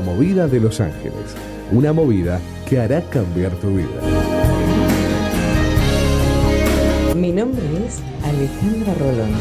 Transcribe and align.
La 0.00 0.06
movida 0.06 0.48
de 0.48 0.60
Los 0.60 0.80
Ángeles, 0.80 1.36
una 1.72 1.92
movida 1.92 2.40
que 2.66 2.80
hará 2.80 3.02
cambiar 3.02 3.52
tu 3.56 3.76
vida. 3.76 3.86
Mi 7.14 7.32
nombre 7.32 7.62
es 7.86 7.98
Alejandra 8.24 8.94
Rolón 8.94 9.32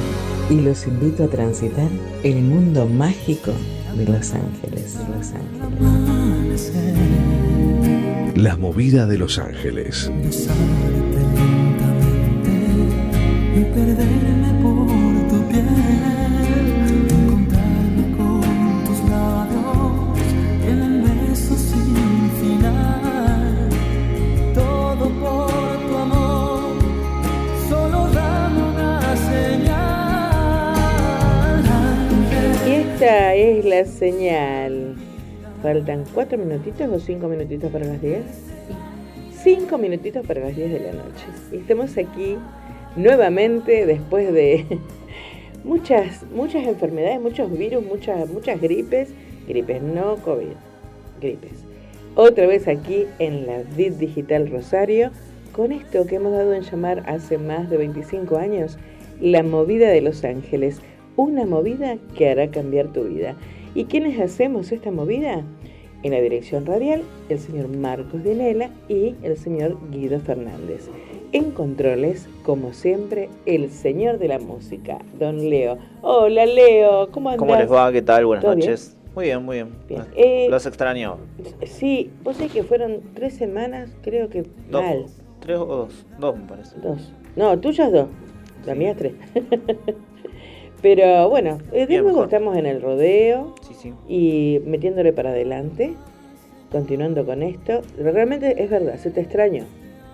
y 0.49 0.59
los 0.59 0.85
invito 0.85 1.23
a 1.23 1.27
transitar 1.29 1.87
el 2.23 2.41
mundo 2.41 2.87
mágico 2.87 3.53
de 3.95 4.05
Los 4.05 4.33
Ángeles. 4.33 4.97
Los 5.15 5.31
Ángeles. 5.31 6.73
La 8.35 8.57
movida 8.57 9.05
de 9.05 9.17
Los 9.17 9.39
Ángeles. 9.39 10.11
Esta 10.23 10.53
la 33.65 33.85
señal. 33.85 34.95
Faltan 35.61 36.05
cuatro 36.13 36.37
minutitos 36.37 36.89
o 36.91 36.99
cinco 36.99 37.27
minutitos 37.27 37.71
para 37.71 37.85
las 37.85 38.01
10. 38.01 38.21
Cinco 39.43 39.77
minutitos 39.77 40.25
para 40.25 40.41
las 40.41 40.55
10 40.55 40.71
de 40.71 40.79
la 40.79 40.91
noche. 40.93 41.25
Y 41.51 41.57
estamos 41.57 41.97
aquí 41.97 42.37
nuevamente 42.95 43.85
después 43.85 44.31
de 44.33 44.65
muchas, 45.63 46.23
muchas 46.33 46.65
enfermedades, 46.65 47.19
muchos 47.21 47.51
virus, 47.57 47.85
muchas, 47.85 48.29
muchas 48.29 48.61
gripes. 48.61 49.09
Gripes, 49.47 49.81
no 49.81 50.17
COVID. 50.17 50.55
Gripes. 51.21 51.65
Otra 52.15 52.47
vez 52.47 52.67
aquí 52.67 53.05
en 53.19 53.47
la 53.47 53.63
VID 53.75 53.93
Digital 53.93 54.49
Rosario 54.49 55.11
con 55.51 55.71
esto 55.71 56.05
que 56.05 56.15
hemos 56.15 56.31
dado 56.31 56.53
en 56.53 56.61
llamar 56.61 57.03
hace 57.07 57.37
más 57.37 57.69
de 57.69 57.77
25 57.77 58.37
años 58.37 58.77
la 59.19 59.43
movida 59.43 59.89
de 59.89 60.01
Los 60.01 60.23
Ángeles 60.23 60.79
una 61.19 61.45
movida 61.45 61.97
que 62.15 62.29
hará 62.29 62.49
cambiar 62.49 62.93
tu 62.93 63.03
vida. 63.03 63.35
¿Y 63.75 63.85
quiénes 63.85 64.19
hacemos 64.19 64.71
esta 64.71 64.89
movida? 64.89 65.43
En 66.01 66.13
la 66.13 66.21
dirección 66.21 66.65
radial, 66.65 67.01
el 67.27 67.39
señor 67.39 67.67
Marcos 67.67 68.23
Dinela 68.23 68.69
y 68.87 69.15
el 69.21 69.35
señor 69.35 69.77
Guido 69.91 70.17
Fernández. 70.21 70.89
En 71.33 71.51
controles, 71.51 72.29
como 72.43 72.71
siempre, 72.71 73.29
el 73.45 73.69
señor 73.69 74.17
de 74.17 74.29
la 74.29 74.39
música, 74.39 74.99
don 75.19 75.49
Leo. 75.49 75.77
Hola 76.01 76.45
Leo, 76.45 77.11
¿cómo 77.11 77.29
andás? 77.29 77.39
¿Cómo 77.39 77.55
les 77.59 77.69
va? 77.69 77.91
¿Qué 77.91 78.01
tal? 78.01 78.25
Buenas 78.25 78.45
noches. 78.45 78.95
Muy 79.13 79.25
bien, 79.25 79.43
muy 79.43 79.57
bien. 79.57 79.69
bien. 79.89 80.03
Eh, 80.15 80.47
Los 80.49 80.65
extraño. 80.65 81.17
Sí, 81.65 82.11
vos 82.23 82.37
sabés 82.37 82.53
que 82.53 82.63
fueron 82.63 83.01
tres 83.13 83.33
semanas, 83.33 83.89
creo 84.01 84.29
que 84.29 84.43
dos, 84.71 84.81
mal. 84.81 85.05
¿Tres 85.41 85.57
o 85.57 85.65
dos? 85.65 86.05
Dos, 86.17 86.37
me 86.37 86.47
parece. 86.47 86.79
Dos. 86.79 87.13
No, 87.35 87.59
tuyas 87.59 87.91
dos. 87.91 88.07
La 88.65 88.73
mía 88.73 88.95
tres. 88.95 89.13
Pero 90.81 91.29
bueno, 91.29 91.57
eh, 91.73 91.87
de 91.87 92.01
nuevo 92.01 92.23
estamos 92.23 92.55
en 92.57 92.65
el 92.65 92.81
rodeo 92.81 93.53
Sí, 93.67 93.73
sí. 93.73 93.93
y 94.07 94.61
metiéndole 94.65 95.11
para 95.11 95.29
adelante, 95.31 95.93
continuando 96.71 97.25
con 97.25 97.43
esto. 97.43 97.81
Realmente 97.97 98.63
es 98.63 98.69
verdad, 98.69 98.95
se 98.97 99.11
te 99.11 99.21
extrañó. 99.21 99.65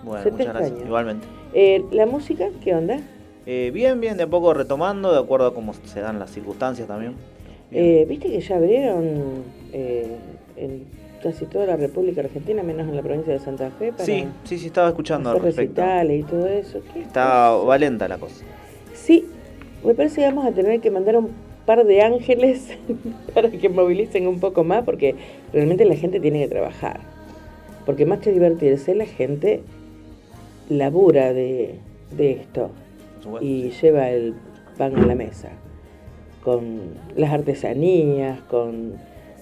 Bueno, 0.04 0.24
Se 0.24 0.32
muchas 0.32 0.48
gracias. 0.54 0.80
Igualmente. 0.86 1.28
Eh, 1.54 1.84
¿La 1.92 2.06
música 2.06 2.50
qué 2.64 2.74
onda? 2.76 3.00
Eh, 3.46 3.70
bien, 3.74 4.02
bien, 4.02 4.18
de 4.18 4.24
a 4.24 4.28
poco 4.28 4.54
retomando, 4.56 5.12
de 5.14 5.20
acuerdo 5.20 5.48
a 5.48 5.54
cómo 5.54 5.74
se 5.74 6.00
dan 6.02 6.18
las 6.18 6.32
circunstancias 6.32 6.88
también. 6.88 7.14
Eh, 7.72 8.06
Viste 8.10 8.30
que 8.30 8.40
ya 8.40 8.56
abrieron 8.58 9.44
eh, 9.72 10.16
en 10.58 10.84
casi 11.22 11.46
toda 11.46 11.66
la 11.68 11.76
República 11.76 12.22
Argentina, 12.22 12.64
menos 12.64 12.88
en 12.88 12.96
la 12.96 13.02
provincia 13.04 13.34
de 13.34 13.40
Santa 13.40 13.70
Fe, 13.72 13.92
para 13.92 14.06
sí, 14.06 14.28
sí, 14.46 14.58
sí, 14.60 14.68
estaba 14.68 14.90
escuchando 14.90 15.30
al 15.32 15.40
respecto. 15.40 15.82
recitales 15.82 16.20
y 16.22 16.24
todo 16.24 16.48
eso. 16.48 16.80
¿Qué 16.94 17.02
Está 17.02 17.52
valenta 17.52 18.08
la 18.08 18.18
cosa. 18.18 18.44
Sí, 18.94 19.26
me 19.86 19.94
parece 19.94 20.22
que 20.22 20.28
vamos 20.28 20.46
a 20.46 20.52
tener 20.52 20.82
que 20.82 20.92
mandar 20.92 21.18
un 21.18 21.30
par 21.66 21.86
de 21.86 22.02
ángeles 22.02 22.70
para 23.34 23.50
que 23.50 23.70
movilicen 23.70 24.28
un 24.28 24.40
poco 24.40 24.64
más, 24.64 24.84
porque 24.84 25.16
realmente 25.54 25.86
la 25.86 25.96
gente 25.96 26.20
tiene 26.20 26.40
que 26.40 26.48
trabajar. 26.48 27.00
Porque 27.86 28.06
más 28.06 28.20
que 28.20 28.32
divertirse, 28.32 28.96
la 28.96 29.06
gente 29.06 29.62
labura 30.70 31.34
de, 31.34 31.76
de 32.18 32.32
esto 32.32 32.72
y 33.42 33.70
lleva 33.70 34.10
el 34.10 34.36
pan 34.78 34.96
a 34.98 35.06
la 35.06 35.16
mesa, 35.16 35.50
con 36.44 36.96
las 37.16 37.32
artesanías, 37.32 38.42
con 38.42 38.94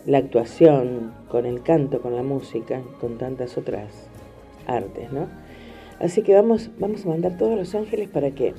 la 0.06 0.18
actuación, 0.18 1.14
con 1.30 1.46
el 1.46 1.64
canto, 1.64 2.02
con 2.02 2.16
la 2.16 2.24
música, 2.24 2.82
con 3.00 3.18
tantas 3.18 3.58
otras 3.58 4.08
artes, 4.68 5.12
¿no? 5.12 5.28
Así 6.00 6.22
que 6.22 6.34
vamos, 6.34 6.70
vamos 6.80 7.06
a 7.06 7.10
mandar 7.10 7.38
todos 7.38 7.58
los 7.58 7.74
ángeles 7.76 8.10
para 8.10 8.32
que 8.32 8.54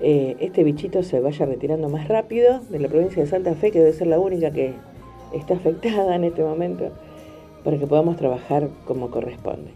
eh, 0.00 0.36
este 0.40 0.64
bichito 0.64 1.02
se 1.02 1.20
vaya 1.20 1.44
retirando 1.46 1.88
más 1.88 2.08
rápido 2.08 2.60
de 2.70 2.78
la 2.78 2.88
provincia 2.88 3.22
de 3.22 3.28
Santa 3.28 3.54
Fe, 3.54 3.70
que 3.70 3.80
debe 3.80 3.92
ser 3.92 4.06
la 4.06 4.18
única 4.18 4.50
que 4.50 4.72
está 5.34 5.54
afectada 5.54 6.16
en 6.16 6.24
este 6.24 6.42
momento, 6.42 6.90
para 7.64 7.78
que 7.78 7.86
podamos 7.86 8.16
trabajar 8.16 8.68
como 8.86 9.10
corresponde. 9.10 9.70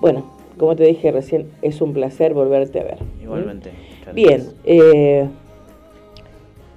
Bueno, 0.00 0.24
como 0.56 0.74
te 0.74 0.84
dije 0.84 1.12
recién, 1.12 1.50
es 1.62 1.80
un 1.80 1.92
placer 1.92 2.34
volverte 2.34 2.80
a 2.80 2.84
ver. 2.84 3.02
¿Mm? 3.02 3.22
Igualmente. 3.22 3.70
Muchas 3.98 4.14
Bien, 4.14 4.48
eh, 4.64 5.28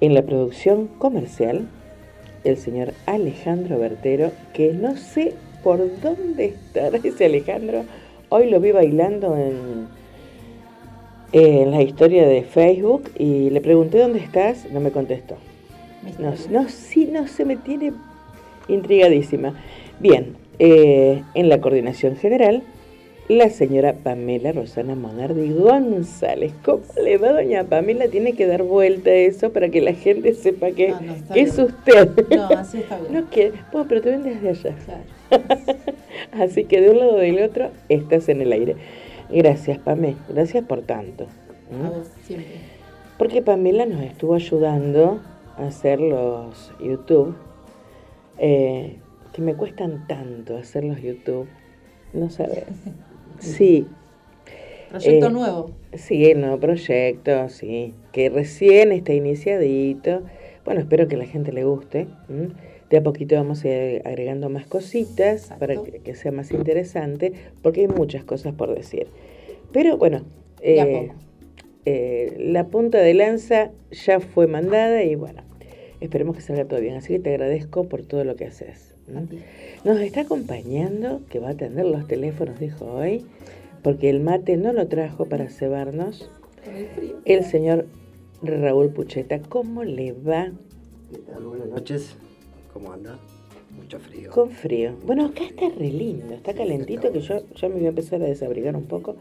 en 0.00 0.14
la 0.14 0.22
producción 0.22 0.88
comercial, 0.98 1.68
el 2.44 2.56
señor 2.56 2.92
Alejandro 3.06 3.78
Bertero, 3.78 4.32
que 4.52 4.72
no 4.72 4.96
sé 4.96 5.34
por 5.62 5.78
dónde 6.00 6.46
estará 6.46 6.98
ese 7.02 7.24
Alejandro, 7.24 7.84
hoy 8.28 8.50
lo 8.50 8.60
vi 8.60 8.72
bailando 8.72 9.36
en, 9.36 9.86
en 11.32 11.70
la 11.70 11.82
historia 11.82 12.26
de 12.26 12.42
Facebook 12.42 13.10
y 13.18 13.50
le 13.50 13.60
pregunté 13.60 13.98
dónde 13.98 14.18
estás, 14.18 14.70
no 14.70 14.80
me 14.80 14.90
contestó. 14.90 15.36
No, 16.18 16.34
no, 16.50 16.68
sí, 16.68 17.08
no 17.10 17.26
se 17.26 17.44
me 17.44 17.56
tiene 17.56 17.92
intrigadísima. 18.68 19.54
Bien, 20.00 20.36
eh, 20.58 21.22
en 21.34 21.48
la 21.48 21.60
coordinación 21.60 22.16
general, 22.16 22.62
la 23.28 23.48
señora 23.50 23.94
Pamela 23.94 24.52
Rosana 24.52 24.94
Monardi 24.94 25.52
González. 25.52 26.52
¿Cómo 26.64 26.82
le 27.02 27.16
va, 27.18 27.32
doña 27.32 27.64
Pamela? 27.64 28.08
Tiene 28.08 28.34
que 28.34 28.46
dar 28.46 28.62
vuelta 28.62 29.10
a 29.10 29.14
eso 29.14 29.52
para 29.52 29.68
que 29.70 29.80
la 29.80 29.94
gente 29.94 30.34
sepa 30.34 30.72
que, 30.72 30.88
No, 30.90 31.00
no, 31.00 31.14
que 31.32 31.40
es 31.40 31.58
usted. 31.58 32.10
No, 32.30 32.46
así 32.46 32.78
está 32.78 32.98
bien. 32.98 33.12
No 33.22 33.30
quiere. 33.30 33.52
Bueno, 33.70 33.86
pero 33.88 34.02
te 34.02 34.10
ven 34.10 34.24
desde 34.24 34.48
allá. 34.50 34.76
Claro. 34.84 35.02
Así 36.32 36.64
que 36.64 36.80
de 36.80 36.90
un 36.90 36.98
lado 36.98 37.14
o 37.14 37.18
del 37.18 37.42
otro 37.42 37.70
estás 37.88 38.28
en 38.28 38.42
el 38.42 38.52
aire. 38.52 38.76
Gracias, 39.32 39.78
Pamela. 39.78 40.16
Gracias 40.28 40.64
por 40.64 40.82
tanto. 40.82 41.26
¿Mm? 41.70 41.86
A 41.86 41.90
vos, 41.90 42.10
siempre. 42.24 42.46
Porque 43.18 43.42
Pamela 43.42 43.86
nos 43.86 44.02
estuvo 44.02 44.34
ayudando 44.34 45.20
a 45.56 45.66
hacer 45.66 46.00
los 46.00 46.72
YouTube, 46.80 47.34
eh, 48.38 48.96
que 49.32 49.42
me 49.42 49.54
cuestan 49.54 50.06
tanto 50.06 50.56
hacer 50.56 50.84
los 50.84 51.00
YouTube, 51.00 51.46
no 52.12 52.30
sabes. 52.30 52.64
Sí, 53.38 53.88
Proyecto 54.90 55.26
Eh, 55.26 55.30
nuevo. 55.30 55.70
sí, 55.94 56.26
el 56.30 56.40
nuevo 56.42 56.60
proyecto, 56.60 57.48
sí, 57.48 57.92
que 58.12 58.28
recién 58.30 58.92
está 58.92 59.12
iniciadito. 59.14 60.22
Bueno, 60.64 60.80
espero 60.82 61.08
que 61.08 61.16
a 61.16 61.18
la 61.18 61.24
gente 61.26 61.50
le 61.50 61.64
guste. 61.64 62.06
De 62.92 62.98
a 62.98 63.02
poquito 63.02 63.36
vamos 63.36 63.64
a 63.64 63.68
ir 63.68 64.02
agregando 64.04 64.50
más 64.50 64.66
cositas 64.66 65.44
Exacto. 65.44 65.58
para 65.60 65.82
que, 65.82 66.00
que 66.00 66.14
sea 66.14 66.30
más 66.30 66.52
interesante, 66.52 67.32
porque 67.62 67.80
hay 67.80 67.88
muchas 67.88 68.22
cosas 68.22 68.54
por 68.54 68.74
decir. 68.74 69.06
Pero 69.72 69.96
bueno, 69.96 70.20
eh, 70.60 71.10
eh, 71.86 72.36
la 72.38 72.66
punta 72.66 72.98
de 72.98 73.14
lanza 73.14 73.70
ya 73.90 74.20
fue 74.20 74.46
mandada 74.46 75.02
y 75.04 75.14
bueno, 75.14 75.42
esperemos 76.02 76.36
que 76.36 76.42
salga 76.42 76.66
todo 76.66 76.80
bien. 76.80 76.96
Así 76.96 77.14
que 77.14 77.18
te 77.18 77.30
agradezco 77.30 77.84
por 77.84 78.02
todo 78.02 78.24
lo 78.24 78.36
que 78.36 78.44
haces. 78.44 78.94
Nos 79.84 79.98
está 79.98 80.20
acompañando, 80.20 81.22
que 81.30 81.38
va 81.38 81.48
a 81.48 81.52
atender 81.52 81.86
los 81.86 82.06
teléfonos, 82.06 82.60
dijo 82.60 82.84
hoy, 82.84 83.24
porque 83.82 84.10
el 84.10 84.20
mate 84.20 84.58
no 84.58 84.74
lo 84.74 84.86
trajo 84.88 85.24
para 85.24 85.48
cebarnos, 85.48 86.30
el 87.24 87.44
señor 87.44 87.86
Raúl 88.42 88.90
Pucheta. 88.90 89.40
¿Cómo 89.40 89.82
le 89.82 90.12
va 90.12 90.52
¿Qué 91.10 91.18
tal? 91.20 91.44
Buenas 91.44 91.68
noches. 91.68 92.16
¿Cómo 92.72 92.92
anda? 92.92 93.18
Mucho 93.76 93.98
frío. 93.98 94.30
con 94.30 94.50
frío? 94.50 94.94
Bueno, 95.06 95.26
acá 95.26 95.44
está 95.44 95.68
re 95.68 95.90
lindo, 95.90 96.34
está 96.34 96.52
calentito, 96.52 97.10
que 97.10 97.20
yo 97.20 97.42
ya 97.54 97.68
me 97.68 97.76
voy 97.76 97.86
a 97.86 97.88
empezar 97.88 98.22
a 98.22 98.26
desabrigar 98.26 98.76
un 98.76 98.84
poco. 98.84 99.16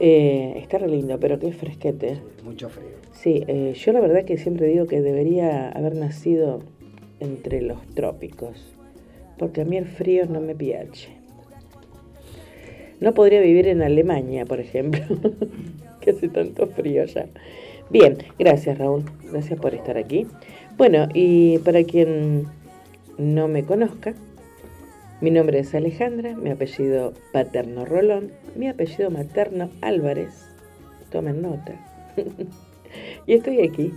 Eh, 0.00 0.54
está 0.56 0.78
re 0.78 0.88
lindo, 0.88 1.18
pero 1.18 1.38
qué 1.38 1.52
fresquete. 1.52 2.20
Mucho 2.44 2.68
frío. 2.68 2.94
Sí, 3.12 3.42
eh, 3.46 3.74
yo 3.74 3.92
la 3.92 4.00
verdad 4.00 4.24
que 4.24 4.36
siempre 4.38 4.66
digo 4.66 4.86
que 4.86 5.00
debería 5.00 5.68
haber 5.70 5.96
nacido 5.96 6.60
entre 7.20 7.62
los 7.62 7.84
trópicos, 7.94 8.76
porque 9.38 9.62
a 9.62 9.64
mí 9.64 9.76
el 9.76 9.86
frío 9.86 10.26
no 10.26 10.40
me 10.40 10.54
piache. 10.54 11.08
No 13.00 13.12
podría 13.12 13.40
vivir 13.40 13.68
en 13.68 13.82
Alemania, 13.82 14.44
por 14.46 14.60
ejemplo, 14.60 15.00
que 16.00 16.10
hace 16.10 16.28
tanto 16.28 16.66
frío 16.68 17.04
ya. 17.06 17.26
Bien, 17.90 18.16
gracias 18.38 18.78
Raúl, 18.78 19.04
gracias 19.30 19.58
por 19.58 19.74
estar 19.74 19.98
aquí. 19.98 20.26
Bueno, 20.76 21.08
y 21.12 21.58
para 21.58 21.84
quien 21.84 22.46
no 23.18 23.48
me 23.48 23.64
conozca, 23.64 24.14
Mi 25.20 25.30
nombre 25.30 25.60
es 25.60 25.74
Alejandra, 25.74 26.34
mi 26.34 26.50
apellido 26.50 27.14
paterno 27.32 27.84
Rolón, 27.84 28.32
mi 28.56 28.68
apellido 28.68 29.10
materno 29.10 29.70
Álvarez. 29.80 30.48
Tomen 31.10 31.40
nota. 31.40 31.74
y 33.26 33.34
estoy 33.34 33.60
aquí 33.62 33.92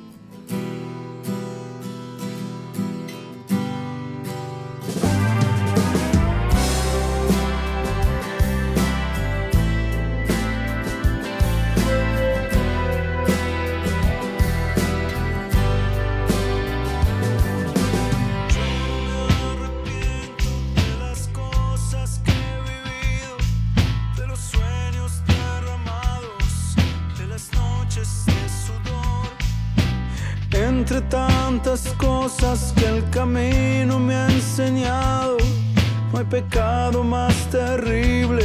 Pecado 36.34 37.04
más 37.04 37.48
terrible 37.48 38.44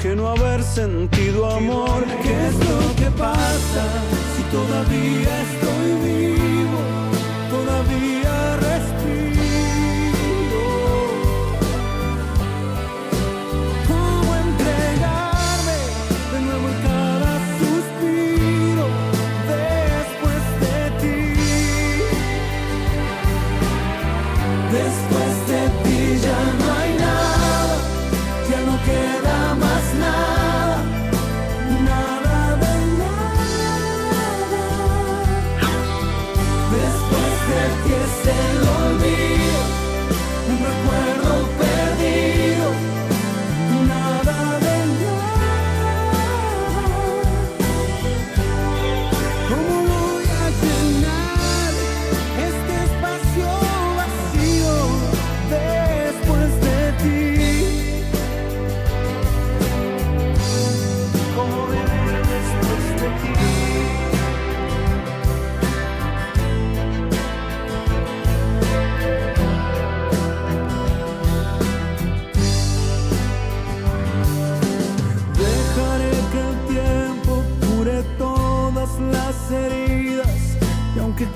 que 0.00 0.14
no 0.14 0.28
haber 0.28 0.62
sentido 0.62 1.50
amor. 1.50 2.04
¿Qué 2.22 2.46
es 2.46 2.54
lo 2.70 2.94
que 2.94 3.10
pasa 3.18 3.82
si 4.34 4.42
todavía 4.56 5.27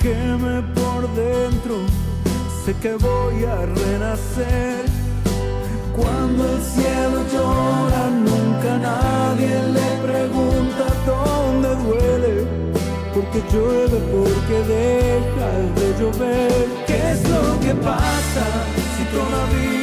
queme 0.03 0.63
por 0.75 1.03
dentro, 1.15 1.77
sé 2.65 2.75
que 2.83 2.95
voy 2.95 3.45
a 3.45 3.59
renacer. 3.81 4.85
Cuando 5.97 6.41
el 6.55 6.61
cielo 6.61 7.19
llora, 7.33 8.11
nunca 8.11 8.71
nadie 8.79 9.55
le 9.79 9.91
pregunta 10.09 10.85
dónde 11.07 11.71
duele. 11.85 12.35
Porque 13.15 13.41
llueve, 13.53 13.99
porque 14.15 14.57
deja 14.75 15.51
de 15.79 15.87
llover. 16.01 16.67
¿Qué 16.87 16.99
es 17.13 17.21
lo 17.29 17.61
que 17.61 17.75
pasa 17.75 18.45
si 18.97 19.05
todavía 19.17 19.82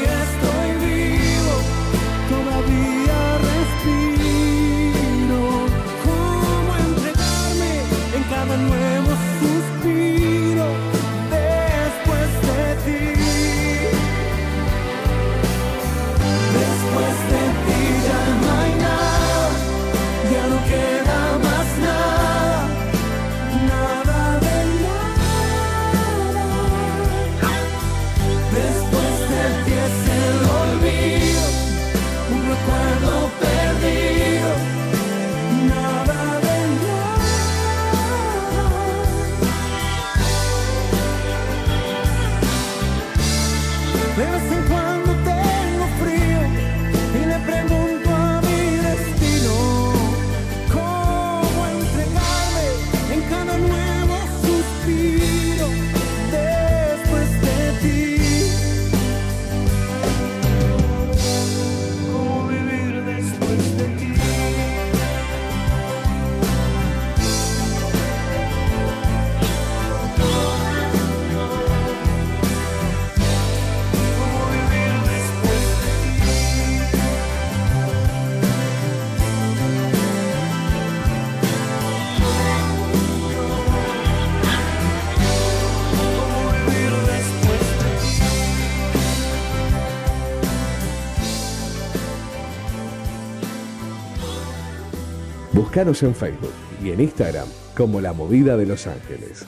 Búscanos 95.79 96.03
en 96.03 96.13
Facebook 96.13 96.53
y 96.83 96.91
en 96.91 96.99
Instagram 96.99 97.47
como 97.73 98.01
La 98.01 98.11
Movida 98.11 98.57
de 98.57 98.65
Los 98.65 98.85
Ángeles. 98.85 99.45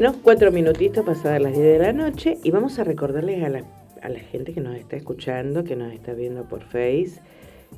Bueno, 0.00 0.14
cuatro 0.22 0.52
minutitos 0.52 1.04
pasadas 1.04 1.42
las 1.42 1.54
10 1.54 1.64
de 1.64 1.78
la 1.80 1.92
noche 1.92 2.38
y 2.44 2.52
vamos 2.52 2.78
a 2.78 2.84
recordarles 2.84 3.42
a 3.42 3.48
la, 3.48 3.64
a 4.00 4.08
la 4.08 4.20
gente 4.20 4.54
que 4.54 4.60
nos 4.60 4.76
está 4.76 4.94
escuchando, 4.94 5.64
que 5.64 5.74
nos 5.74 5.92
está 5.92 6.12
viendo 6.12 6.44
por 6.44 6.62
Face, 6.62 7.20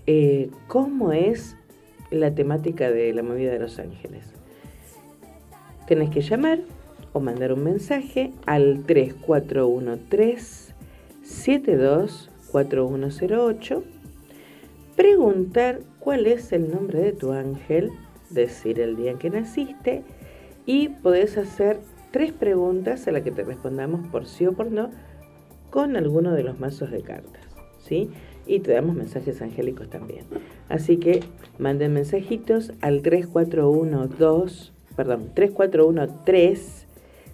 eh, 0.06 0.50
cómo 0.66 1.12
es 1.12 1.56
la 2.10 2.34
temática 2.34 2.90
de 2.90 3.14
la 3.14 3.22
movida 3.22 3.52
de 3.52 3.58
Los 3.58 3.78
Ángeles. 3.78 4.34
Tenés 5.88 6.10
que 6.10 6.20
llamar 6.20 6.58
o 7.14 7.20
mandar 7.20 7.54
un 7.54 7.64
mensaje 7.64 8.32
al 8.44 8.84
3413 8.84 10.74
724108 11.22 13.82
preguntar 14.94 15.80
cuál 15.98 16.26
es 16.26 16.52
el 16.52 16.70
nombre 16.70 17.00
de 17.00 17.12
tu 17.12 17.32
ángel, 17.32 17.90
decir 18.28 18.78
el 18.78 18.96
día 18.96 19.12
en 19.12 19.16
que 19.16 19.30
naciste 19.30 20.02
y 20.66 20.90
podés 20.90 21.38
hacer 21.38 21.80
tres 22.10 22.32
preguntas 22.32 23.06
a 23.06 23.12
las 23.12 23.22
que 23.22 23.30
te 23.30 23.44
respondamos 23.44 24.06
por 24.08 24.26
sí 24.26 24.46
o 24.46 24.52
por 24.52 24.70
no 24.70 24.90
con 25.70 25.96
alguno 25.96 26.32
de 26.32 26.42
los 26.42 26.58
mazos 26.58 26.90
de 26.90 27.02
cartas, 27.02 27.44
¿sí? 27.78 28.10
Y 28.46 28.60
te 28.60 28.72
damos 28.72 28.96
mensajes 28.96 29.42
angélicos 29.42 29.88
también. 29.88 30.24
Así 30.68 30.96
que 30.96 31.22
manden 31.58 31.92
mensajitos 31.92 32.72
al 32.80 33.02
3412, 33.02 34.72
perdón, 34.96 35.30
3413 35.34 36.86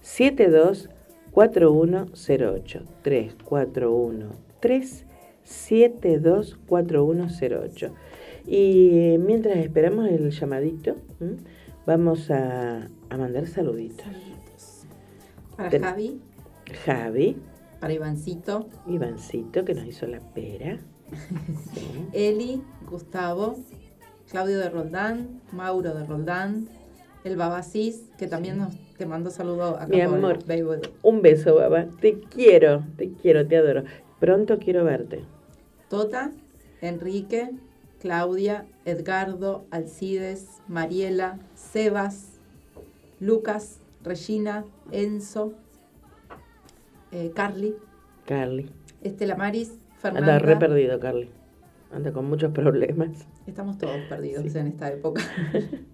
724108. 0.02 2.83
3413 3.02 5.06
724108. 5.45 7.95
Y 8.47 9.16
mientras 9.18 9.56
esperamos 9.56 10.09
el 10.09 10.30
llamadito, 10.30 10.97
vamos 11.87 12.30
a, 12.30 12.90
a 13.09 13.16
mandar 13.16 13.47
saluditos. 13.47 14.35
Para 15.56 15.70
Ten- 15.70 15.82
Javi, 15.82 16.20
Javi, 16.84 17.36
para 17.80 17.92
Ivancito, 17.92 18.68
Ivancito, 18.86 19.64
que 19.64 19.75
nos 19.75 19.86
hizo 19.86 20.06
la 20.06 20.20
pera. 20.20 20.78
Sí. 21.75 22.08
Eli, 22.12 22.62
Gustavo, 22.90 23.56
Claudio 24.30 24.58
de 24.58 24.68
Roldán, 24.70 25.40
Mauro 25.52 25.94
de 25.94 26.04
Roldán, 26.04 26.68
el 27.25 27.36
Babasís, 27.36 28.10
que 28.18 28.26
también 28.26 28.58
nos 28.58 28.75
te 28.96 29.06
mandó 29.06 29.30
saludo 29.30 29.76
acá 29.76 29.86
Mi 29.86 30.00
amor. 30.00 30.38
Un 31.02 31.22
beso, 31.22 31.54
baba. 31.54 31.86
Te 32.00 32.18
quiero, 32.20 32.84
te 32.96 33.10
quiero, 33.12 33.46
te 33.46 33.56
adoro. 33.56 33.84
Pronto 34.18 34.58
quiero 34.58 34.84
verte. 34.84 35.25
Tota, 35.88 36.32
Enrique, 36.80 37.50
Claudia, 38.00 38.66
Edgardo, 38.84 39.66
Alcides, 39.70 40.46
Mariela, 40.66 41.38
Sebas, 41.54 42.38
Lucas, 43.20 43.78
Regina, 44.06 44.64
Enzo, 44.92 45.54
eh, 47.10 47.32
Carly, 47.34 47.75
Carly. 48.25 48.70
Estela 49.02 49.34
Maris, 49.36 49.70
Anda 49.70 49.98
Fernanda. 49.98 50.38
re 50.38 50.56
perdido, 50.56 50.98
Carly. 51.00 51.28
Anda 51.92 52.12
con 52.12 52.26
muchos 52.28 52.52
problemas. 52.52 53.26
Estamos 53.46 53.78
todos 53.78 53.98
perdidos 54.08 54.44
Sí. 54.52 54.58
en 54.58 54.68
esta 54.68 54.90
época. 54.90 55.20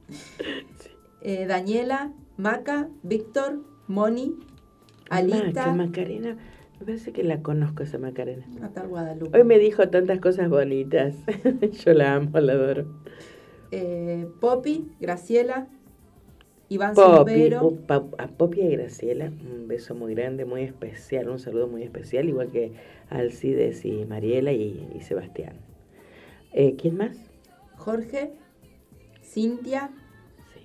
Eh, 1.24 1.46
Daniela, 1.46 2.12
Maca, 2.36 2.88
Víctor, 3.04 3.60
Moni, 3.86 4.34
Alita, 5.08 5.66
Maca, 5.66 5.72
Macarena. 5.72 6.36
Me 6.80 6.84
parece 6.86 7.12
que 7.12 7.22
la 7.22 7.42
conozco 7.42 7.84
esa 7.84 7.96
Macarena. 7.98 8.44
Natal 8.58 8.88
Guadalupe. 8.88 9.38
Hoy 9.38 9.44
me 9.44 9.60
dijo 9.60 9.88
tantas 9.88 10.18
cosas 10.18 10.50
bonitas. 10.50 11.14
Yo 11.84 11.92
la 11.94 12.14
amo, 12.16 12.40
la 12.40 12.54
adoro. 12.54 12.86
Eh, 13.70 14.26
Poppy, 14.40 14.90
Graciela, 14.98 15.68
Iván 16.72 16.94
Silvero, 16.94 17.78
a 17.88 18.26
Poppy 18.28 18.60
y 18.62 18.68
Graciela, 18.76 19.26
un 19.26 19.68
beso 19.68 19.94
muy 19.94 20.14
grande, 20.14 20.44
muy 20.44 20.62
especial, 20.62 21.28
un 21.28 21.38
saludo 21.38 21.66
muy 21.68 21.82
especial, 21.82 22.28
igual 22.28 22.50
que 22.50 22.72
Alcides 23.10 23.84
y 23.84 24.04
Mariela 24.06 24.52
y, 24.52 24.88
y 24.94 25.00
Sebastián. 25.02 25.54
Eh, 26.52 26.76
¿Quién 26.80 26.96
más? 26.96 27.16
Jorge, 27.76 28.32
Cintia, 29.22 29.90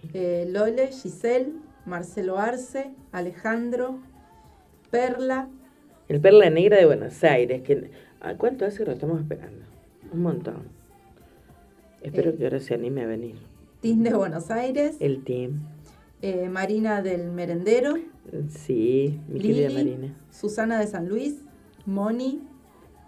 Sí. 0.01 0.09
eh, 0.13 0.45
Lole, 0.49 0.87
Giselle, 0.87 1.53
Marcelo 1.85 2.37
Arce, 2.37 2.91
Alejandro, 3.11 3.99
Perla, 4.91 5.49
El 6.09 6.21
Perla 6.21 6.49
Negra 6.49 6.77
de 6.77 6.85
Buenos 6.85 7.23
Aires. 7.23 7.61
Que, 7.63 7.89
¿a 8.21 8.35
¿Cuánto 8.35 8.65
hace 8.65 8.79
que 8.79 8.85
lo 8.85 8.91
estamos 8.93 9.19
esperando? 9.21 9.65
Un 10.13 10.21
montón. 10.21 10.63
Espero 12.01 12.29
Eh. 12.31 12.35
que 12.37 12.43
ahora 12.45 12.59
se 12.59 12.73
anime 12.75 13.01
a 13.03 13.07
venir. 13.07 13.35
Tim 13.81 14.03
de 14.03 14.13
Buenos 14.13 14.49
Aires, 14.51 14.95
El 14.99 15.23
team. 15.23 15.61
Eh, 16.21 16.49
Marina 16.49 17.01
del 17.01 17.31
Merendero, 17.31 17.95
Sí, 18.49 19.19
mi 19.29 19.39
querida 19.39 19.69
Marina. 19.69 20.13
Susana 20.31 20.79
de 20.79 20.87
San 20.87 21.07
Luis, 21.07 21.43
Moni, 21.85 22.41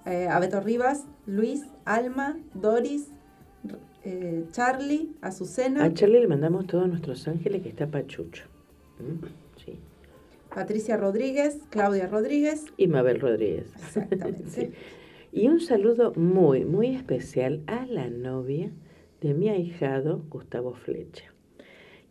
eh, 0.05 0.27
Abeto 0.29 0.61
Rivas, 0.61 1.05
Luis, 1.25 1.65
Alma, 1.83 2.37
Doris, 2.53 3.07
eh, 4.05 4.45
Charlie, 4.51 5.11
Azucena, 5.21 5.83
A 5.83 5.93
Charlie 5.93 6.21
le 6.21 6.27
mandamos 6.27 6.67
todos 6.67 6.87
nuestros 6.87 7.27
ángeles 7.27 7.61
que 7.63 7.69
está 7.69 7.87
Pachucho. 7.87 8.45
¿Mm? 8.99 9.25
Sí. 9.65 9.77
Patricia 10.55 10.95
Rodríguez, 10.97 11.59
Claudia 11.69 12.07
Rodríguez, 12.07 12.63
Y 12.77 12.87
Mabel 12.87 13.19
Rodríguez. 13.19 13.67
exactamente. 13.75 14.43
Sí. 14.49 14.71
Y 15.31 15.47
un 15.47 15.59
saludo 15.59 16.13
muy, 16.15 16.65
muy 16.65 16.95
especial 16.95 17.61
a 17.67 17.85
la 17.85 18.09
novia 18.09 18.71
de 19.21 19.33
mi 19.35 19.49
ahijado 19.49 20.23
Gustavo 20.29 20.73
Flecha. 20.73 21.25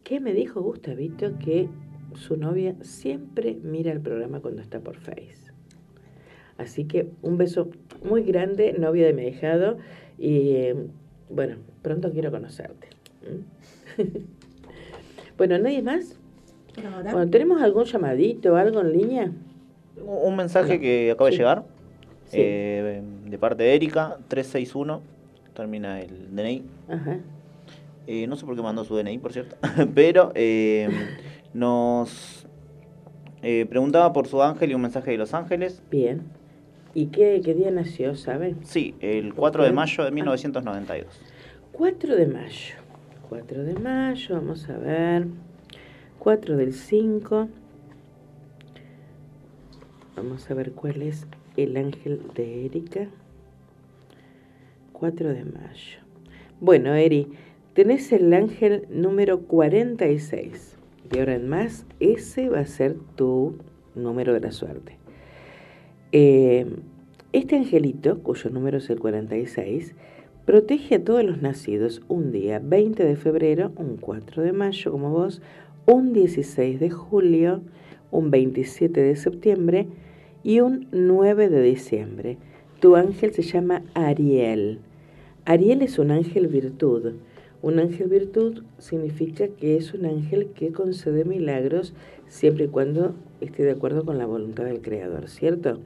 Que 0.08 0.20
me 0.20 0.32
dijo 0.32 0.62
Gustavito 0.62 1.38
que 1.38 1.68
su 2.14 2.38
novia 2.38 2.74
siempre 2.80 3.58
mira 3.62 3.92
el 3.92 4.00
programa 4.00 4.40
cuando 4.40 4.62
está 4.62 4.80
por 4.80 4.96
Face. 4.96 5.52
Así 6.56 6.84
que 6.86 7.10
un 7.20 7.36
beso 7.36 7.68
muy 8.02 8.22
grande, 8.22 8.72
novia 8.72 9.04
de 9.06 9.12
mi 9.12 9.24
ahijado. 9.26 9.76
Y 10.16 10.52
eh, 10.52 10.76
bueno, 11.28 11.56
pronto 11.82 12.10
quiero 12.10 12.30
conocerte. 12.30 12.88
Bueno, 15.36 15.56
¿nadie 15.58 15.82
más? 15.82 16.18
Ahora. 16.84 17.12
Bueno, 17.12 17.30
¿tenemos 17.30 17.62
algún 17.62 17.84
llamadito, 17.84 18.56
algo 18.56 18.80
en 18.80 18.92
línea? 18.92 19.32
Un 20.04 20.34
mensaje 20.34 20.80
que 20.80 21.12
acaba 21.12 21.30
Sí. 21.30 21.36
de 21.36 21.38
llegar 21.38 21.64
Sí. 22.24 22.36
eh, 22.40 23.02
de 23.24 23.38
parte 23.38 23.62
de 23.62 23.76
Erika, 23.76 24.18
361, 24.26 25.00
termina 25.54 26.00
el 26.00 26.34
DNI. 26.34 26.64
Ajá. 26.88 27.18
Eh, 28.10 28.26
no 28.26 28.36
sé 28.36 28.46
por 28.46 28.56
qué 28.56 28.62
mandó 28.62 28.84
su 28.84 28.96
DNI, 28.96 29.18
por 29.18 29.34
cierto, 29.34 29.56
pero 29.94 30.32
eh, 30.34 30.88
nos 31.52 32.46
eh, 33.42 33.66
preguntaba 33.68 34.14
por 34.14 34.26
su 34.26 34.42
ángel 34.42 34.70
y 34.70 34.74
un 34.74 34.80
mensaje 34.80 35.10
de 35.10 35.18
Los 35.18 35.34
Ángeles. 35.34 35.82
Bien. 35.90 36.22
¿Y 36.94 37.08
qué, 37.08 37.42
qué 37.44 37.52
día 37.52 37.70
nació, 37.70 38.16
saben? 38.16 38.64
Sí, 38.64 38.94
el 39.00 39.34
4 39.34 39.62
de 39.62 39.72
mayo 39.72 40.04
de 40.04 40.10
1992. 40.10 41.20
4 41.72 42.16
de 42.16 42.26
mayo. 42.28 42.76
4 43.28 43.64
de 43.64 43.74
mayo, 43.74 44.34
vamos 44.36 44.70
a 44.70 44.78
ver. 44.78 45.26
4 46.18 46.56
del 46.56 46.72
5. 46.72 47.48
Vamos 50.16 50.50
a 50.50 50.54
ver 50.54 50.72
cuál 50.72 51.02
es 51.02 51.26
el 51.58 51.76
ángel 51.76 52.22
de 52.34 52.64
Erika. 52.64 53.06
4 54.94 55.28
de 55.28 55.44
mayo. 55.44 55.98
Bueno, 56.60 56.94
Eri, 56.94 57.28
tenés 57.78 58.11
el 58.11 58.35
ángel 58.35 58.88
número 58.90 59.42
46. 59.42 60.76
De 61.12 61.20
ahora 61.20 61.37
en 61.37 61.49
más, 61.49 61.87
ese 62.00 62.49
va 62.49 62.58
a 62.58 62.66
ser 62.66 62.97
tu 63.14 63.54
número 63.94 64.35
de 64.35 64.40
la 64.40 64.50
suerte. 64.50 64.97
Eh, 66.11 66.66
este 67.32 67.54
angelito, 67.54 68.18
cuyo 68.25 68.50
número 68.50 68.78
es 68.78 68.90
el 68.90 68.99
46, 68.99 69.94
Protege 70.44 70.97
a 70.97 71.04
todos 71.04 71.23
los 71.23 71.40
nacidos 71.40 72.02
un 72.08 72.32
día 72.32 72.61
20 72.61 73.04
de 73.04 73.14
febrero, 73.14 73.70
un 73.76 73.97
4 73.97 74.42
de 74.42 74.52
mayo 74.52 74.90
como 74.90 75.11
vos, 75.11 75.40
un 75.87 76.12
16 76.12 76.80
de 76.80 76.90
julio, 76.90 77.62
un 78.11 78.32
27 78.32 79.00
de 79.00 79.14
septiembre 79.14 79.87
y 80.42 80.58
un 80.58 80.88
9 80.90 81.49
de 81.49 81.62
diciembre. 81.62 82.38
Tu 82.80 82.97
ángel 82.97 83.32
se 83.35 83.42
llama 83.42 83.85
Ariel. 83.94 84.80
Ariel 85.44 85.82
es 85.82 86.00
un 86.00 86.11
ángel 86.11 86.49
virtud. 86.49 87.12
Un 87.60 87.80
ángel 87.80 88.08
virtud 88.08 88.62
significa 88.78 89.48
que 89.48 89.76
es 89.76 89.92
un 89.92 90.06
ángel 90.06 90.48
que 90.54 90.70
concede 90.72 91.24
milagros 91.24 91.92
siempre 92.26 92.66
y 92.66 92.68
cuando 92.68 93.14
esté 93.40 93.64
de 93.64 93.72
acuerdo 93.72 94.04
con 94.04 94.18
la 94.18 94.26
voluntad 94.26 94.64
del 94.64 94.80
Creador, 94.80 95.28
¿cierto? 95.28 95.80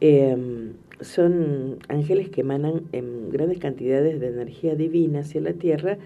Em, 0.00 0.74
son 1.00 1.78
ángeles 1.88 2.28
que 2.28 2.42
emanan 2.42 2.82
en 2.92 3.30
grandes 3.30 3.58
cantidades 3.58 4.20
de 4.20 4.28
energía 4.28 4.74
divina 4.74 5.20
hacia 5.20 5.40
la 5.40 5.54
tierra 5.54 5.98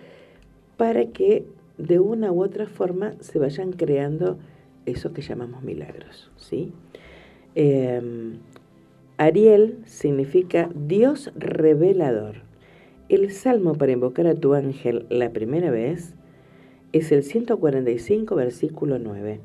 para 0.76 1.06
que 1.06 1.44
de 1.78 1.98
una 1.98 2.30
u 2.30 2.42
otra 2.42 2.66
forma 2.66 3.14
se 3.20 3.38
vayan 3.38 3.72
creando 3.72 4.38
eso 4.86 5.12
que 5.12 5.22
llamamos 5.22 5.62
milagros, 5.62 6.30
¿sí? 6.36 6.72
Em, 7.54 8.38
Ariel 9.16 9.78
significa 9.84 10.70
Dios 10.74 11.30
revelador. 11.36 12.51
El 13.12 13.30
salmo 13.30 13.74
para 13.74 13.92
invocar 13.92 14.26
a 14.26 14.34
tu 14.34 14.54
ángel 14.54 15.04
la 15.10 15.34
primera 15.34 15.70
vez 15.70 16.14
es 16.94 17.12
el 17.12 17.22
145, 17.22 18.34
versículo 18.34 18.98
9. 18.98 19.38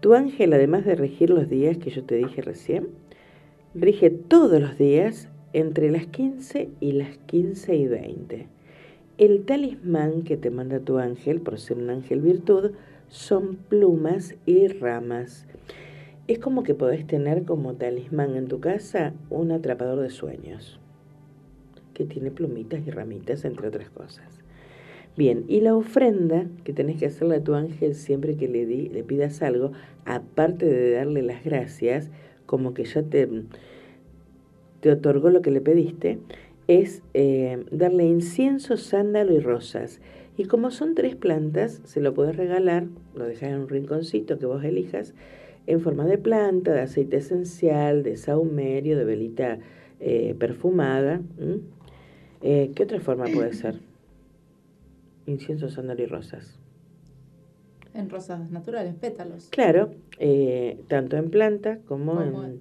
Tu 0.00 0.12
ángel, 0.12 0.52
además 0.52 0.84
de 0.84 0.96
regir 0.96 1.30
los 1.30 1.48
días 1.48 1.78
que 1.78 1.90
yo 1.90 2.02
te 2.02 2.16
dije 2.16 2.42
recién, 2.42 2.88
rige 3.76 4.10
todos 4.10 4.60
los 4.60 4.76
días 4.76 5.28
entre 5.52 5.88
las 5.92 6.06
15 6.06 6.68
y 6.80 6.92
las 6.94 7.16
15 7.26 7.76
y 7.76 7.86
20. 7.86 8.48
El 9.18 9.44
talismán 9.44 10.22
que 10.22 10.36
te 10.36 10.50
manda 10.50 10.80
tu 10.80 10.98
ángel, 10.98 11.42
por 11.42 11.60
ser 11.60 11.78
un 11.78 11.90
ángel 11.90 12.22
virtud, 12.22 12.72
son 13.06 13.54
plumas 13.54 14.34
y 14.46 14.66
ramas. 14.66 15.46
Es 16.26 16.40
como 16.40 16.64
que 16.64 16.74
podés 16.74 17.06
tener 17.06 17.44
como 17.44 17.74
talismán 17.74 18.34
en 18.34 18.48
tu 18.48 18.58
casa 18.58 19.14
un 19.30 19.52
atrapador 19.52 20.00
de 20.00 20.10
sueños, 20.10 20.80
que 21.94 22.04
tiene 22.04 22.30
plumitas 22.30 22.86
y 22.86 22.90
ramitas, 22.90 23.44
entre 23.44 23.68
otras 23.68 23.88
cosas. 23.90 24.44
Bien, 25.16 25.44
y 25.46 25.60
la 25.60 25.76
ofrenda 25.76 26.46
que 26.64 26.72
tenés 26.72 26.98
que 26.98 27.06
hacerle 27.06 27.36
a 27.36 27.44
tu 27.44 27.54
ángel 27.54 27.94
siempre 27.94 28.36
que 28.36 28.48
le, 28.48 28.66
di, 28.66 28.88
le 28.88 29.04
pidas 29.04 29.42
algo, 29.42 29.70
aparte 30.04 30.66
de 30.66 30.90
darle 30.90 31.22
las 31.22 31.44
gracias, 31.44 32.10
como 32.46 32.74
que 32.74 32.84
ya 32.84 33.02
te, 33.04 33.28
te 34.80 34.90
otorgó 34.90 35.30
lo 35.30 35.40
que 35.40 35.52
le 35.52 35.60
pediste, 35.60 36.18
es 36.66 37.02
eh, 37.14 37.64
darle 37.70 38.04
incienso, 38.06 38.76
sándalo 38.76 39.32
y 39.34 39.38
rosas. 39.38 40.00
Y 40.36 40.46
como 40.46 40.72
son 40.72 40.96
tres 40.96 41.14
plantas, 41.14 41.80
se 41.84 42.00
lo 42.00 42.12
puedes 42.12 42.36
regalar, 42.36 42.86
lo 43.14 43.24
dejas 43.24 43.50
en 43.50 43.60
un 43.60 43.68
rinconcito 43.68 44.38
que 44.38 44.46
vos 44.46 44.64
elijas, 44.64 45.14
en 45.68 45.80
forma 45.80 46.06
de 46.06 46.18
planta, 46.18 46.72
de 46.72 46.80
aceite 46.80 47.18
esencial, 47.18 48.02
de 48.02 48.16
saumerio, 48.16 48.98
de 48.98 49.04
velita 49.04 49.58
eh, 50.00 50.34
perfumada. 50.38 51.22
Eh, 52.46 52.72
¿Qué 52.74 52.82
otra 52.82 53.00
forma 53.00 53.24
puede 53.24 53.54
ser? 53.54 53.80
Incienso, 55.24 55.70
sándalo 55.70 56.02
y 56.02 56.06
rosas. 56.06 56.58
En 57.94 58.10
rosas 58.10 58.50
naturales, 58.50 58.94
pétalos. 58.94 59.48
Claro, 59.50 59.92
eh, 60.18 60.78
tanto 60.88 61.16
en 61.16 61.30
planta 61.30 61.78
como, 61.86 62.16
Como 62.16 62.44
en 62.44 62.60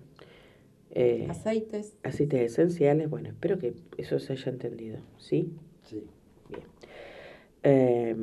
eh, 0.91 1.27
Aceites. 1.29 1.97
aceites 2.01 2.39
esenciales. 2.53 3.09
Bueno, 3.09 3.27
espero 3.27 3.59
que 3.59 3.73
eso 3.97 4.19
se 4.19 4.31
haya 4.33 4.51
entendido, 4.51 4.99
¿sí? 5.17 5.51
Sí. 5.83 6.05
Eh, 7.63 8.15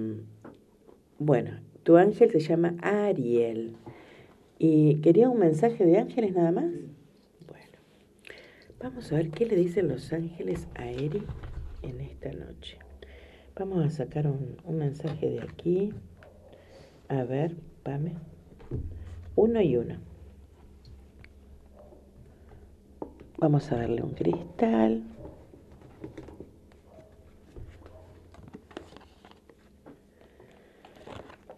bueno, 1.18 1.60
tu 1.82 1.98
ángel 1.98 2.30
se 2.30 2.40
llama 2.40 2.74
Ariel. 2.80 3.76
¿Y 4.58 4.96
quería 5.02 5.28
un 5.28 5.40
mensaje 5.40 5.84
de 5.84 5.98
ángeles 5.98 6.34
nada 6.34 6.52
más? 6.52 6.70
Bueno, 7.46 7.78
vamos 8.80 9.12
a 9.12 9.16
ver 9.16 9.28
qué 9.30 9.44
le 9.44 9.56
dicen 9.56 9.88
los 9.88 10.10
ángeles 10.14 10.68
a 10.74 10.88
Eri 10.90 11.22
en 11.82 12.00
esta 12.00 12.30
noche. 12.32 12.78
Vamos 13.56 13.84
a 13.84 13.90
sacar 13.90 14.26
un, 14.26 14.56
un 14.64 14.78
mensaje 14.78 15.30
de 15.30 15.42
aquí. 15.42 15.92
A 17.08 17.24
ver, 17.24 17.56
Pame. 17.82 18.14
Uno 19.36 19.60
y 19.60 19.76
uno. 19.76 19.98
Vamos 23.38 23.72
a 23.72 23.76
darle 23.76 24.02
un 24.02 24.12
cristal. 24.12 25.02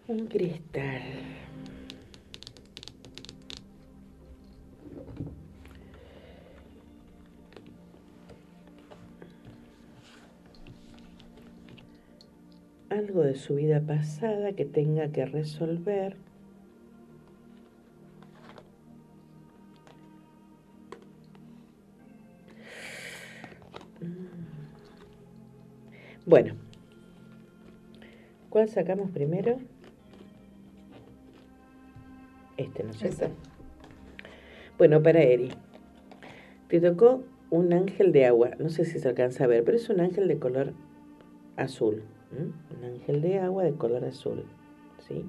Un 0.06 0.26
cristal. 0.28 1.31
Algo 12.92 13.22
de 13.22 13.36
su 13.36 13.54
vida 13.54 13.80
pasada 13.80 14.52
que 14.52 14.66
tenga 14.66 15.08
que 15.08 15.24
resolver. 15.24 16.14
Bueno, 26.26 26.54
¿cuál 28.50 28.68
sacamos 28.68 29.10
primero? 29.10 29.56
Este, 32.58 32.84
¿no 32.84 32.90
es 32.90 32.98
cierto? 32.98 33.24
Ese. 33.24 33.34
Bueno, 34.76 35.02
para 35.02 35.22
Eri. 35.22 35.48
Te 36.68 36.78
tocó 36.78 37.24
un 37.48 37.72
ángel 37.72 38.12
de 38.12 38.26
agua. 38.26 38.50
No 38.58 38.68
sé 38.68 38.84
si 38.84 38.98
se 38.98 39.08
alcanza 39.08 39.44
a 39.44 39.46
ver, 39.46 39.64
pero 39.64 39.78
es 39.78 39.88
un 39.88 40.00
ángel 40.00 40.28
de 40.28 40.38
color 40.38 40.74
azul. 41.56 42.02
Un 42.38 42.84
ángel 42.84 43.20
de 43.20 43.38
agua 43.38 43.64
de 43.64 43.72
color 43.72 44.04
azul. 44.04 44.44
¿sí? 45.06 45.24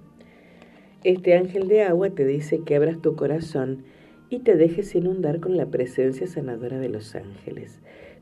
Este 1.04 1.36
ángel 1.36 1.68
de 1.68 1.84
agua 1.84 2.10
te 2.12 2.26
dice 2.26 2.62
que 2.62 2.76
abras 2.76 3.02
tu 3.02 3.16
corazón 3.16 3.84
y 4.30 4.40
te 4.40 4.56
dejes 4.56 4.96
inundar 4.96 5.40
con 5.40 5.58
la 5.58 5.66
presencia 5.66 6.28
sanadora 6.28 6.80
de 6.80 6.90
los 6.90 7.14
ángeles. 7.16 7.80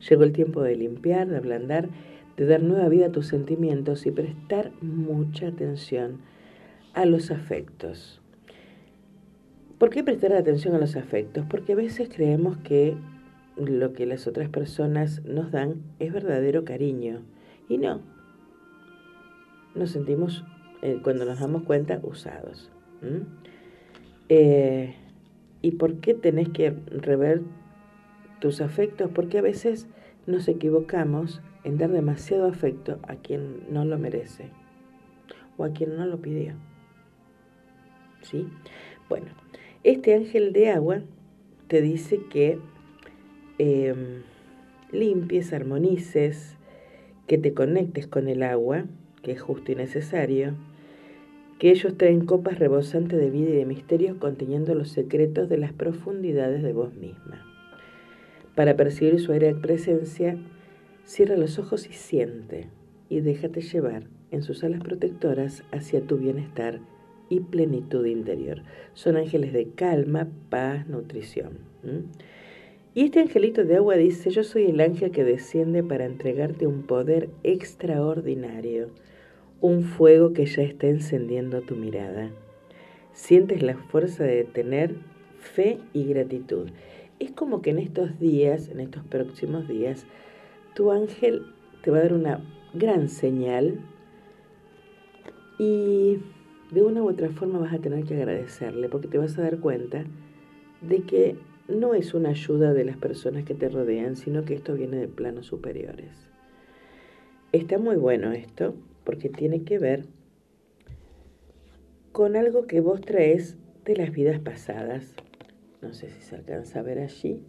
Llegó 0.08 0.24
el 0.24 0.32
tiempo 0.32 0.62
de 0.62 0.76
limpiar, 0.76 1.28
de 1.28 1.36
ablandar, 1.36 1.88
de 2.36 2.46
dar 2.46 2.62
nueva 2.62 2.88
vida 2.88 3.06
a 3.06 3.12
tus 3.12 3.28
sentimientos 3.28 4.04
y 4.06 4.10
prestar 4.10 4.72
mucha 4.80 5.48
atención 5.48 6.18
a 6.92 7.06
los 7.06 7.30
afectos. 7.30 8.20
¿Por 9.78 9.90
qué 9.90 10.04
prestar 10.04 10.32
atención 10.32 10.74
a 10.74 10.78
los 10.78 10.96
afectos? 10.96 11.46
Porque 11.48 11.72
a 11.72 11.76
veces 11.76 12.08
creemos 12.12 12.56
que 12.58 12.94
lo 13.56 13.92
que 13.92 14.06
las 14.06 14.26
otras 14.26 14.48
personas 14.48 15.24
nos 15.24 15.50
dan 15.50 15.82
es 15.98 16.12
verdadero 16.12 16.64
cariño. 16.64 17.22
Y 17.68 17.78
no. 17.78 18.00
Nos 19.74 19.90
sentimos, 19.90 20.44
eh, 20.82 21.00
cuando 21.02 21.24
nos 21.24 21.40
damos 21.40 21.62
cuenta, 21.62 22.00
usados. 22.02 22.70
Eh, 24.28 24.94
¿Y 25.60 25.72
por 25.72 25.96
qué 25.96 26.14
tenés 26.14 26.48
que 26.50 26.74
rever 26.90 27.42
tus 28.40 28.60
afectos? 28.60 29.10
Porque 29.14 29.38
a 29.38 29.42
veces 29.42 29.88
nos 30.26 30.48
equivocamos 30.48 31.40
en 31.64 31.78
dar 31.78 31.90
demasiado 31.90 32.46
afecto 32.46 32.98
a 33.04 33.16
quien 33.16 33.72
no 33.72 33.84
lo 33.84 33.98
merece 33.98 34.50
o 35.56 35.64
a 35.64 35.72
quien 35.72 35.96
no 35.96 36.06
lo 36.06 36.20
pidió. 36.20 36.54
¿Sí? 38.22 38.48
Bueno, 39.08 39.26
este 39.84 40.14
ángel 40.14 40.52
de 40.52 40.70
agua 40.70 41.02
te 41.68 41.82
dice 41.82 42.20
que 42.30 42.58
eh, 43.58 44.22
limpies, 44.90 45.52
armonices, 45.52 46.56
que 47.26 47.38
te 47.38 47.54
conectes 47.54 48.06
con 48.06 48.28
el 48.28 48.42
agua, 48.42 48.84
que 49.22 49.32
es 49.32 49.40
justo 49.40 49.72
y 49.72 49.74
necesario, 49.74 50.54
que 51.58 51.70
ellos 51.70 51.96
traen 51.96 52.26
copas 52.26 52.58
rebosantes 52.58 53.18
de 53.18 53.30
vida 53.30 53.50
y 53.50 53.56
de 53.56 53.66
misterios 53.66 54.16
conteniendo 54.16 54.74
los 54.74 54.90
secretos 54.90 55.48
de 55.48 55.58
las 55.58 55.72
profundidades 55.72 56.62
de 56.62 56.72
vos 56.72 56.94
misma. 56.94 57.46
Para 58.54 58.76
percibir 58.76 59.20
su 59.20 59.32
aire 59.32 59.54
presencia, 59.54 60.36
cierra 61.04 61.36
los 61.36 61.58
ojos 61.58 61.88
y 61.88 61.92
siente, 61.92 62.68
y 63.08 63.20
déjate 63.20 63.60
llevar 63.60 64.04
en 64.30 64.42
sus 64.42 64.64
alas 64.64 64.80
protectoras 64.80 65.62
hacia 65.70 66.00
tu 66.00 66.16
bienestar 66.16 66.80
y 67.28 67.40
plenitud 67.40 68.04
interior. 68.06 68.62
Son 68.94 69.16
ángeles 69.16 69.52
de 69.52 69.68
calma, 69.68 70.28
paz, 70.50 70.86
nutrición. 70.88 71.58
Y 72.94 73.04
este 73.04 73.20
angelito 73.20 73.64
de 73.64 73.76
agua 73.76 73.96
dice, 73.96 74.30
yo 74.30 74.44
soy 74.44 74.64
el 74.64 74.80
ángel 74.80 75.12
que 75.12 75.24
desciende 75.24 75.82
para 75.82 76.04
entregarte 76.04 76.66
un 76.66 76.82
poder 76.82 77.30
extraordinario, 77.42 78.90
un 79.62 79.84
fuego 79.84 80.32
que 80.32 80.44
ya 80.44 80.62
está 80.62 80.88
encendiendo 80.88 81.62
tu 81.62 81.76
mirada. 81.76 82.30
Sientes 83.12 83.62
la 83.62 83.76
fuerza 83.76 84.24
de 84.24 84.44
tener 84.44 84.96
fe 85.38 85.78
y 85.92 86.04
gratitud. 86.04 86.68
Es 87.20 87.30
como 87.30 87.62
que 87.62 87.70
en 87.70 87.78
estos 87.78 88.18
días, 88.18 88.68
en 88.68 88.80
estos 88.80 89.04
próximos 89.04 89.68
días, 89.68 90.04
tu 90.74 90.90
ángel 90.90 91.46
te 91.82 91.92
va 91.92 91.98
a 91.98 92.02
dar 92.02 92.12
una 92.12 92.40
gran 92.74 93.08
señal 93.08 93.78
y 95.58 96.18
de 96.72 96.82
una 96.82 97.02
u 97.02 97.08
otra 97.08 97.28
forma 97.28 97.60
vas 97.60 97.72
a 97.72 97.78
tener 97.78 98.04
que 98.04 98.14
agradecerle 98.14 98.88
porque 98.88 99.06
te 99.06 99.18
vas 99.18 99.38
a 99.38 99.42
dar 99.42 99.60
cuenta 99.60 100.04
de 100.80 101.02
que 101.02 101.36
no 101.68 101.94
es 101.94 102.14
una 102.14 102.30
ayuda 102.30 102.72
de 102.72 102.84
las 102.84 102.96
personas 102.96 103.44
que 103.44 103.54
te 103.54 103.68
rodean, 103.68 104.16
sino 104.16 104.44
que 104.44 104.54
esto 104.54 104.74
viene 104.74 104.96
de 104.96 105.06
planos 105.06 105.46
superiores. 105.46 106.10
Está 107.52 107.78
muy 107.78 107.96
bueno 107.96 108.32
esto 108.32 108.74
porque 109.04 109.28
tiene 109.28 109.64
que 109.64 109.78
ver 109.78 110.06
con 112.12 112.36
algo 112.36 112.66
que 112.66 112.80
vos 112.80 113.00
traes 113.00 113.56
de 113.84 113.96
las 113.96 114.12
vidas 114.12 114.38
pasadas. 114.38 115.14
No 115.80 115.92
sé 115.92 116.10
si 116.10 116.20
se 116.20 116.36
alcanza 116.36 116.80
a 116.80 116.82
ver 116.82 116.98
allí 116.98 117.42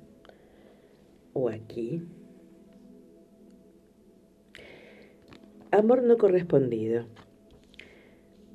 o 1.34 1.50
aquí. 1.50 2.02
Amor 5.72 6.04
no 6.04 6.18
correspondido. 6.18 7.06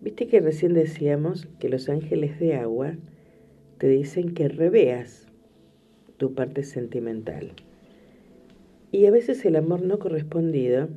Viste 0.00 0.28
que 0.28 0.40
recién 0.40 0.74
decíamos 0.74 1.46
que 1.58 1.68
los 1.68 1.88
ángeles 1.88 2.38
de 2.38 2.54
agua 2.54 2.96
te 3.78 3.88
dicen 3.88 4.34
que 4.34 4.48
reveas 4.48 5.26
tu 6.16 6.34
parte 6.34 6.62
sentimental. 6.62 7.52
Y 8.92 9.06
a 9.06 9.11
veces 9.11 9.44
el 9.44 9.56
amor 9.56 9.82
no 9.82 9.98
correspondido, 9.98 10.88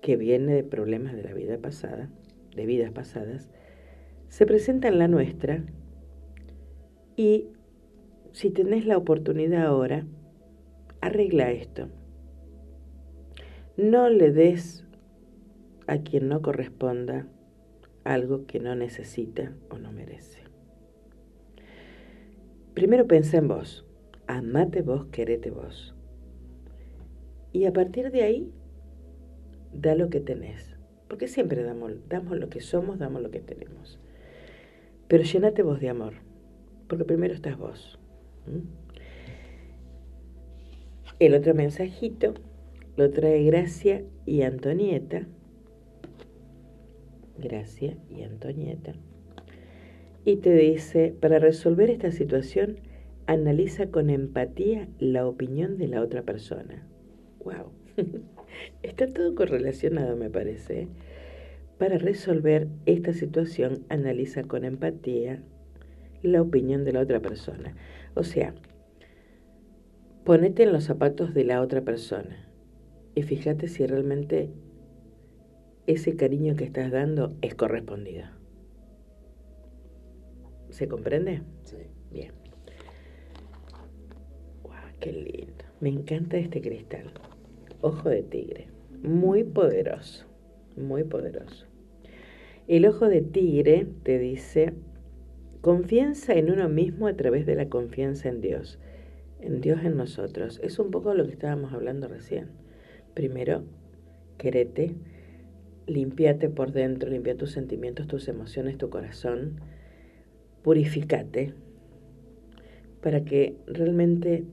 que 0.00 0.16
viene 0.16 0.54
de 0.54 0.64
problemas 0.64 1.14
de 1.14 1.22
la 1.22 1.34
vida 1.34 1.58
pasada, 1.58 2.10
de 2.54 2.66
vidas 2.66 2.90
pasadas, 2.92 3.50
se 4.28 4.46
presenta 4.46 4.88
en 4.88 4.98
la 4.98 5.08
nuestra 5.08 5.64
y 7.16 7.48
si 8.32 8.50
tenés 8.50 8.86
la 8.86 8.96
oportunidad 8.96 9.66
ahora, 9.66 10.06
arregla 11.00 11.50
esto. 11.50 11.88
No 13.76 14.08
le 14.08 14.30
des 14.30 14.84
a 15.86 15.98
quien 15.98 16.28
no 16.28 16.42
corresponda 16.42 17.26
algo 18.04 18.46
que 18.46 18.60
no 18.60 18.74
necesita 18.74 19.52
o 19.68 19.78
no 19.78 19.92
merece. 19.92 20.40
Primero 22.74 23.06
pensá 23.06 23.38
en 23.38 23.48
vos, 23.48 23.84
amate 24.26 24.82
vos, 24.82 25.06
querete 25.06 25.50
vos. 25.50 25.94
Y 27.52 27.64
a 27.64 27.72
partir 27.72 28.10
de 28.12 28.22
ahí, 28.22 28.52
da 29.80 29.94
lo 29.94 30.10
que 30.10 30.20
tenés. 30.20 30.76
Porque 31.08 31.28
siempre 31.28 31.62
damos, 31.62 31.92
damos 32.08 32.38
lo 32.38 32.48
que 32.48 32.60
somos, 32.60 32.98
damos 32.98 33.22
lo 33.22 33.30
que 33.30 33.40
tenemos. 33.40 33.98
Pero 35.08 35.24
llenate 35.24 35.62
vos 35.62 35.80
de 35.80 35.88
amor, 35.88 36.14
porque 36.88 37.04
primero 37.04 37.34
estás 37.34 37.58
vos. 37.58 37.98
El 41.18 41.34
otro 41.34 41.54
mensajito 41.54 42.34
lo 42.96 43.10
trae 43.10 43.44
Gracia 43.44 44.04
y 44.24 44.42
Antonieta. 44.42 45.26
Gracia 47.38 47.96
y 48.08 48.22
Antonieta. 48.22 48.94
Y 50.24 50.36
te 50.36 50.54
dice, 50.54 51.14
para 51.18 51.38
resolver 51.38 51.90
esta 51.90 52.10
situación, 52.10 52.76
analiza 53.26 53.90
con 53.90 54.10
empatía 54.10 54.88
la 54.98 55.26
opinión 55.26 55.76
de 55.78 55.88
la 55.88 56.02
otra 56.02 56.22
persona. 56.22 56.86
¡Wow! 57.44 57.72
Está 58.82 59.06
todo 59.06 59.34
correlacionado, 59.34 60.16
me 60.16 60.30
parece. 60.30 60.88
Para 61.78 61.98
resolver 61.98 62.68
esta 62.86 63.12
situación, 63.12 63.84
analiza 63.88 64.42
con 64.44 64.64
empatía 64.64 65.42
la 66.22 66.42
opinión 66.42 66.84
de 66.84 66.92
la 66.92 67.00
otra 67.00 67.20
persona. 67.20 67.74
O 68.14 68.22
sea, 68.22 68.54
ponete 70.24 70.64
en 70.64 70.72
los 70.72 70.84
zapatos 70.84 71.34
de 71.34 71.44
la 71.44 71.60
otra 71.62 71.80
persona 71.82 72.48
y 73.14 73.22
fíjate 73.22 73.68
si 73.68 73.86
realmente 73.86 74.50
ese 75.86 76.16
cariño 76.16 76.56
que 76.56 76.64
estás 76.64 76.90
dando 76.90 77.36
es 77.40 77.54
correspondido. 77.54 78.26
¿Se 80.70 80.86
comprende? 80.86 81.42
Sí. 81.64 81.76
Bien. 82.12 82.32
¡Guau! 84.62 84.84
¡Qué 85.00 85.12
lindo! 85.12 85.64
Me 85.80 85.88
encanta 85.88 86.36
este 86.36 86.60
cristal. 86.60 87.12
Ojo 87.80 88.08
de 88.08 88.22
tigre. 88.22 88.68
Muy 89.02 89.44
poderoso. 89.44 90.26
Muy 90.76 91.04
poderoso. 91.04 91.66
El 92.68 92.86
ojo 92.86 93.08
de 93.08 93.22
tigre 93.22 93.86
te 94.02 94.18
dice, 94.18 94.74
confianza 95.60 96.34
en 96.34 96.50
uno 96.50 96.68
mismo 96.68 97.06
a 97.06 97.14
través 97.14 97.46
de 97.46 97.56
la 97.56 97.68
confianza 97.68 98.28
en 98.28 98.40
Dios. 98.40 98.78
En 99.40 99.60
Dios 99.60 99.84
en 99.84 99.96
nosotros. 99.96 100.60
Es 100.62 100.78
un 100.78 100.90
poco 100.90 101.14
lo 101.14 101.24
que 101.24 101.32
estábamos 101.32 101.72
hablando 101.72 102.06
recién. 102.08 102.48
Primero, 103.14 103.64
querete, 104.38 104.94
limpiate 105.86 106.48
por 106.48 106.72
dentro, 106.72 107.10
limpia 107.10 107.36
tus 107.36 107.50
sentimientos, 107.50 108.06
tus 108.06 108.28
emociones, 108.28 108.78
tu 108.78 108.90
corazón, 108.90 109.60
purificate 110.62 111.54
para 113.00 113.24
que 113.24 113.56
realmente 113.66 114.44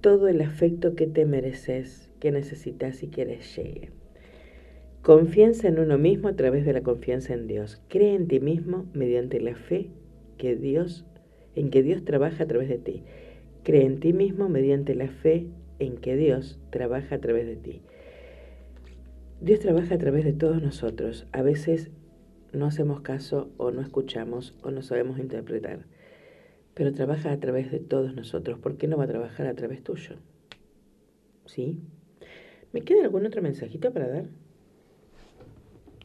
todo 0.00 0.28
el 0.28 0.40
afecto 0.40 0.94
que 0.94 1.06
te 1.06 1.24
mereces, 1.24 2.10
que 2.20 2.30
necesitas 2.30 3.02
y 3.02 3.08
quieres 3.08 3.56
llegue. 3.56 3.90
Confianza 5.02 5.68
en 5.68 5.78
uno 5.78 5.96
mismo 5.96 6.28
a 6.28 6.36
través 6.36 6.66
de 6.66 6.72
la 6.72 6.82
confianza 6.82 7.32
en 7.34 7.46
Dios. 7.46 7.80
Cree 7.88 8.14
en 8.14 8.28
ti 8.28 8.40
mismo 8.40 8.86
mediante 8.92 9.40
la 9.40 9.54
fe 9.54 9.90
que 10.36 10.56
Dios, 10.56 11.06
en 11.54 11.70
que 11.70 11.82
Dios 11.82 12.04
trabaja 12.04 12.44
a 12.44 12.46
través 12.46 12.68
de 12.68 12.78
ti. 12.78 13.04
Cree 13.62 13.86
en 13.86 14.00
ti 14.00 14.12
mismo 14.12 14.48
mediante 14.48 14.94
la 14.94 15.08
fe 15.08 15.46
en 15.78 15.96
que 15.96 16.16
Dios 16.16 16.58
trabaja 16.70 17.16
a 17.16 17.20
través 17.20 17.46
de 17.46 17.56
ti. 17.56 17.82
Dios 19.40 19.60
trabaja 19.60 19.94
a 19.94 19.98
través 19.98 20.24
de 20.24 20.32
todos 20.32 20.60
nosotros. 20.60 21.26
A 21.32 21.42
veces 21.42 21.90
no 22.52 22.66
hacemos 22.66 23.00
caso 23.00 23.50
o 23.56 23.70
no 23.70 23.80
escuchamos 23.80 24.54
o 24.62 24.70
no 24.70 24.82
sabemos 24.82 25.18
interpretar, 25.18 25.86
pero 26.78 26.94
trabaja 26.94 27.32
a 27.32 27.40
través 27.40 27.72
de 27.72 27.80
todos 27.80 28.14
nosotros. 28.14 28.60
¿Por 28.60 28.76
qué 28.76 28.86
no 28.86 28.96
va 28.96 29.02
a 29.02 29.08
trabajar 29.08 29.48
a 29.48 29.54
través 29.54 29.82
tuyo? 29.82 30.14
¿Sí? 31.44 31.80
¿Me 32.72 32.82
queda 32.82 33.02
algún 33.02 33.26
otro 33.26 33.42
mensajito 33.42 33.92
para 33.92 34.06
dar? 34.06 34.26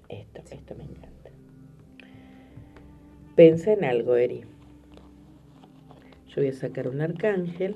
Esto, 0.09 0.41
esto 0.49 0.73
me 0.73 0.86
encanta. 0.86 1.29
Pensa 3.36 3.73
en 3.73 3.86
algo, 3.86 4.15
Eri. 4.15 4.45
Yo 6.29 6.41
voy 6.41 6.47
a 6.47 6.53
sacar 6.53 6.88
un 6.88 7.01
arcángel 7.01 7.75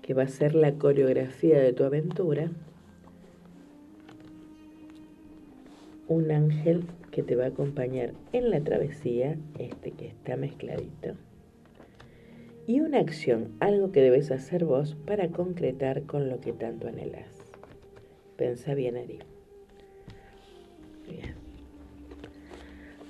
que 0.00 0.14
va 0.14 0.22
a 0.22 0.28
ser 0.28 0.54
la 0.54 0.74
coreografía 0.74 1.58
de 1.58 1.72
tu 1.72 1.82
aventura. 1.82 2.52
Un 6.06 6.30
ángel 6.30 6.84
que 7.10 7.24
te 7.24 7.34
va 7.34 7.46
a 7.46 7.48
acompañar 7.48 8.12
en 8.32 8.50
la 8.50 8.60
travesía, 8.60 9.36
este 9.58 9.90
que 9.90 10.06
está 10.06 10.36
mezcladito. 10.36 11.16
Y 12.68 12.80
una 12.80 12.98
acción, 12.98 13.54
algo 13.60 13.92
que 13.92 14.02
debes 14.02 14.30
hacer 14.30 14.66
vos 14.66 14.94
para 15.06 15.28
concretar 15.28 16.02
con 16.02 16.28
lo 16.28 16.38
que 16.42 16.52
tanto 16.52 16.86
anhelas. 16.86 17.30
Pensa 18.36 18.74
bien, 18.74 18.98
Ari. 18.98 19.20
Bien. 21.08 21.34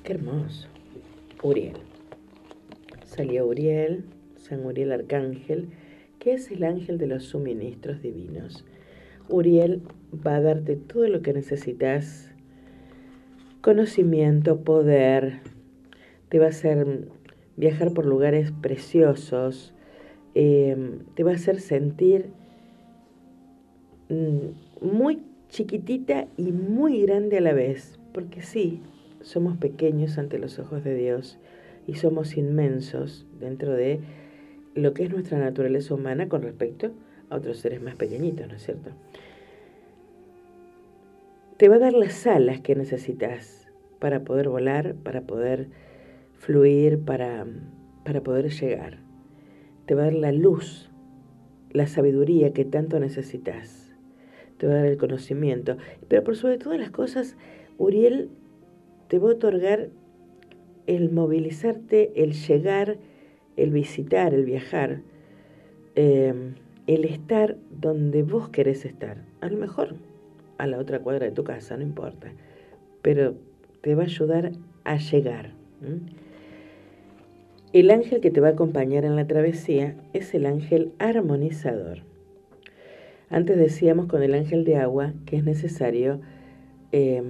Qué 0.04 0.12
hermoso. 0.12 0.68
Uriel. 1.42 1.74
Salió 3.04 3.48
Uriel, 3.48 4.04
San 4.36 4.64
Uriel 4.64 4.92
Arcángel, 4.92 5.70
que 6.20 6.34
es 6.34 6.52
el 6.52 6.62
ángel 6.62 6.96
de 6.96 7.08
los 7.08 7.24
suministros 7.24 8.00
divinos. 8.00 8.64
Uriel 9.28 9.82
va 10.24 10.36
a 10.36 10.40
darte 10.40 10.76
todo 10.76 11.08
lo 11.08 11.20
que 11.20 11.32
necesitas, 11.32 12.30
conocimiento, 13.60 14.60
poder, 14.60 15.40
te 16.28 16.38
va 16.38 16.46
a 16.46 16.50
hacer 16.50 17.08
viajar 17.58 17.92
por 17.92 18.06
lugares 18.06 18.52
preciosos, 18.52 19.74
eh, 20.34 20.76
te 21.14 21.24
va 21.24 21.32
a 21.32 21.34
hacer 21.34 21.60
sentir 21.60 22.30
mm, 24.08 24.86
muy 24.86 25.22
chiquitita 25.48 26.28
y 26.36 26.52
muy 26.52 27.02
grande 27.02 27.38
a 27.38 27.40
la 27.40 27.52
vez, 27.52 27.98
porque 28.14 28.42
sí, 28.42 28.80
somos 29.22 29.56
pequeños 29.56 30.16
ante 30.18 30.38
los 30.38 30.58
ojos 30.60 30.84
de 30.84 30.94
Dios 30.94 31.38
y 31.88 31.94
somos 31.94 32.36
inmensos 32.36 33.26
dentro 33.40 33.72
de 33.72 33.98
lo 34.74 34.94
que 34.94 35.04
es 35.04 35.10
nuestra 35.10 35.38
naturaleza 35.38 35.94
humana 35.94 36.28
con 36.28 36.42
respecto 36.42 36.92
a 37.28 37.36
otros 37.36 37.58
seres 37.58 37.82
más 37.82 37.96
pequeñitos, 37.96 38.46
¿no 38.46 38.54
es 38.54 38.62
cierto? 38.62 38.90
Te 41.56 41.68
va 41.68 41.76
a 41.76 41.80
dar 41.80 41.94
las 41.94 42.24
alas 42.28 42.60
que 42.60 42.76
necesitas 42.76 43.66
para 43.98 44.20
poder 44.20 44.48
volar, 44.48 44.94
para 44.94 45.22
poder 45.22 45.66
fluir, 46.38 46.98
para, 47.01 47.46
para 48.05 48.22
poder 48.22 48.51
llegar. 48.51 48.98
Te 49.87 49.94
va 49.94 50.03
a 50.03 50.05
dar 50.07 50.14
la 50.14 50.33
luz, 50.33 50.90
la 51.70 51.87
sabiduría 51.87 52.53
que 52.53 52.64
tanto 52.64 52.98
necesitas. 53.01 53.94
Te 54.57 54.66
va 54.66 54.74
a 54.74 54.77
dar 54.77 54.87
el 54.87 54.96
conocimiento. 54.96 55.77
Pero 56.09 56.24
por 56.24 56.37
sobre 56.37 56.59
todas 56.59 56.79
las 56.79 56.90
cosas, 56.90 57.37
Uriel 57.79 58.31
te 59.09 59.18
va 59.18 59.31
a 59.31 59.33
otorgar 59.33 59.90
el 60.87 61.11
movilizarte, 61.11 62.22
el 62.22 62.33
llegar, 62.33 62.98
el 63.57 63.70
visitar, 63.70 64.33
el 64.33 64.44
viajar, 64.44 65.03
eh, 65.94 66.55
el 66.87 67.05
estar 67.05 67.57
donde 67.70 68.22
vos 68.22 68.48
querés 68.48 68.85
estar. 68.85 69.24
A 69.40 69.48
lo 69.48 69.59
mejor 69.59 69.96
a 70.57 70.66
la 70.66 70.79
otra 70.79 71.01
cuadra 71.01 71.27
de 71.27 71.33
tu 71.33 71.44
casa, 71.44 71.77
no 71.77 71.83
importa. 71.83 72.33
Pero 73.03 73.35
te 73.81 73.94
va 73.94 74.03
a 74.03 74.07
ayudar 74.07 74.53
a 74.85 74.96
llegar. 74.96 75.53
El 77.74 77.90
ángel 77.90 78.22
que 78.22 78.31
te 78.31 78.40
va 78.40 78.48
a 78.48 78.52
acompañar 78.52 79.04
en 79.04 79.14
la 79.14 79.26
travesía 79.26 79.94
es 80.14 80.33
el 80.33 80.46
ángel 80.46 80.92
armonizador. 80.98 81.98
Antes 83.28 83.59
decíamos 83.59 84.07
con 84.07 84.22
el 84.22 84.33
ángel 84.33 84.64
de 84.64 84.76
agua 84.76 85.12
que 85.26 85.37
es 85.37 85.44
necesario 85.44 86.18
eh, 86.92 87.22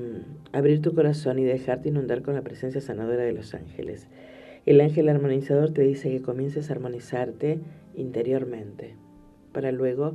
abrir 0.52 0.80
tu 0.80 0.94
corazón 0.94 1.40
y 1.40 1.44
dejarte 1.44 1.88
inundar 1.88 2.22
con 2.22 2.34
la 2.34 2.42
presencia 2.42 2.80
sanadora 2.80 3.24
de 3.24 3.32
los 3.32 3.52
ángeles. 3.52 4.06
El 4.64 4.80
ángel 4.80 5.08
armonizador 5.08 5.72
te 5.72 5.82
dice 5.82 6.08
que 6.08 6.22
comiences 6.22 6.70
a 6.70 6.74
armonizarte 6.74 7.58
interiormente 7.96 8.94
para 9.52 9.72
luego 9.72 10.14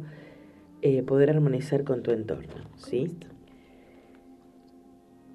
eh, 0.82 1.04
poder 1.04 1.32
armonizar 1.32 1.84
con 1.84 2.02
tu 2.02 2.12
entorno. 2.12 2.70
¿sí? 2.78 3.10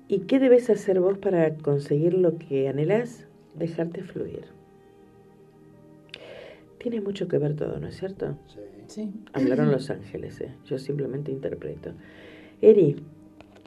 ¿Y 0.09 0.20
qué 0.20 0.38
debes 0.38 0.70
hacer 0.70 0.98
vos 0.98 1.18
para 1.18 1.57
conseguir 1.57 2.14
lo 2.14 2.38
que 2.38 2.68
anhelás? 2.68 3.27
Dejarte 3.55 4.03
fluir. 4.03 4.57
Tiene 6.78 7.00
mucho 7.00 7.28
que 7.28 7.38
ver 7.38 7.56
todo, 7.56 7.78
¿no 7.80 7.88
es 7.88 7.96
cierto? 7.96 8.38
Sí. 8.46 8.60
Sí. 8.88 9.12
Hablaron 9.34 9.70
los 9.70 9.90
ángeles, 9.90 10.40
¿eh? 10.40 10.54
yo 10.64 10.78
simplemente 10.78 11.30
interpreto. 11.30 11.92
Eri, 12.62 12.96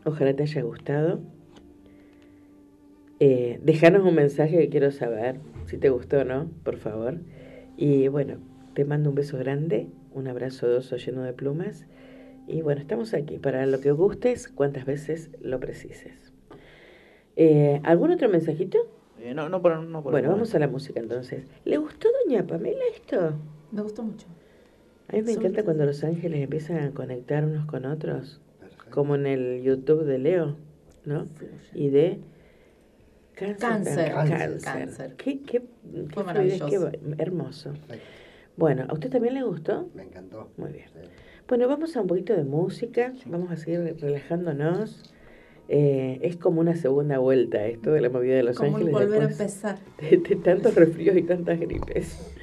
ojalá 0.04 0.36
te 0.36 0.44
haya 0.44 0.64
gustado. 0.64 1.20
Eh, 3.20 3.60
dejanos 3.64 4.04
un 4.04 4.16
mensaje 4.16 4.58
que 4.58 4.70
quiero 4.70 4.92
saber 4.92 5.40
si 5.68 5.78
te 5.78 5.90
gustó 5.90 6.22
o 6.22 6.24
no, 6.24 6.50
por 6.64 6.78
favor. 6.78 7.20
Y 7.78 8.08
bueno, 8.08 8.38
te 8.74 8.84
mando 8.84 9.10
un 9.10 9.16
beso 9.16 9.38
grande, 9.38 9.90
un 10.12 10.28
abrazo 10.28 10.68
de 10.68 10.78
oso 10.78 10.98
lleno 10.98 11.22
de 11.22 11.34
plumas. 11.34 11.86
Y 12.48 12.64
bueno, 12.64 12.82
estamos 12.82 13.14
aquí 13.14 13.38
para 13.38 13.68
lo 13.68 13.80
que 13.80 13.92
gustes, 13.92 14.48
cuantas 14.48 14.86
veces 14.86 15.30
lo 15.40 15.60
precises. 15.60 16.34
Eh, 17.36 17.80
¿Algún 17.84 18.12
otro 18.12 18.28
mensajito? 18.28 18.80
Eh, 19.20 19.36
no, 19.36 19.50
no 19.50 19.62
por, 19.62 19.78
no 19.78 20.02
por 20.02 20.12
Bueno, 20.12 20.30
vamos 20.32 20.56
a 20.56 20.60
la 20.60 20.68
música 20.68 21.00
entonces. 21.00 21.46
¿Le 21.64 21.78
gustó 21.78 22.10
Doña 22.26 22.46
Pamela 22.46 22.80
esto? 22.96 23.34
Me 23.72 23.82
gustó 23.82 24.04
mucho. 24.04 24.28
A 25.08 25.14
mí 25.16 25.22
me 25.22 25.34
Sobre 25.34 25.48
encanta 25.48 25.64
cuando 25.64 25.86
los 25.86 26.04
ángeles 26.04 26.42
empiezan 26.42 26.78
a 26.78 26.92
conectar 26.92 27.44
unos 27.46 27.66
con 27.66 27.86
otros, 27.86 28.40
Perfecto. 28.60 28.86
como 28.92 29.16
en 29.16 29.26
el 29.26 29.62
YouTube 29.64 30.04
de 30.06 30.18
Leo, 30.20 30.56
¿no? 31.06 31.28
Y 31.74 31.90
de 31.90 32.20
cáncer. 33.36 33.58
Cáncer. 33.60 34.12
Cáncer. 34.14 34.62
Cáncer. 34.62 35.16
Qué, 35.18 35.42
qué, 35.42 35.60
qué 35.62 35.64
Fue 36.14 36.24
fluidez, 36.24 36.62
qué 36.62 36.80
maravilloso. 36.80 36.82
ba- 36.82 37.16
hermoso. 37.18 37.70
Perfecto. 37.74 38.06
Bueno, 38.58 38.86
¿a 38.90 38.94
usted 38.94 39.10
también 39.10 39.34
le 39.34 39.44
gustó? 39.44 39.90
Me 39.96 40.04
encantó. 40.04 40.50
Muy 40.58 40.72
bien. 40.72 40.86
Sí. 40.94 41.00
Bueno, 41.48 41.68
vamos 41.68 41.96
a 41.98 42.02
un 42.02 42.08
poquito 42.08 42.34
de 42.34 42.44
música, 42.44 43.14
vamos 43.26 43.52
a 43.52 43.58
seguir 43.58 43.98
relajándonos. 44.00 45.14
Eh, 45.74 46.20
es 46.24 46.36
como 46.36 46.60
una 46.60 46.76
segunda 46.76 47.18
vuelta 47.20 47.66
esto 47.66 47.94
de 47.94 48.02
la 48.02 48.10
movida 48.10 48.36
de 48.36 48.44
Los 48.44 48.58
Como 48.58 48.76
Ángeles. 48.76 48.94
volver 48.94 49.22
a 49.22 49.26
empezar. 49.32 49.78
de, 50.02 50.18
de 50.18 50.36
tantos 50.36 50.76
resfríos 50.76 51.16
y 51.16 51.22
tantas 51.22 51.62
gripes. 51.62 52.36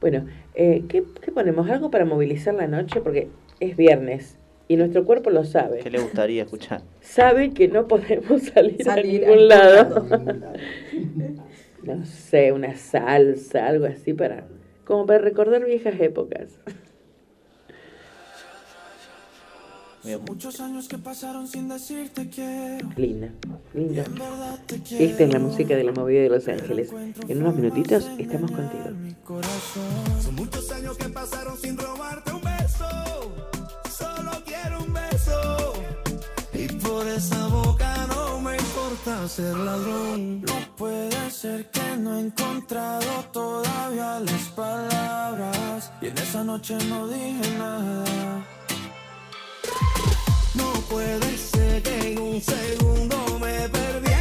Bueno, 0.00 0.26
eh, 0.54 0.84
¿qué, 0.88 1.02
qué 1.20 1.32
ponemos? 1.32 1.68
¿Algo 1.68 1.90
para 1.90 2.04
movilizar 2.04 2.54
la 2.54 2.68
noche? 2.68 3.00
Porque 3.00 3.26
es 3.58 3.76
viernes 3.76 4.38
y 4.68 4.76
nuestro 4.76 5.04
cuerpo 5.04 5.30
lo 5.30 5.44
sabe. 5.44 5.80
¿Qué 5.80 5.90
le 5.90 5.98
gustaría 5.98 6.44
escuchar? 6.44 6.82
Sabe 7.00 7.52
que 7.52 7.66
no 7.66 7.88
podemos 7.88 8.42
salir, 8.42 8.80
Salir 8.84 9.24
a 9.24 9.28
ningún 9.30 9.48
lado. 9.48 10.06
lado. 10.08 10.52
No 11.82 12.04
sé, 12.04 12.52
una 12.52 12.74
salsa, 12.76 13.66
algo 13.66 13.86
así 13.86 14.12
para... 14.12 14.46
Como 14.84 15.06
para 15.06 15.20
recordar 15.20 15.64
viejas 15.64 15.94
épocas. 16.00 16.58
Muchos 20.04 20.60
años 20.60 20.88
que 20.88 20.96
pasaron 20.96 21.48
sin 21.48 21.68
decirte 21.68 22.28
quiero. 22.30 22.88
Linda, 22.96 23.30
linda. 23.74 24.04
Esta 24.98 25.24
es 25.24 25.32
la 25.32 25.38
música 25.38 25.76
de 25.76 25.84
la 25.84 25.92
movida 25.92 26.22
de 26.22 26.28
Los 26.28 26.46
Ángeles. 26.48 26.90
En 27.28 27.42
unos 27.42 27.56
minutitos 27.56 28.08
estamos 28.16 28.50
contigo. 28.50 28.84
Son 30.22 30.34
muchos 30.36 30.70
años 30.72 30.96
que 30.96 31.08
pasaron 31.08 31.58
sin 31.58 31.76
robarte 31.76 32.32
un 32.32 32.40
beso. 32.40 32.86
Solo 33.90 34.30
quiero 34.46 34.84
un 34.84 34.92
beso. 34.92 35.72
Y 36.54 36.68
por 36.68 37.06
esa 37.06 37.48
boca 37.48 38.06
no 38.08 38.40
me 38.40 38.56
importa 38.56 39.28
ser 39.28 39.56
ladrón. 39.56 40.42
No 40.42 40.76
puede 40.76 41.30
ser 41.30 41.68
que 41.70 41.96
no 41.98 42.16
he 42.16 42.20
encontrado 42.20 43.24
todavía 43.32 44.20
las 44.20 44.48
palabras. 44.54 45.92
Y 46.00 46.06
en 46.06 46.18
esa 46.18 46.44
noche 46.44 46.76
no 46.88 47.08
dije 47.08 47.58
nada. 47.58 48.57
No 50.58 50.72
puede 50.90 51.38
ser 51.38 51.82
que 51.82 52.12
en 52.12 52.18
un 52.20 52.40
segundo 52.40 53.16
me 53.40 53.68
perdí 53.68 54.17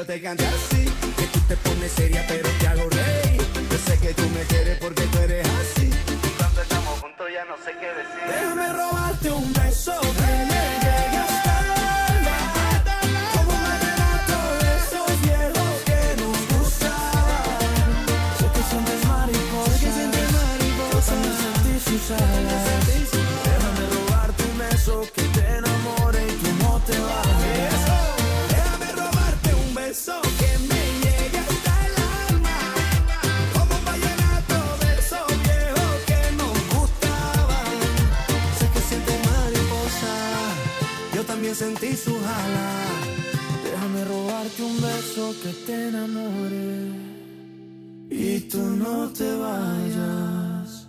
gusta 0.00 0.14
que 0.14 0.20
yo 0.20 0.20
te 0.20 0.20
cante 0.22 0.59
sentí 41.60 41.94
su 41.94 42.14
jala. 42.26 42.68
Déjame 43.64 44.04
robarte 44.06 44.62
un 44.62 44.76
beso 44.80 45.34
que 45.42 45.52
te 45.66 45.88
enamore 45.88 46.70
y 48.08 48.40
tú 48.48 48.62
no 48.62 49.12
te 49.12 49.28
vayas. 49.36 50.88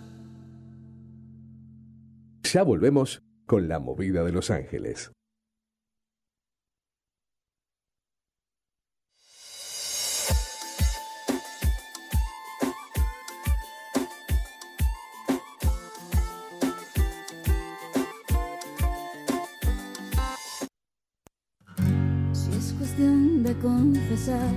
Ya 2.44 2.62
volvemos 2.62 3.22
con 3.44 3.68
la 3.68 3.78
movida 3.80 4.24
de 4.24 4.32
Los 4.32 4.50
Ángeles. 4.50 5.10
De 23.42 23.54
confesar, 23.56 24.52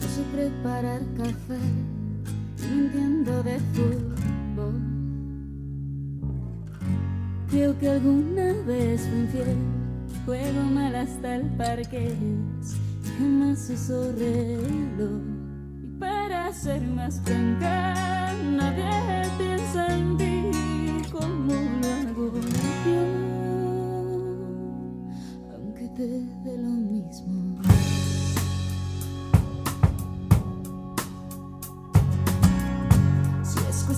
no 0.00 0.08
sé 0.08 0.22
preparar 0.34 1.00
café, 1.16 1.60
no 2.58 2.82
entiendo 2.84 3.42
de 3.44 3.60
fútbol. 3.74 4.74
Creo 7.48 7.78
que 7.78 7.88
alguna 7.88 8.54
vez 8.66 9.02
fui 9.02 9.20
infiel, 9.20 9.56
juego 10.26 10.62
mal 10.74 10.96
hasta 10.96 11.36
el 11.36 11.46
parque, 11.56 12.16
jamás 13.18 13.70
uso 13.70 14.10
reloj. 14.12 15.22
Y 15.84 15.86
para 16.00 16.52
ser 16.52 16.82
más 16.82 17.20
franca, 17.20 18.32
nadie 18.56 19.30
piensa 19.38 19.86
en 19.96 20.16
ti 20.16 20.50
como 21.12 21.54
lo 21.54 21.88
hago 22.10 23.21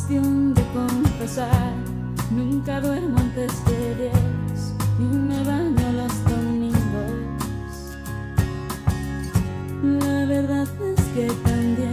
de 0.08 0.62
confesar, 0.74 1.72
nunca 2.30 2.78
duermo 2.78 3.16
antes 3.18 3.64
de 3.64 3.94
diez 3.94 4.74
y 4.98 5.02
me 5.02 5.42
baño 5.44 5.92
los 5.92 6.24
domingos. 6.24 7.94
La 9.82 10.26
verdad 10.26 10.68
es 10.92 11.00
que 11.14 11.26
también 11.42 11.92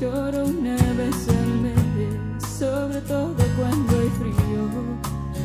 lloro 0.00 0.44
una 0.44 0.76
vez 0.76 1.28
al 1.28 1.48
mes, 1.62 2.44
sobre 2.48 3.00
todo 3.00 3.34
cuando 3.58 3.98
hay 3.98 4.10
frío. 4.10 4.70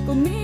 Conmigo 0.05 0.40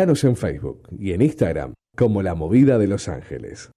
Búscanos 0.00 0.24
en 0.24 0.34
Facebook 0.34 0.88
y 0.98 1.12
en 1.12 1.20
Instagram 1.20 1.74
como 1.94 2.22
La 2.22 2.34
Movida 2.34 2.78
de 2.78 2.86
Los 2.86 3.06
Ángeles. 3.06 3.70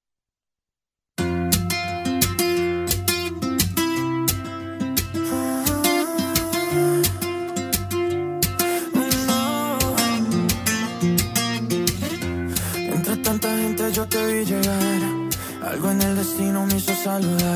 Entre 12.77 13.17
tanta 13.17 13.57
gente 13.57 13.91
yo 13.91 14.07
te 14.07 14.25
vi 14.25 14.45
llegar. 14.45 15.01
Algo 15.62 15.91
en 15.91 16.01
el 16.03 16.15
destino 16.15 16.65
me 16.65 16.77
hizo 16.77 16.93
saludar. 16.93 17.53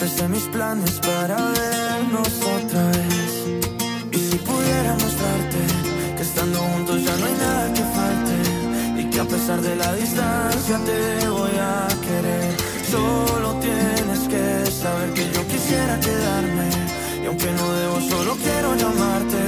Empecé 0.00 0.28
mis 0.28 0.44
planes 0.44 0.98
para 1.00 1.36
vernos 1.36 2.32
otra 2.56 2.86
vez. 2.86 3.32
Y 4.12 4.16
si 4.16 4.38
pudiera 4.38 4.92
mostrarte 4.94 5.60
que 6.16 6.22
estando 6.22 6.58
juntos 6.58 7.04
ya 7.04 7.14
no 7.18 7.26
hay 7.26 7.34
nada 7.34 7.72
que 7.74 7.84
falte. 7.96 8.36
Y 9.00 9.10
que 9.10 9.20
a 9.20 9.24
pesar 9.24 9.60
de 9.60 9.76
la 9.76 9.92
distancia 9.94 10.78
te 10.86 11.28
voy 11.28 11.56
a 11.60 11.88
querer. 12.06 12.56
Solo 12.90 13.48
tienes 13.60 14.20
que 14.32 14.70
saber 14.70 15.12
que 15.12 15.24
yo 15.34 15.46
quisiera 15.46 16.00
quedarme. 16.00 16.68
Y 17.22 17.26
aunque 17.26 17.50
no 17.52 17.72
debo, 17.74 18.00
solo 18.00 18.36
quiero 18.36 18.74
llamarte. 18.76 19.40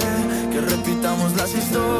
Que 0.53 0.61
repitamos 0.61 1.35
las 1.35 1.55
historias 1.55 1.92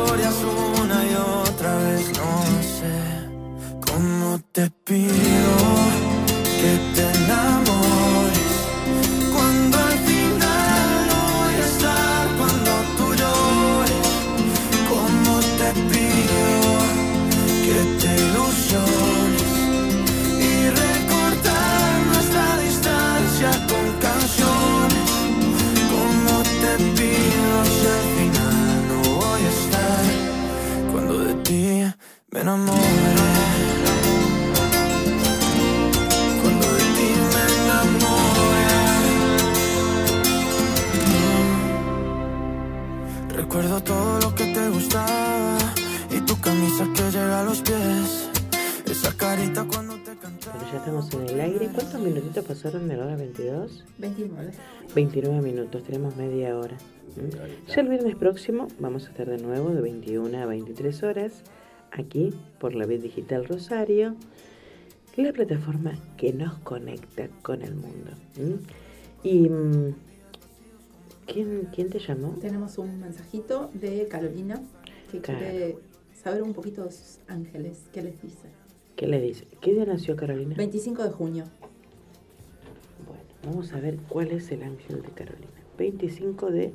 29. 54.95 54.95
29 54.95 55.43
minutos, 55.43 55.83
tenemos 55.85 56.17
media 56.17 56.57
hora. 56.59 56.77
¿Mm? 57.17 57.69
Ya 57.73 57.81
el 57.81 57.89
viernes 57.89 58.17
próximo 58.17 58.69
vamos 58.79 59.07
a 59.07 59.11
estar 59.11 59.29
de 59.29 59.39
nuevo 59.39 59.71
de 59.71 59.81
21 59.81 60.37
a 60.39 60.47
23 60.47 61.03
horas 61.03 61.43
aquí 61.91 62.33
por 62.59 62.75
la 62.75 62.87
Vid 62.87 63.01
Digital 63.03 63.45
Rosario, 63.47 64.15
la 65.17 65.33
plataforma 65.33 65.93
que 66.17 66.33
nos 66.33 66.55
conecta 66.59 67.29
con 67.43 67.63
el 67.63 67.75
mundo. 67.75 68.13
¿Mm? 68.39 69.27
¿Y 69.27 69.49
mm, 69.49 69.95
¿quién, 71.27 71.69
quién 71.75 71.91
te 71.91 71.99
llamó? 71.99 72.31
Tenemos 72.41 72.79
un 72.79 73.01
mensajito 73.01 73.71
de 73.75 74.07
Carolina 74.09 74.61
que 75.11 75.21
Claro. 75.21 75.41
quiere 75.41 75.77
saber 76.23 76.43
un 76.43 76.55
poquito 76.55 76.85
de 76.85 76.93
sus 76.93 77.19
ángeles. 77.29 77.85
¿Qué 77.93 78.03
les 78.03 78.21
dice? 78.23 78.49
¿Qué 78.97 79.07
le 79.07 79.21
dice? 79.21 79.47
¿Qué 79.61 79.73
día 79.73 79.85
nació 79.85 80.17
Carolina? 80.17 80.55
25 80.57 81.03
de 81.03 81.11
junio. 81.11 81.45
Vamos 83.45 83.73
a 83.73 83.81
ver 83.81 83.97
cuál 84.09 84.31
es 84.31 84.51
el 84.53 84.63
ángel 84.63 85.03
de 85.03 85.09
Carolina. 85.11 85.49
25 85.79 86.51
de 86.51 86.73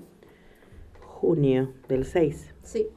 junio 0.99 1.71
del 1.87 2.03
6. 2.05 2.53
Sí. 2.63 2.87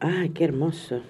Ah, 0.00 0.26
qué 0.34 0.44
hermoso. 0.44 1.00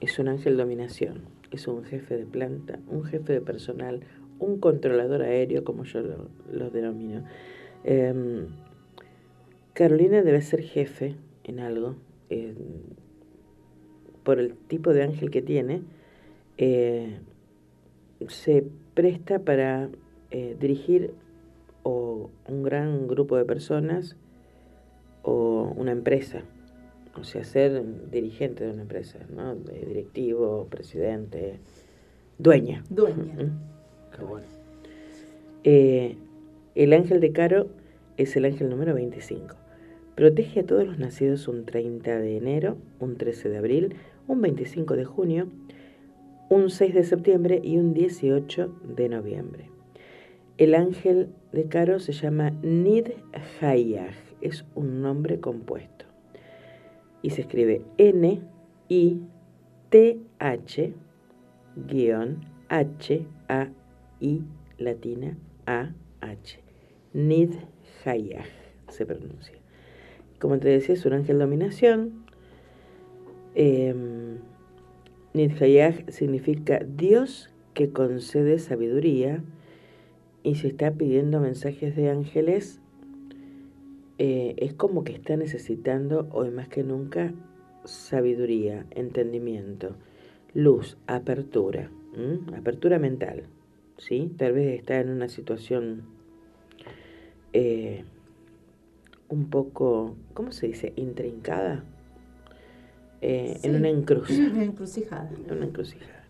Es 0.00 0.18
un 0.18 0.28
ángel 0.28 0.56
dominación. 0.56 1.22
Es 1.50 1.68
un 1.68 1.84
jefe 1.84 2.16
de 2.16 2.24
planta, 2.24 2.78
un 2.88 3.04
jefe 3.04 3.34
de 3.34 3.40
personal, 3.40 4.00
un 4.38 4.58
controlador 4.58 5.22
aéreo, 5.22 5.64
como 5.64 5.84
yo 5.84 6.00
lo, 6.00 6.28
lo 6.50 6.70
denomino. 6.70 7.24
Em, 7.84 8.46
Carolina 9.74 10.22
debe 10.22 10.40
ser 10.40 10.62
jefe 10.62 11.16
en 11.44 11.60
algo. 11.60 11.96
eh, 12.30 12.54
por 14.22 14.38
el 14.38 14.54
tipo 14.54 14.92
de 14.92 15.02
ángel 15.02 15.30
que 15.30 15.42
tiene, 15.42 15.82
eh, 16.58 17.18
se 18.28 18.64
presta 18.94 19.40
para 19.40 19.88
eh, 20.30 20.56
dirigir 20.58 21.14
o 21.82 22.30
un 22.48 22.62
gran 22.62 23.08
grupo 23.08 23.36
de 23.36 23.44
personas 23.44 24.16
o 25.22 25.72
una 25.76 25.92
empresa. 25.92 26.42
O 27.14 27.24
sea, 27.24 27.44
ser 27.44 27.82
dirigente 28.10 28.64
de 28.64 28.70
una 28.70 28.82
empresa, 28.82 29.18
¿no? 29.34 29.54
De 29.54 29.84
directivo, 29.84 30.66
presidente, 30.70 31.58
dueña. 32.38 32.84
Dueña. 32.88 33.34
Qué 34.16 34.24
bueno. 34.24 34.46
Eh, 35.64 36.16
el 36.74 36.92
ángel 36.94 37.20
de 37.20 37.32
Caro 37.32 37.68
es 38.16 38.34
el 38.36 38.46
ángel 38.46 38.70
número 38.70 38.94
25. 38.94 39.56
Protege 40.14 40.60
a 40.60 40.66
todos 40.66 40.86
los 40.86 40.98
nacidos 40.98 41.48
un 41.48 41.64
30 41.64 42.18
de 42.18 42.36
enero, 42.36 42.76
un 43.00 43.16
13 43.16 43.48
de 43.48 43.58
abril, 43.58 43.96
un 44.26 44.40
25 44.40 44.96
de 44.96 45.04
junio, 45.04 45.48
un 46.48 46.70
6 46.70 46.94
de 46.94 47.04
septiembre 47.04 47.60
y 47.62 47.78
un 47.78 47.94
18 47.94 48.74
de 48.96 49.08
noviembre. 49.08 49.70
El 50.58 50.74
ángel 50.74 51.30
de 51.52 51.64
Caro 51.66 51.98
se 51.98 52.12
llama 52.12 52.50
Nid 52.62 53.08
Hayah, 53.60 54.10
es 54.40 54.64
un 54.74 55.00
nombre 55.00 55.40
compuesto. 55.40 56.04
Y 57.22 57.30
se 57.30 57.42
escribe 57.42 57.82
N 57.98 58.42
I 58.88 59.20
T 59.88 60.20
H 60.38 60.92
guion 61.86 62.44
H 62.68 63.26
A 63.48 63.68
I 64.20 64.42
latina 64.78 65.36
A 65.66 65.92
H. 66.20 66.60
Nid 67.12 67.54
Hayah 68.04 68.44
se 68.88 69.06
pronuncia. 69.06 69.56
Como 70.38 70.58
te 70.58 70.68
decía, 70.68 70.94
es 70.94 71.06
un 71.06 71.12
ángel 71.14 71.38
dominación. 71.38 72.21
Eh, 73.54 73.94
significa 76.08 76.80
Dios 76.86 77.50
que 77.74 77.90
concede 77.90 78.58
sabiduría. 78.58 79.42
Y 80.42 80.56
si 80.56 80.68
está 80.68 80.90
pidiendo 80.90 81.40
mensajes 81.40 81.94
de 81.94 82.10
ángeles, 82.10 82.80
eh, 84.18 84.54
es 84.58 84.74
como 84.74 85.04
que 85.04 85.12
está 85.12 85.36
necesitando 85.36 86.28
hoy 86.32 86.50
más 86.50 86.68
que 86.68 86.82
nunca 86.82 87.32
sabiduría, 87.84 88.86
entendimiento, 88.90 89.96
luz, 90.54 90.96
apertura, 91.06 91.90
apertura 92.56 92.98
mental, 92.98 93.44
¿sí? 93.98 94.32
Tal 94.36 94.52
vez 94.52 94.78
está 94.78 95.00
en 95.00 95.10
una 95.10 95.28
situación 95.28 96.02
eh, 97.52 98.04
un 99.28 99.48
poco, 99.48 100.14
¿cómo 100.34 100.52
se 100.52 100.68
dice? 100.68 100.92
Intrincada, 100.96 101.84
Eh, 103.22 103.52
en 103.62 103.70
Sí. 103.72 103.76
una 103.78 103.88
encruz, 103.88 104.30
Una 104.30 104.64
encrucijada. 104.64 105.30
en 105.48 105.56
una 105.56 105.66
encrucijada. 105.66 106.24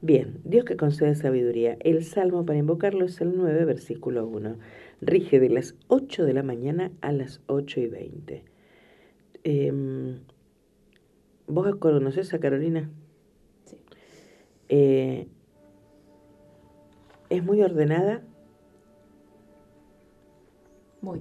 Bien, 0.00 0.38
Dios 0.44 0.64
que 0.64 0.76
concede 0.76 1.14
sabiduría. 1.14 1.76
El 1.80 2.04
salmo 2.04 2.44
para 2.46 2.58
invocarlo 2.58 3.04
es 3.04 3.20
el 3.20 3.36
9, 3.36 3.64
versículo 3.64 4.26
1. 4.26 4.56
Rige 5.00 5.38
de 5.40 5.48
las 5.48 5.74
8 5.88 6.24
de 6.24 6.32
la 6.32 6.42
mañana 6.42 6.90
a 7.00 7.12
las 7.12 7.40
8 7.46 7.80
y 7.80 7.86
20. 7.86 8.44
Em, 9.44 10.20
¿Vos 11.48 11.74
conoces 11.76 12.32
a 12.34 12.38
Carolina? 12.40 12.88
Sí. 13.64 13.76
Eh, 14.68 15.26
es 17.30 17.42
muy 17.44 17.60
ordenada, 17.62 18.22
Muy. 21.00 21.20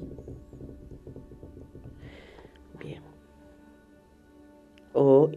O 4.93 5.31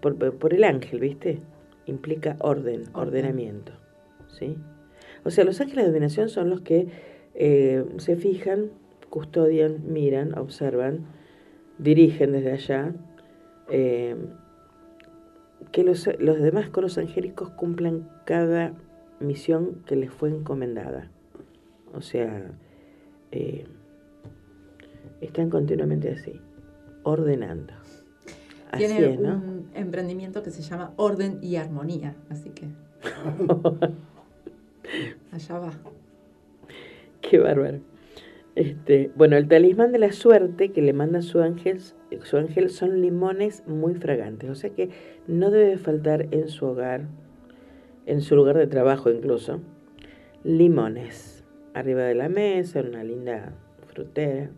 por, 0.00 0.16
por 0.38 0.54
el 0.54 0.64
ángel, 0.64 1.00
¿viste? 1.00 1.40
Implica 1.86 2.36
orden, 2.40 2.82
Orden. 2.82 2.94
ordenamiento. 2.94 3.72
¿Sí? 4.28 4.56
O 5.24 5.30
sea, 5.30 5.44
los 5.44 5.60
ángeles 5.60 5.84
de 5.84 5.90
ordenación 5.90 6.28
son 6.28 6.50
los 6.50 6.60
que 6.60 6.88
eh, 7.34 7.84
se 7.98 8.16
fijan, 8.16 8.70
custodian, 9.08 9.92
miran, 9.92 10.36
observan, 10.38 11.06
dirigen 11.78 12.32
desde 12.32 12.52
allá. 12.52 12.94
eh, 13.68 14.16
que 15.72 15.84
los, 15.84 16.08
los 16.18 16.40
demás 16.40 16.68
coros 16.70 16.98
angélicos 16.98 17.50
cumplan 17.50 18.08
cada 18.24 18.72
misión 19.20 19.82
que 19.86 19.94
les 19.94 20.10
fue 20.10 20.30
encomendada. 20.30 21.10
O 21.94 22.00
sea, 22.00 22.50
eh, 23.30 23.66
están 25.20 25.50
continuamente 25.50 26.10
así, 26.10 26.40
ordenando. 27.02 27.74
Así 28.70 28.86
Tiene 28.86 29.14
es, 29.14 29.20
¿no? 29.20 29.34
un 29.34 29.70
emprendimiento 29.74 30.42
que 30.42 30.50
se 30.50 30.62
llama 30.62 30.92
Orden 30.96 31.38
y 31.42 31.56
Armonía, 31.56 32.14
así 32.28 32.50
que 32.50 32.68
allá 35.32 35.58
va. 35.58 35.72
Qué 37.20 37.38
bárbaro. 37.38 37.80
Este, 38.54 39.10
bueno, 39.14 39.36
el 39.36 39.48
talismán 39.48 39.92
de 39.92 39.98
la 39.98 40.12
suerte 40.12 40.70
que 40.70 40.82
le 40.82 40.92
manda 40.92 41.22
su 41.22 41.40
ángel, 41.40 41.80
su 41.80 42.36
ángel 42.36 42.70
son 42.70 43.00
limones 43.00 43.66
muy 43.66 43.94
fragantes. 43.94 44.50
O 44.50 44.54
sea 44.54 44.70
que 44.70 44.90
no 45.26 45.50
debe 45.50 45.78
faltar 45.78 46.26
en 46.30 46.48
su 46.48 46.66
hogar, 46.66 47.06
en 48.06 48.20
su 48.20 48.36
lugar 48.36 48.56
de 48.58 48.66
trabajo 48.66 49.10
incluso, 49.10 49.60
limones. 50.44 51.44
Arriba 51.74 52.02
de 52.02 52.14
la 52.14 52.28
mesa, 52.28 52.80
una 52.80 53.04
linda 53.04 53.52
frutera. 53.86 54.50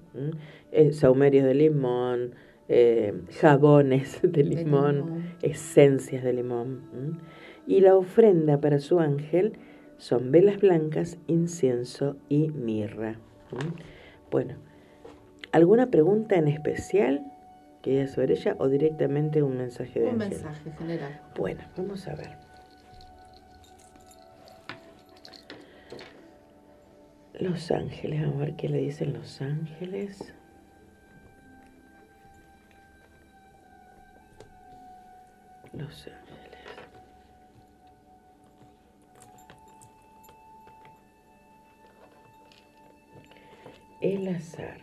Eh, 0.73 0.93
saumerios 0.93 1.45
de 1.45 1.55
limón, 1.55 2.35
eh, 2.69 3.15
jabones 3.41 4.21
de 4.23 4.45
limón, 4.45 4.97
limón. 4.97 5.35
esencias 5.43 6.23
de 6.25 6.33
limón. 6.33 7.21
Y 7.67 7.81
la 7.81 7.95
ofrenda 7.97 8.61
para 8.61 8.79
su 8.79 8.99
ángel 9.01 9.53
son 9.99 10.33
velas 10.33 10.61
blancas, 10.61 11.19
incienso 11.27 12.17
y 12.29 12.49
mirra. 12.49 13.19
Bueno, 14.31 14.55
¿alguna 15.53 15.91
pregunta 15.91 16.37
en 16.37 16.49
especial 16.49 17.25
que 17.83 18.01
haya 18.01 18.09
sobre 18.09 18.35
ella 18.35 18.57
o 18.59 18.69
directamente 18.69 19.43
un 19.43 19.57
mensaje 19.59 20.01
de 20.01 20.07
Un 20.09 20.23
ángel? 20.23 20.31
mensaje 20.31 20.71
general. 20.73 21.21
Bueno, 21.37 21.61
vamos 21.77 22.09
a 22.09 22.15
ver. 22.15 22.31
Los 27.39 27.71
ángeles, 27.71 28.23
vamos 28.23 28.37
a 28.37 28.45
ver 28.47 28.57
qué 28.57 28.69
le 28.69 28.79
dicen 28.79 29.13
los 29.15 29.41
ángeles. 29.41 30.33
Los 35.73 36.07
ángeles. 36.07 36.43
El 44.01 44.29
azar. 44.29 44.79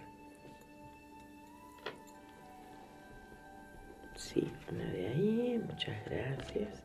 Sí, 4.16 4.52
una 4.72 4.86
de 4.86 5.08
ahí, 5.08 5.64
muchas 5.68 5.96
gracias. 6.06 6.84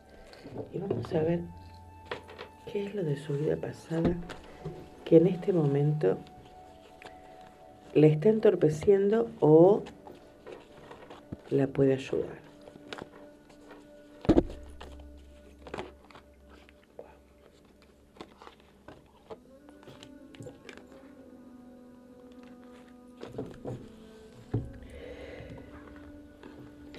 Y 0.72 0.78
vamos 0.78 1.12
a 1.14 1.20
ver 1.20 1.40
qué 2.70 2.86
es 2.86 2.94
lo 2.94 3.02
de 3.02 3.16
su 3.16 3.34
vida 3.34 3.56
pasada 3.56 4.14
que 5.04 5.16
en 5.16 5.26
este 5.26 5.52
momento 5.52 6.18
le 7.94 8.08
está 8.08 8.28
entorpeciendo 8.28 9.30
o 9.40 9.82
la 11.50 11.66
puede 11.66 11.94
ayudar. 11.94 12.43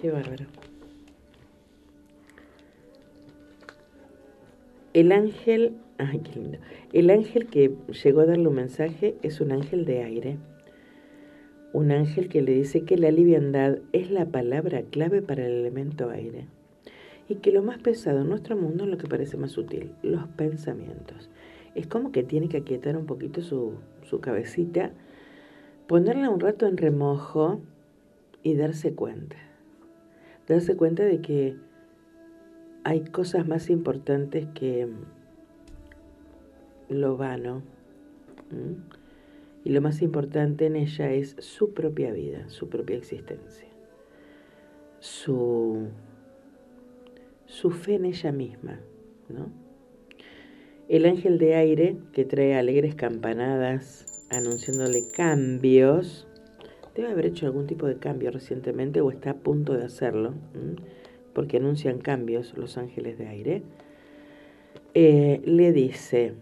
Qué 0.01 0.11
bárbaro. 0.11 0.45
El 4.93 5.11
ángel, 5.11 5.73
ay, 5.97 6.19
qué 6.19 6.39
lindo. 6.39 6.57
El 6.93 7.09
ángel 7.09 7.47
que 7.47 7.75
llegó 8.03 8.21
a 8.21 8.25
darle 8.25 8.47
un 8.47 8.55
mensaje 8.55 9.17
es 9.23 9.41
un 9.41 9.51
ángel 9.51 9.83
de 9.83 10.03
aire. 10.03 10.37
Un 11.73 11.91
ángel 11.91 12.29
que 12.29 12.41
le 12.41 12.53
dice 12.53 12.85
que 12.85 12.97
la 12.97 13.11
liviandad 13.11 13.79
es 13.91 14.09
la 14.09 14.25
palabra 14.25 14.83
clave 14.83 15.21
para 15.21 15.45
el 15.45 15.51
elemento 15.51 16.09
aire. 16.09 16.47
Y 17.27 17.35
que 17.35 17.51
lo 17.51 17.61
más 17.61 17.79
pesado 17.79 18.21
en 18.21 18.29
nuestro 18.29 18.55
mundo 18.55 18.85
es 18.85 18.89
lo 18.89 18.97
que 18.97 19.07
parece 19.07 19.35
más 19.35 19.51
sutil, 19.51 19.91
los 20.01 20.27
pensamientos. 20.29 21.29
Es 21.73 21.87
como 21.87 22.13
que 22.13 22.23
tiene 22.23 22.47
que 22.47 22.57
aquietar 22.57 22.95
un 22.95 23.05
poquito 23.05 23.41
su, 23.41 23.73
su 24.03 24.21
cabecita, 24.21 24.91
ponerla 25.87 26.29
un 26.29 26.39
rato 26.39 26.67
en 26.67 26.77
remojo 26.77 27.59
y 28.43 28.55
darse 28.55 28.93
cuenta. 28.93 29.35
Darse 30.47 30.75
cuenta 30.75 31.03
de 31.03 31.21
que 31.21 31.55
hay 32.83 33.01
cosas 33.05 33.47
más 33.47 33.69
importantes 33.69 34.47
que 34.53 34.87
lo 36.89 37.17
vano. 37.17 37.63
¿m? 38.51 38.75
Y 39.63 39.71
lo 39.71 39.81
más 39.81 40.03
importante 40.03 40.67
en 40.67 40.75
ella 40.75 41.11
es 41.11 41.35
su 41.39 41.73
propia 41.73 42.11
vida, 42.11 42.47
su 42.49 42.69
propia 42.69 42.97
existencia. 42.97 43.67
Su, 44.99 45.87
su 47.47 47.71
fe 47.71 47.95
en 47.95 48.05
ella 48.05 48.31
misma. 48.31 48.79
El 50.87 51.05
ángel 51.05 51.39
de 51.39 51.55
aire 51.55 51.97
que 52.13 52.25
trae 52.25 52.55
alegres 52.55 52.93
campanadas 52.93 54.27
anunciándole 54.29 55.01
cambios, 55.15 56.27
debe 56.95 57.09
haber 57.11 57.25
hecho 57.25 57.45
algún 57.45 57.67
tipo 57.67 57.85
de 57.87 57.97
cambio 57.97 58.31
recientemente 58.31 59.01
o 59.01 59.11
está 59.11 59.31
a 59.31 59.35
punto 59.35 59.73
de 59.73 59.83
hacerlo, 59.83 60.33
porque 61.33 61.57
anuncian 61.57 61.99
cambios 61.99 62.57
los 62.57 62.77
ángeles 62.77 63.17
de 63.17 63.27
aire, 63.27 63.63
eh, 64.93 65.41
le 65.43 65.73
dice, 65.73 66.33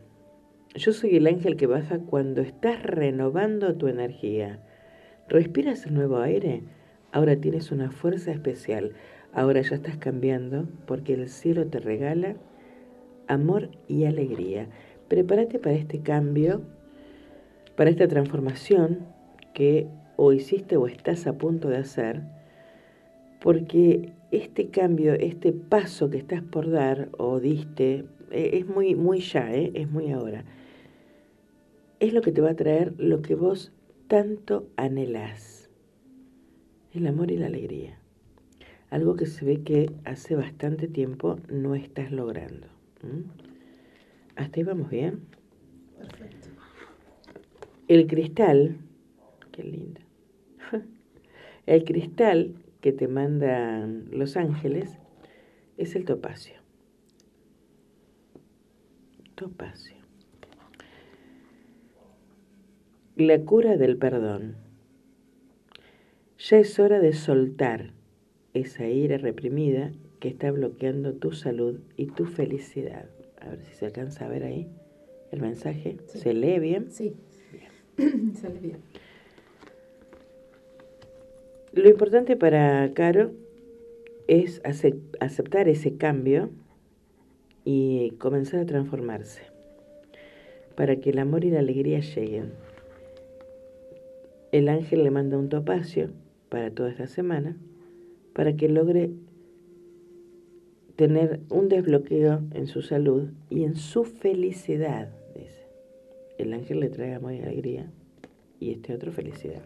yo 0.76 0.94
soy 0.94 1.16
el 1.18 1.26
ángel 1.26 1.58
que 1.58 1.66
baja 1.66 2.00
cuando 2.00 2.42
estás 2.42 2.84
renovando 2.84 3.76
tu 3.76 3.88
energía. 3.88 4.60
¿Respiras 5.28 5.88
el 5.88 5.96
nuevo 5.96 6.20
aire? 6.20 6.62
Ahora 7.12 7.36
tienes 7.36 7.72
una 7.72 7.90
fuerza 7.90 8.32
especial. 8.32 8.94
Ahora 9.34 9.62
ya 9.62 9.76
estás 9.76 9.98
cambiando 9.98 10.68
porque 10.86 11.16
el 11.16 11.30
cielo 11.30 11.66
te 11.66 11.80
regala 11.80 12.36
amor 13.28 13.70
y 13.88 14.06
alegría. 14.06 14.68
Prepárate 15.08 15.58
para 15.58 15.76
este 15.76 16.02
cambio, 16.02 16.62
para 17.76 17.90
esta 17.90 18.08
transformación 18.08 19.08
que 19.54 19.88
o 20.16 20.34
hiciste 20.34 20.78
o 20.78 20.88
estás 20.88 21.28
a 21.28 21.38
punto 21.38 21.70
de 21.70 21.78
hacer, 21.78 22.22
porque 23.42 24.14
este 24.32 24.70
cambio, 24.70 25.14
este 25.14 25.52
paso 25.52 26.10
que 26.10 26.18
estás 26.18 26.42
por 26.42 26.70
dar 26.70 27.10
o 27.18 27.40
diste, 27.40 28.06
eh, 28.32 28.52
es 28.54 28.68
muy, 28.68 28.96
muy 28.96 29.20
ya, 29.20 29.54
¿eh? 29.54 29.72
es 29.74 29.90
muy 29.90 30.12
ahora. 30.12 30.44
Es 32.00 32.14
lo 32.14 32.22
que 32.22 32.32
te 32.32 32.42
va 32.42 32.52
a 32.52 32.56
traer 32.56 32.94
lo 32.98 33.22
que 33.22 33.36
vos 33.36 33.72
tanto 34.08 34.68
anhelás, 34.76 35.70
el 36.94 37.08
amor 37.08 37.32
y 37.32 37.38
la 37.38 37.48
alegría. 37.48 38.00
Algo 38.90 39.16
que 39.16 39.26
se 39.26 39.44
ve 39.44 39.62
que 39.64 39.92
hace 40.06 40.36
bastante 40.36 40.88
tiempo 40.88 41.38
no 41.50 41.76
estás 41.76 42.12
logrando. 42.12 42.68
¿Hasta 44.36 44.60
ahí 44.60 44.64
vamos 44.64 44.90
bien? 44.90 45.22
Perfecto. 45.98 46.50
El 47.88 48.08
cristal, 48.08 48.78
qué 49.54 49.64
lindo. 49.64 50.02
El 51.66 51.86
cristal 51.86 52.56
que 52.82 52.92
te 52.92 53.08
mandan 53.08 54.10
los 54.12 54.36
ángeles 54.36 55.00
es 55.78 55.96
el 55.96 56.04
topacio. 56.04 56.56
Topacio. 59.36 59.96
La 63.16 63.40
cura 63.40 63.78
del 63.78 63.98
perdón. 63.98 64.58
Ya 66.38 66.58
es 66.58 66.78
hora 66.80 67.00
de 67.00 67.14
soltar 67.14 67.94
esa 68.54 68.88
ira 68.88 69.18
reprimida 69.18 69.94
que 70.20 70.28
está 70.28 70.52
bloqueando 70.52 71.14
tu 71.14 71.32
salud 71.32 71.80
y 71.96 72.08
tu 72.08 72.26
felicidad. 72.26 73.10
A 73.40 73.50
ver 73.50 73.62
si 73.62 73.74
se 73.76 73.86
alcanza 73.86 74.26
a 74.26 74.30
ver 74.30 74.44
ahí 74.44 74.68
el 75.32 75.42
mensaje. 75.42 75.98
Sí. 76.08 76.20
¿Se 76.20 76.34
lee 76.34 76.60
bien? 76.60 76.92
Sí. 76.92 77.16
Sale 78.34 78.60
bien. 78.60 78.78
Lo 81.74 81.90
importante 81.90 82.38
para 82.38 82.94
Caro 82.94 83.32
es 84.28 84.62
acep- 84.62 85.18
aceptar 85.20 85.68
ese 85.68 85.98
cambio 85.98 86.52
y 87.66 88.12
comenzar 88.20 88.60
a 88.60 88.66
transformarse 88.68 89.42
para 90.76 90.98
que 90.98 91.10
el 91.10 91.18
amor 91.18 91.46
y 91.46 91.50
la 91.50 91.60
alegría 91.60 92.00
lleguen. 92.00 92.52
El 94.52 94.70
ángel 94.70 95.04
le 95.04 95.10
manda 95.10 95.40
un 95.40 95.50
topacio 95.50 96.12
para 96.50 96.70
toda 96.70 96.92
esta 96.92 97.08
semana 97.08 97.58
para 98.34 98.56
que 98.56 98.70
logre 98.70 99.10
tener 100.96 101.40
un 101.50 101.70
desbloqueo 101.70 102.44
en 102.54 102.68
su 102.68 102.84
salud 102.84 103.30
y 103.50 103.64
en 103.64 103.76
su 103.78 104.04
felicidad. 104.04 105.10
El 106.38 106.54
ángel 106.54 106.82
le 106.82 106.90
trae 106.90 107.16
amor 107.16 107.34
y 107.34 107.40
alegría 107.40 107.92
y 108.60 108.74
este 108.74 108.94
otro 108.94 109.12
felicidad. 109.12 109.64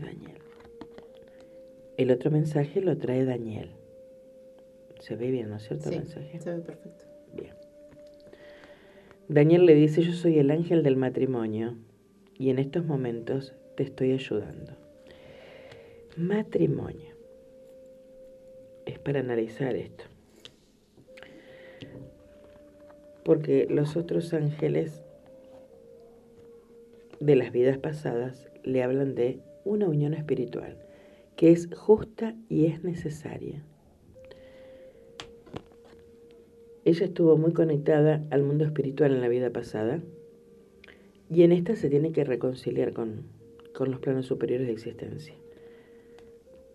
Daniel. 0.00 0.38
El 1.96 2.10
otro 2.10 2.30
mensaje 2.30 2.80
lo 2.80 2.96
trae 2.96 3.24
Daniel. 3.24 3.72
Se 5.00 5.16
ve 5.16 5.30
bien, 5.30 5.50
¿no 5.50 5.56
es 5.56 5.64
cierto? 5.64 5.88
Sí, 5.88 5.94
el 5.94 6.00
mensaje. 6.02 6.40
se 6.40 6.50
ve 6.50 6.60
perfecto. 6.60 7.04
Bien. 7.34 7.54
Daniel 9.28 9.66
le 9.66 9.74
dice, 9.74 10.02
yo 10.02 10.12
soy 10.12 10.38
el 10.38 10.50
ángel 10.50 10.82
del 10.82 10.96
matrimonio 10.96 11.76
y 12.38 12.50
en 12.50 12.58
estos 12.58 12.84
momentos 12.84 13.54
te 13.76 13.82
estoy 13.82 14.12
ayudando. 14.12 14.72
Matrimonio. 16.16 17.14
Es 18.86 18.98
para 18.98 19.20
analizar 19.20 19.76
esto. 19.76 20.04
Porque 23.24 23.66
los 23.70 23.96
otros 23.96 24.32
ángeles 24.32 25.02
de 27.20 27.36
las 27.36 27.52
vidas 27.52 27.78
pasadas 27.78 28.50
le 28.64 28.82
hablan 28.82 29.14
de 29.14 29.40
una 29.64 29.88
unión 29.88 30.14
espiritual 30.14 30.76
que 31.36 31.52
es 31.52 31.68
justa 31.74 32.34
y 32.50 32.66
es 32.66 32.84
necesaria. 32.84 33.62
Ella 36.84 37.06
estuvo 37.06 37.38
muy 37.38 37.52
conectada 37.52 38.22
al 38.30 38.42
mundo 38.42 38.64
espiritual 38.64 39.12
en 39.12 39.22
la 39.22 39.28
vida 39.28 39.50
pasada 39.50 40.02
y 41.30 41.42
en 41.42 41.52
esta 41.52 41.76
se 41.76 41.88
tiene 41.88 42.12
que 42.12 42.24
reconciliar 42.24 42.92
con, 42.92 43.22
con 43.74 43.90
los 43.90 44.00
planos 44.00 44.26
superiores 44.26 44.66
de 44.66 44.74
existencia 44.74 45.34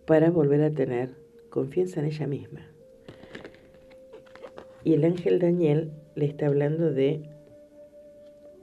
para 0.04 0.30
volver 0.30 0.62
a 0.62 0.72
tener 0.72 1.10
confianza 1.50 2.00
en 2.00 2.06
ella 2.06 2.26
misma. 2.26 2.66
Y 4.82 4.94
el 4.94 5.04
ángel 5.04 5.38
Daniel 5.38 5.92
le 6.16 6.26
está 6.26 6.46
hablando 6.46 6.92
de 6.92 7.22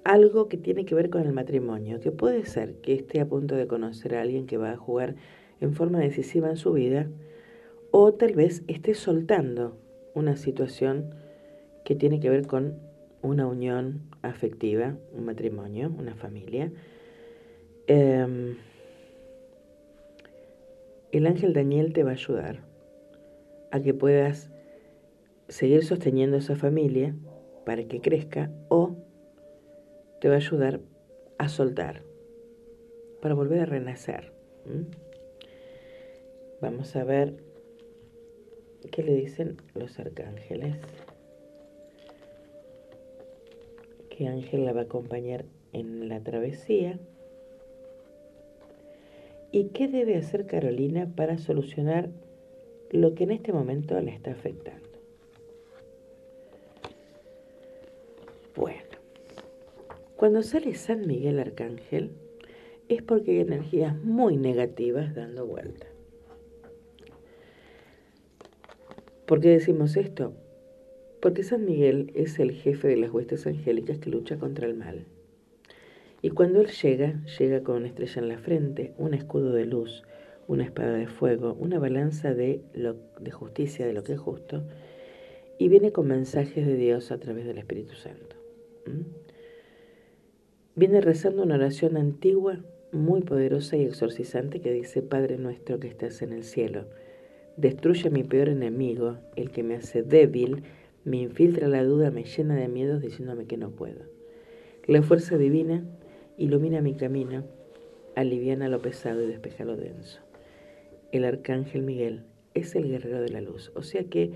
algo 0.04 0.50
que 0.50 0.58
tiene 0.58 0.86
que 0.86 0.96
ver 0.96 1.10
con 1.10 1.22
el 1.22 1.34
matrimonio, 1.34 2.00
que 2.00 2.12
puede 2.12 2.46
ser 2.46 2.76
que 2.82 2.94
esté 2.94 3.22
a 3.22 3.28
punto 3.28 3.56
de 3.56 3.68
conocer 3.68 4.16
a 4.16 4.22
alguien 4.22 4.48
que 4.48 4.58
va 4.58 4.72
a 4.72 4.78
jugar 4.78 5.16
en 5.62 5.74
forma 5.74 6.00
decisiva 6.00 6.50
en 6.50 6.58
su 6.58 6.74
vida, 6.74 7.10
o 7.92 8.14
tal 8.14 8.34
vez 8.34 8.64
esté 8.68 8.96
soltando 8.96 9.78
una 10.14 10.36
situación 10.36 11.14
que 11.86 11.96
tiene 11.96 12.20
que 12.20 12.30
ver 12.30 12.48
con 12.48 12.80
una 13.22 13.48
unión 13.48 14.02
afectiva, 14.22 14.98
un 15.14 15.26
matrimonio, 15.26 15.94
una 15.98 16.16
familia. 16.16 16.72
Em, 17.88 18.58
el 21.12 21.28
ángel 21.28 21.54
Daniel 21.54 21.94
te 21.94 22.04
va 22.04 22.12
a 22.12 22.14
ayudar 22.14 22.60
a 23.72 23.80
que 23.82 23.94
puedas 23.94 24.50
seguir 25.48 25.84
sosteniendo 25.84 26.38
esa 26.38 26.56
familia 26.56 27.16
para 27.66 27.84
que 27.86 28.02
crezca 28.02 28.52
o 28.70 28.96
te 30.24 30.30
va 30.30 30.36
a 30.36 30.38
ayudar 30.38 30.80
a 31.38 31.50
soltar 31.50 32.02
para 33.22 33.36
volver 33.36 33.60
a 33.60 33.66
renacer. 33.66 34.32
Vamos 36.62 36.96
a 36.96 37.04
ver 37.04 37.44
qué 38.90 39.04
le 39.04 39.16
dicen 39.16 39.58
los 39.76 40.00
arcángeles. 40.00 40.78
¿Qué 44.10 44.30
ángel 44.30 44.64
la 44.64 44.72
va 44.72 44.80
a 44.80 44.84
acompañar 44.86 45.44
en 45.74 46.08
la 46.08 46.22
travesía? 46.22 46.98
¿Y 49.52 49.72
qué 49.74 49.90
debe 49.90 50.16
hacer 50.16 50.46
Carolina 50.46 51.12
para 51.18 51.38
solucionar 51.38 52.08
lo 52.92 53.14
que 53.14 53.26
en 53.26 53.32
este 53.32 53.52
momento 53.52 54.00
la 54.00 54.12
está 54.12 54.32
afectando? 54.32 54.93
Cuando 60.24 60.42
sale 60.42 60.74
San 60.76 61.06
Miguel 61.06 61.38
Arcángel, 61.38 62.12
es 62.88 63.02
porque 63.02 63.32
hay 63.32 63.40
energías 63.42 64.02
muy 64.06 64.38
negativas 64.38 65.14
dando 65.14 65.46
vuelta. 65.46 65.86
¿Por 69.26 69.42
qué 69.42 69.50
decimos 69.50 69.98
esto? 69.98 70.34
Porque 71.22 71.44
San 71.44 71.66
Miguel 71.66 72.14
es 72.16 72.40
el 72.40 72.54
jefe 72.54 72.88
de 72.88 72.96
las 72.96 73.12
huestes 73.12 73.46
angélicas 73.48 73.98
que 73.98 74.12
lucha 74.12 74.38
contra 74.38 74.66
el 74.66 74.76
mal. 74.76 75.04
Y 76.22 76.30
cuando 76.30 76.62
él 76.62 76.68
llega, 76.68 77.22
llega 77.38 77.62
con 77.62 77.76
una 77.76 77.88
estrella 77.88 78.22
en 78.22 78.30
la 78.30 78.38
frente, 78.38 78.94
un 78.98 79.14
escudo 79.14 79.52
de 79.52 79.66
luz, 79.66 80.06
una 80.48 80.64
espada 80.64 80.94
de 80.94 81.08
fuego, 81.08 81.54
una 81.60 81.80
balanza 81.80 82.34
de, 82.34 82.62
justicia, 83.34 83.86
de 83.86 83.92
lo 83.92 84.06
que 84.06 84.14
es 84.14 84.22
justo, 84.22 84.64
y 85.60 85.68
viene 85.68 85.92
con 85.92 86.08
mensajes 86.08 86.66
de 86.66 86.78
Dios 86.78 87.12
a 87.12 87.18
través 87.18 87.46
del 87.46 87.58
Espíritu 87.58 87.96
Santo. 87.96 88.38
Viene 90.76 91.02
rezando 91.02 91.44
una 91.44 91.54
oración 91.54 91.98
antigua, 91.98 92.58
muy 92.92 93.22
poderosa 93.22 93.78
y 93.78 93.84
exorcizante 93.84 94.60
que 94.60 94.72
dice, 94.72 95.04
Padre 95.04 95.38
nuestro 95.38 95.80
que 95.80 95.88
estás 95.88 96.24
en 96.24 96.34
el 96.34 96.44
cielo, 96.44 96.86
destruye 97.58 98.08
a 98.08 98.12
mi 98.12 98.24
peor 98.24 98.50
enemigo, 98.50 99.18
el 99.36 99.52
que 99.52 99.62
me 99.62 99.76
hace 99.76 100.02
débil, 100.02 100.64
me 101.06 101.18
infiltra 101.18 101.68
la 101.68 101.84
duda, 101.84 102.10
me 102.10 102.24
llena 102.24 102.56
de 102.56 102.68
miedos 102.70 103.02
diciéndome 103.02 103.46
que 103.46 103.56
no 103.56 103.70
puedo. 103.70 104.02
La 104.88 105.04
fuerza 105.04 105.38
divina 105.38 105.86
ilumina 106.38 106.82
mi 106.82 106.96
camino, 106.96 107.44
aliviana 108.16 108.68
lo 108.68 108.82
pesado 108.82 109.22
y 109.22 109.28
despeja 109.28 109.66
lo 109.66 109.78
denso. 109.78 110.22
El 111.12 111.26
arcángel 111.26 111.84
Miguel 111.84 112.24
es 112.56 112.74
el 112.74 112.90
guerrero 112.90 113.22
de 113.22 113.30
la 113.30 113.42
luz, 113.42 113.72
o 113.76 113.84
sea 113.84 114.06
que 114.06 114.32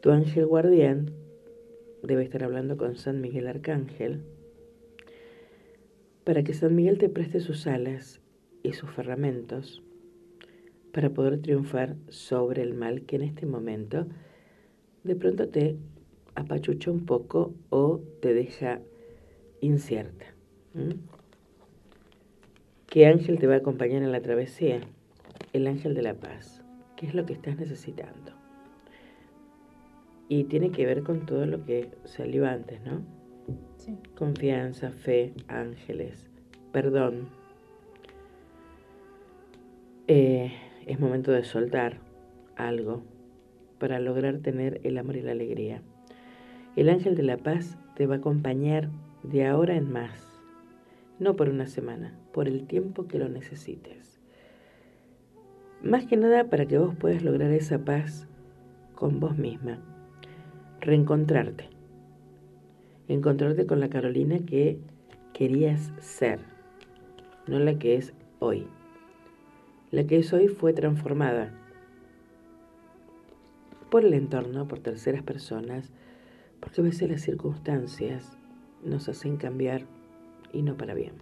tu 0.00 0.12
ángel 0.12 0.46
guardián 0.46 1.10
debe 2.02 2.22
estar 2.22 2.42
hablando 2.42 2.78
con 2.78 2.96
San 2.96 3.20
Miguel 3.20 3.48
Arcángel 3.48 4.22
para 6.24 6.42
que 6.42 6.54
San 6.54 6.74
Miguel 6.74 6.98
te 6.98 7.08
preste 7.08 7.40
sus 7.40 7.66
alas 7.66 8.20
y 8.62 8.72
sus 8.72 8.90
ferramentos 8.90 9.82
para 10.92 11.10
poder 11.10 11.40
triunfar 11.40 11.96
sobre 12.08 12.62
el 12.62 12.74
mal 12.74 13.02
que 13.02 13.16
en 13.16 13.22
este 13.22 13.46
momento 13.46 14.06
de 15.02 15.16
pronto 15.16 15.48
te 15.48 15.76
apachucha 16.34 16.90
un 16.90 17.04
poco 17.04 17.52
o 17.68 18.00
te 18.20 18.32
deja 18.32 18.80
incierta. 19.60 20.26
¿Qué 22.86 23.06
ángel 23.06 23.38
te 23.38 23.46
va 23.46 23.54
a 23.54 23.58
acompañar 23.58 24.02
en 24.02 24.12
la 24.12 24.20
travesía? 24.20 24.80
El 25.52 25.66
ángel 25.66 25.94
de 25.94 26.02
la 26.02 26.14
paz. 26.14 26.62
¿Qué 26.96 27.06
es 27.06 27.14
lo 27.14 27.26
que 27.26 27.32
estás 27.32 27.58
necesitando? 27.58 28.32
Y 30.28 30.44
tiene 30.44 30.70
que 30.70 30.86
ver 30.86 31.02
con 31.02 31.26
todo 31.26 31.44
lo 31.44 31.64
que 31.64 31.90
salió 32.04 32.46
antes, 32.46 32.80
¿no? 32.82 33.02
Confianza, 34.16 34.90
fe, 34.90 35.34
ángeles, 35.48 36.30
perdón. 36.72 37.28
Eh, 40.06 40.52
es 40.86 41.00
momento 41.00 41.32
de 41.32 41.44
soltar 41.44 41.98
algo 42.56 43.02
para 43.78 43.98
lograr 43.98 44.38
tener 44.38 44.80
el 44.84 44.98
amor 44.98 45.16
y 45.16 45.22
la 45.22 45.32
alegría. 45.32 45.82
El 46.76 46.88
ángel 46.88 47.16
de 47.16 47.22
la 47.22 47.36
paz 47.36 47.76
te 47.94 48.06
va 48.06 48.16
a 48.16 48.18
acompañar 48.18 48.88
de 49.22 49.46
ahora 49.46 49.76
en 49.76 49.90
más, 49.90 50.40
no 51.18 51.36
por 51.36 51.48
una 51.48 51.66
semana, 51.66 52.14
por 52.32 52.48
el 52.48 52.66
tiempo 52.66 53.06
que 53.06 53.18
lo 53.18 53.28
necesites. 53.28 54.20
Más 55.82 56.06
que 56.06 56.16
nada 56.16 56.44
para 56.44 56.66
que 56.66 56.78
vos 56.78 56.94
puedas 56.94 57.22
lograr 57.22 57.50
esa 57.52 57.78
paz 57.78 58.26
con 58.94 59.20
vos 59.20 59.36
misma, 59.36 59.78
reencontrarte, 60.80 61.73
encontrarte 63.08 63.66
con 63.66 63.80
la 63.80 63.88
Carolina 63.88 64.38
que 64.46 64.78
querías 65.32 65.92
ser, 66.00 66.40
no 67.46 67.58
la 67.58 67.78
que 67.78 67.96
es 67.96 68.14
hoy. 68.38 68.66
La 69.90 70.04
que 70.04 70.18
es 70.18 70.32
hoy 70.32 70.48
fue 70.48 70.72
transformada 70.72 71.52
por 73.90 74.04
el 74.04 74.14
entorno, 74.14 74.66
por 74.66 74.80
terceras 74.80 75.22
personas, 75.22 75.92
porque 76.60 76.80
a 76.80 76.84
veces 76.84 77.08
las 77.08 77.20
circunstancias 77.20 78.36
nos 78.82 79.08
hacen 79.08 79.36
cambiar 79.36 79.86
y 80.52 80.62
no 80.62 80.76
para 80.76 80.94
bien. 80.94 81.12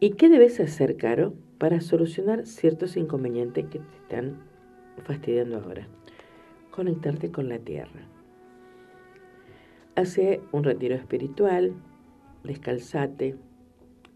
¿Y 0.00 0.10
qué 0.10 0.28
debes 0.28 0.60
hacer, 0.60 0.96
Caro, 0.96 1.34
para 1.58 1.80
solucionar 1.80 2.46
ciertos 2.46 2.96
inconvenientes 2.96 3.66
que 3.66 3.80
te 3.80 3.96
están 3.96 4.38
fastidiando 5.02 5.56
ahora? 5.56 5.88
Conectarte 6.70 7.32
con 7.32 7.48
la 7.48 7.58
tierra. 7.58 8.06
Hace 9.98 10.40
un 10.52 10.62
retiro 10.62 10.94
espiritual, 10.94 11.72
descalzate. 12.44 13.34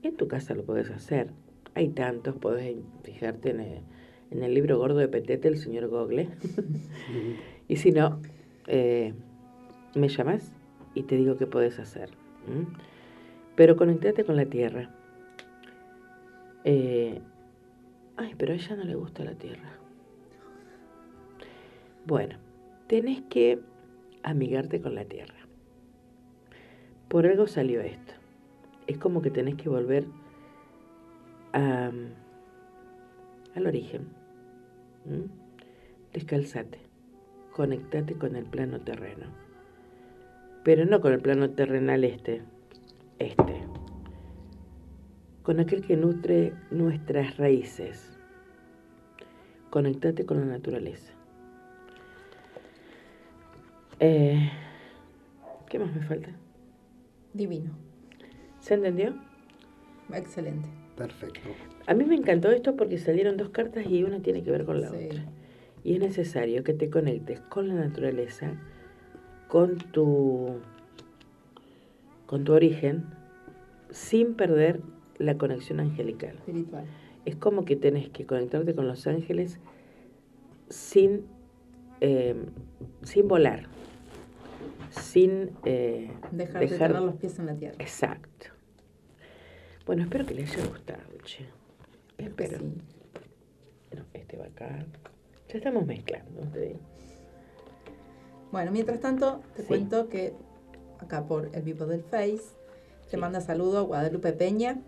En 0.05 0.17
tu 0.17 0.29
casa 0.29 0.55
lo 0.55 0.65
puedes 0.65 0.89
hacer. 0.91 1.33
Hay 1.75 1.89
tantos, 1.89 2.37
puedes 2.37 2.77
fijarte 3.03 3.51
en 3.51 3.59
el, 3.59 3.81
en 4.31 4.45
el 4.45 4.55
libro 4.55 4.79
gordo 4.79 4.99
de 4.99 5.09
Petete, 5.09 5.49
el 5.49 5.57
señor 5.57 5.89
Google. 5.89 6.29
y 7.69 7.75
si 7.75 7.91
no, 7.91 8.21
eh, 8.69 9.13
me 9.97 10.07
llamas 10.07 10.53
y 10.95 11.03
te 11.03 11.17
digo 11.17 11.37
qué 11.37 11.49
puedes 11.49 11.81
hacer. 11.81 12.11
Pero 13.57 13.75
conectate 13.75 14.23
con 14.23 14.37
la 14.37 14.47
tierra. 14.47 14.89
Eh, 16.63 17.21
ay, 18.17 18.37
pero 18.39 18.53
a 18.53 18.55
ella 18.55 18.77
no 18.77 18.85
le 18.85 18.95
gusta 18.95 19.25
la 19.25 19.35
tierra. 19.35 19.73
Bueno, 22.07 22.37
tenés 22.87 23.23
que 23.23 23.59
amigarte 24.23 24.81
con 24.81 24.95
la 24.95 25.07
tierra. 25.07 25.42
Por 27.13 27.27
algo 27.27 27.47
salió 27.47 27.83
esto. 27.83 28.15
Es 28.87 28.97
como 28.97 29.21
que 29.21 29.31
tenés 29.31 29.57
que 29.57 29.69
volver 29.69 30.07
a, 31.53 31.91
al 33.55 33.67
origen. 33.67 34.09
Descalzate. 36.15 36.79
Conectate 37.53 38.15
con 38.15 38.35
el 38.35 38.47
plano 38.47 38.81
terreno. 38.81 39.27
Pero 40.65 40.87
no 40.87 41.03
con 41.03 41.13
el 41.13 41.21
plano 41.21 41.51
terrenal 41.51 42.03
este. 42.05 42.41
Este. 43.19 43.63
Con 45.43 45.61
aquel 45.61 45.83
que 45.83 45.99
nutre 45.99 46.55
nuestras 46.71 47.37
raíces. 47.37 48.19
Conectate 49.69 50.25
con 50.25 50.41
la 50.41 50.47
naturaleza. 50.47 51.13
Eh, 54.01 54.51
¿Qué 55.69 55.79
más 55.79 55.95
me 55.95 56.01
falta? 56.07 56.31
Divino. 57.35 57.71
¿Se 58.61 58.75
entendió? 58.75 59.15
Excelente. 60.13 60.69
Perfecto. 60.97 61.41
A 61.87 61.95
mí 61.95 62.05
me 62.05 62.15
encantó 62.15 62.51
esto 62.51 62.77
porque 62.77 62.99
salieron 62.99 63.37
dos 63.37 63.49
cartas 63.49 63.87
y 63.89 64.05
una 64.05 64.21
tiene 64.21 64.43
que 64.43 64.51
ver 64.51 64.65
con 64.65 64.81
la 64.81 64.91
Sí. 64.91 64.97
otra. 65.07 65.25
Y 65.85 65.95
es 65.95 66.01
necesario 66.01 66.63
que 66.63 66.75
te 66.75 66.91
conectes 66.91 67.41
con 67.41 67.69
la 67.69 67.75
naturaleza, 67.75 68.53
con 69.49 69.79
tu, 69.79 70.59
con 72.27 72.45
tu 72.45 72.53
origen, 72.53 73.05
sin 73.91 74.35
perder 74.35 74.81
la 75.19 75.37
conexión 75.39 75.81
angelical. 75.81 76.37
Espiritual. 76.37 76.85
Es 77.25 77.37
como 77.37 77.65
que 77.65 77.77
tenés 77.77 78.09
que 78.11 78.27
conectarte 78.27 78.75
con 78.75 78.87
los 78.87 79.07
ángeles 79.07 79.59
sin, 80.69 81.25
eh, 82.01 82.35
sin 83.03 83.29
volar, 83.29 83.67
sin 84.93 85.51
eh, 85.65 86.11
Dejar, 86.31 86.61
de 86.61 86.67
dejar- 86.69 86.89
tener 86.89 87.03
los 87.03 87.17
pies 87.17 87.39
en 87.39 87.47
la 87.47 87.55
tierra. 87.55 87.77
Exacto. 87.79 88.47
Bueno, 89.87 90.03
espero 90.05 90.25
que 90.27 90.35
les 90.35 90.55
haya 90.55 90.67
gustado, 90.67 91.01
che. 91.25 91.47
Espero 92.19 92.59
sí. 92.59 92.65
No, 93.97 94.05
este 94.15 94.37
va 94.37 94.47
acá. 94.47 94.87
Ya 95.49 95.59
estamos 95.59 95.85
mezclando. 95.87 96.43
Bueno, 98.53 98.71
mientras 98.71 99.01
tanto, 99.01 99.41
te 99.57 99.63
Sí. 99.63 99.69
cuento 99.69 100.09
que 100.09 100.35
acá 101.01 101.27
por 101.27 101.51
el 101.55 101.63
vivo 101.63 101.87
del 101.87 102.03
Face 102.03 102.43
te 103.11 103.17
manda 103.17 103.41
saludo 103.41 103.87
Guadalupe 103.87 104.33
Peña. 104.33 104.79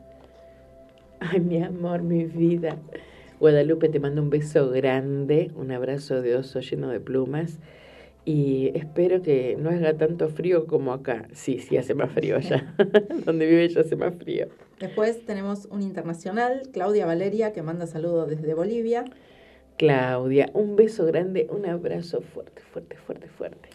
Ay, 1.21 1.41
mi 1.41 1.63
amor, 1.63 2.03
mi 2.03 2.25
vida. 2.25 2.77
Guadalupe, 3.41 3.89
te 3.89 3.99
mando 4.01 4.23
un 4.23 4.31
beso 4.31 4.71
grande, 4.71 5.51
un 5.57 5.73
abrazo 5.73 6.23
de 6.23 6.37
oso 6.37 6.61
lleno 6.61 6.89
de 6.89 7.01
plumas. 7.01 7.59
Y 8.25 8.71
espero 8.75 9.21
que 9.21 9.57
no 9.59 9.69
haga 9.69 9.97
tanto 9.99 10.29
frío 10.29 10.67
como 10.67 10.93
acá. 10.93 11.29
Sí, 11.33 11.59
sí, 11.59 11.77
hace 11.77 11.95
más 11.95 12.11
frío 12.13 12.37
allá. 12.37 12.75
Donde 13.27 13.47
vive 13.47 13.65
ella 13.65 13.83
hace 13.83 13.97
más 13.97 14.15
frío. 14.15 14.49
Después 14.81 15.25
tenemos 15.27 15.67
un 15.67 15.83
internacional, 15.83 16.63
Claudia 16.73 17.05
Valeria, 17.05 17.53
que 17.53 17.63
manda 17.63 17.87
saludo 17.87 18.27
desde 18.27 18.55
Bolivia. 18.55 19.05
Claudia, 19.77 20.51
un 20.55 20.77
beso 20.77 21.05
grande, 21.05 21.49
un 21.51 21.67
abrazo 21.67 22.23
fuerte, 22.23 22.63
fuerte, 22.63 22.97
fuerte, 22.97 23.29
fuerte. 23.29 23.69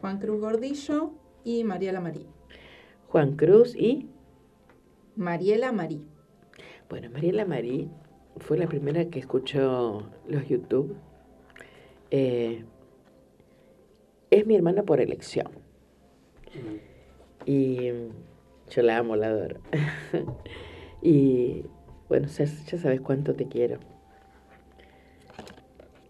Juan 0.00 0.18
Cruz 0.18 0.40
Gordillo 0.40 1.12
y 1.44 1.64
Mariela 1.64 2.00
Marí. 2.00 2.26
Juan 3.08 3.36
Cruz 3.36 3.74
y, 3.74 4.08
Mariela 5.16 5.72
Marí. 5.72 6.02
bueno, 6.88 7.10
Mariela 7.10 7.44
Marí 7.44 7.88
fue 8.36 8.56
la 8.58 8.68
primera 8.68 9.06
que 9.06 9.18
escuchó 9.18 10.08
los 10.28 10.46
YouTube. 10.46 10.94
Eh, 12.10 12.64
es 14.30 14.46
mi 14.46 14.54
hermana 14.54 14.82
por 14.82 15.00
elección. 15.00 15.48
Y 17.46 17.90
yo 18.70 18.82
la 18.82 18.98
amo, 18.98 19.16
la 19.16 19.28
adoro. 19.28 19.60
Y 21.00 21.62
bueno, 22.08 22.26
ya, 22.26 22.44
ya 22.44 22.78
sabes 22.78 23.00
cuánto 23.00 23.34
te 23.34 23.46
quiero. 23.46 23.78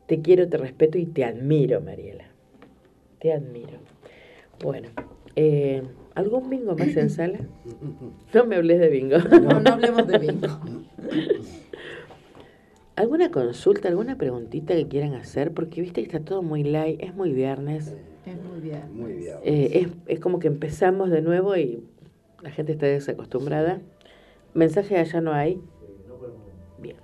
Te 0.06 0.22
quiero, 0.22 0.48
te 0.48 0.56
respeto 0.56 0.96
y 0.96 1.04
te 1.04 1.24
admiro, 1.24 1.82
Mariela. 1.82 2.24
Te 3.18 3.34
admiro. 3.34 3.78
Bueno, 4.62 4.88
eh, 5.36 5.82
¿algún 6.14 6.48
bingo 6.48 6.74
más 6.74 6.96
en 6.96 7.10
sala? 7.10 7.38
No 8.34 8.44
me 8.44 8.56
hables 8.56 8.78
de 8.78 8.88
bingo. 8.90 9.16
No, 9.18 9.60
no 9.60 9.72
hablemos 9.72 10.06
de 10.06 10.18
bingo. 10.18 10.48
¿Alguna 12.98 13.30
consulta, 13.30 13.88
alguna 13.88 14.16
preguntita 14.18 14.74
que 14.74 14.88
quieran 14.88 15.14
hacer? 15.14 15.52
Porque 15.52 15.80
viste 15.80 16.00
que 16.02 16.06
está 16.06 16.20
todo 16.20 16.42
muy 16.42 16.64
light, 16.64 17.00
es 17.02 17.14
muy 17.14 17.32
viernes. 17.32 17.94
Es 18.26 18.42
muy 18.42 18.60
bien. 18.60 18.82
Muy 18.92 19.12
bien. 19.12 19.36
Eh, 19.44 19.70
es, 19.72 19.88
es 20.06 20.20
como 20.20 20.38
que 20.40 20.48
empezamos 20.48 21.10
de 21.10 21.22
nuevo 21.22 21.56
y 21.56 21.82
la 22.42 22.50
gente 22.50 22.72
está 22.72 22.86
desacostumbrada. 22.86 23.80
Mensajes 24.54 24.98
allá 24.98 25.20
no 25.20 25.32
hay. 25.32 25.60
Bien. 26.78 26.96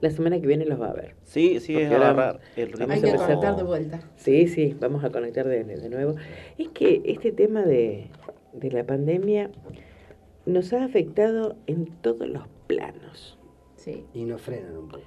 La 0.00 0.10
semana 0.10 0.38
que 0.40 0.46
viene 0.46 0.66
los 0.66 0.80
va 0.80 0.90
a 0.90 0.94
ver. 0.94 1.14
Sí, 1.24 1.58
sí, 1.60 1.74
es 1.74 1.88
Porque 1.88 1.94
agarrar 2.04 2.40
el 2.56 2.72
ritmo. 2.72 2.82
Hay 2.82 2.88
Vamos 2.88 2.98
a 2.98 3.00
que 3.00 3.08
empezar. 3.08 3.26
conectar 3.28 3.56
de 3.56 3.62
vuelta. 3.62 4.00
Sí, 4.16 4.46
sí, 4.48 4.76
vamos 4.78 5.04
a 5.04 5.10
conectar 5.10 5.48
de, 5.48 5.64
de 5.64 5.88
nuevo. 5.88 6.16
Es 6.58 6.68
que 6.68 7.00
este 7.06 7.32
tema 7.32 7.62
de, 7.62 8.08
de 8.52 8.70
la 8.70 8.84
pandemia 8.84 9.50
nos 10.44 10.72
ha 10.72 10.84
afectado 10.84 11.56
en 11.66 11.86
todos 12.02 12.28
los 12.28 12.42
planos. 12.66 13.38
Sí. 13.82 14.04
Y 14.14 14.24
nos 14.24 14.40
frenan 14.40 14.76
un 14.76 14.88
poco. 14.88 15.02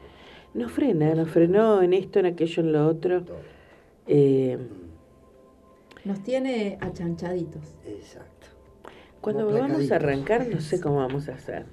Nos 0.54 0.72
frena, 0.72 1.14
nos 1.16 1.30
frenó 1.30 1.82
en 1.82 1.94
esto, 1.94 2.20
en 2.20 2.28
aquello, 2.28 2.64
en 2.64 2.72
lo 2.72 2.88
otro. 2.88 3.24
Eh, 4.08 4.58
Nos 6.04 6.24
tiene 6.24 6.78
achanchaditos. 6.80 7.76
Exacto. 7.86 8.48
cuando 9.20 9.52
vamos 9.52 9.92
a 9.92 9.96
arrancar, 9.96 10.48
no 10.48 10.62
sé 10.62 10.80
cómo 10.80 10.98
vamos 10.98 11.28
a 11.30 11.34
hacer. 11.34 11.66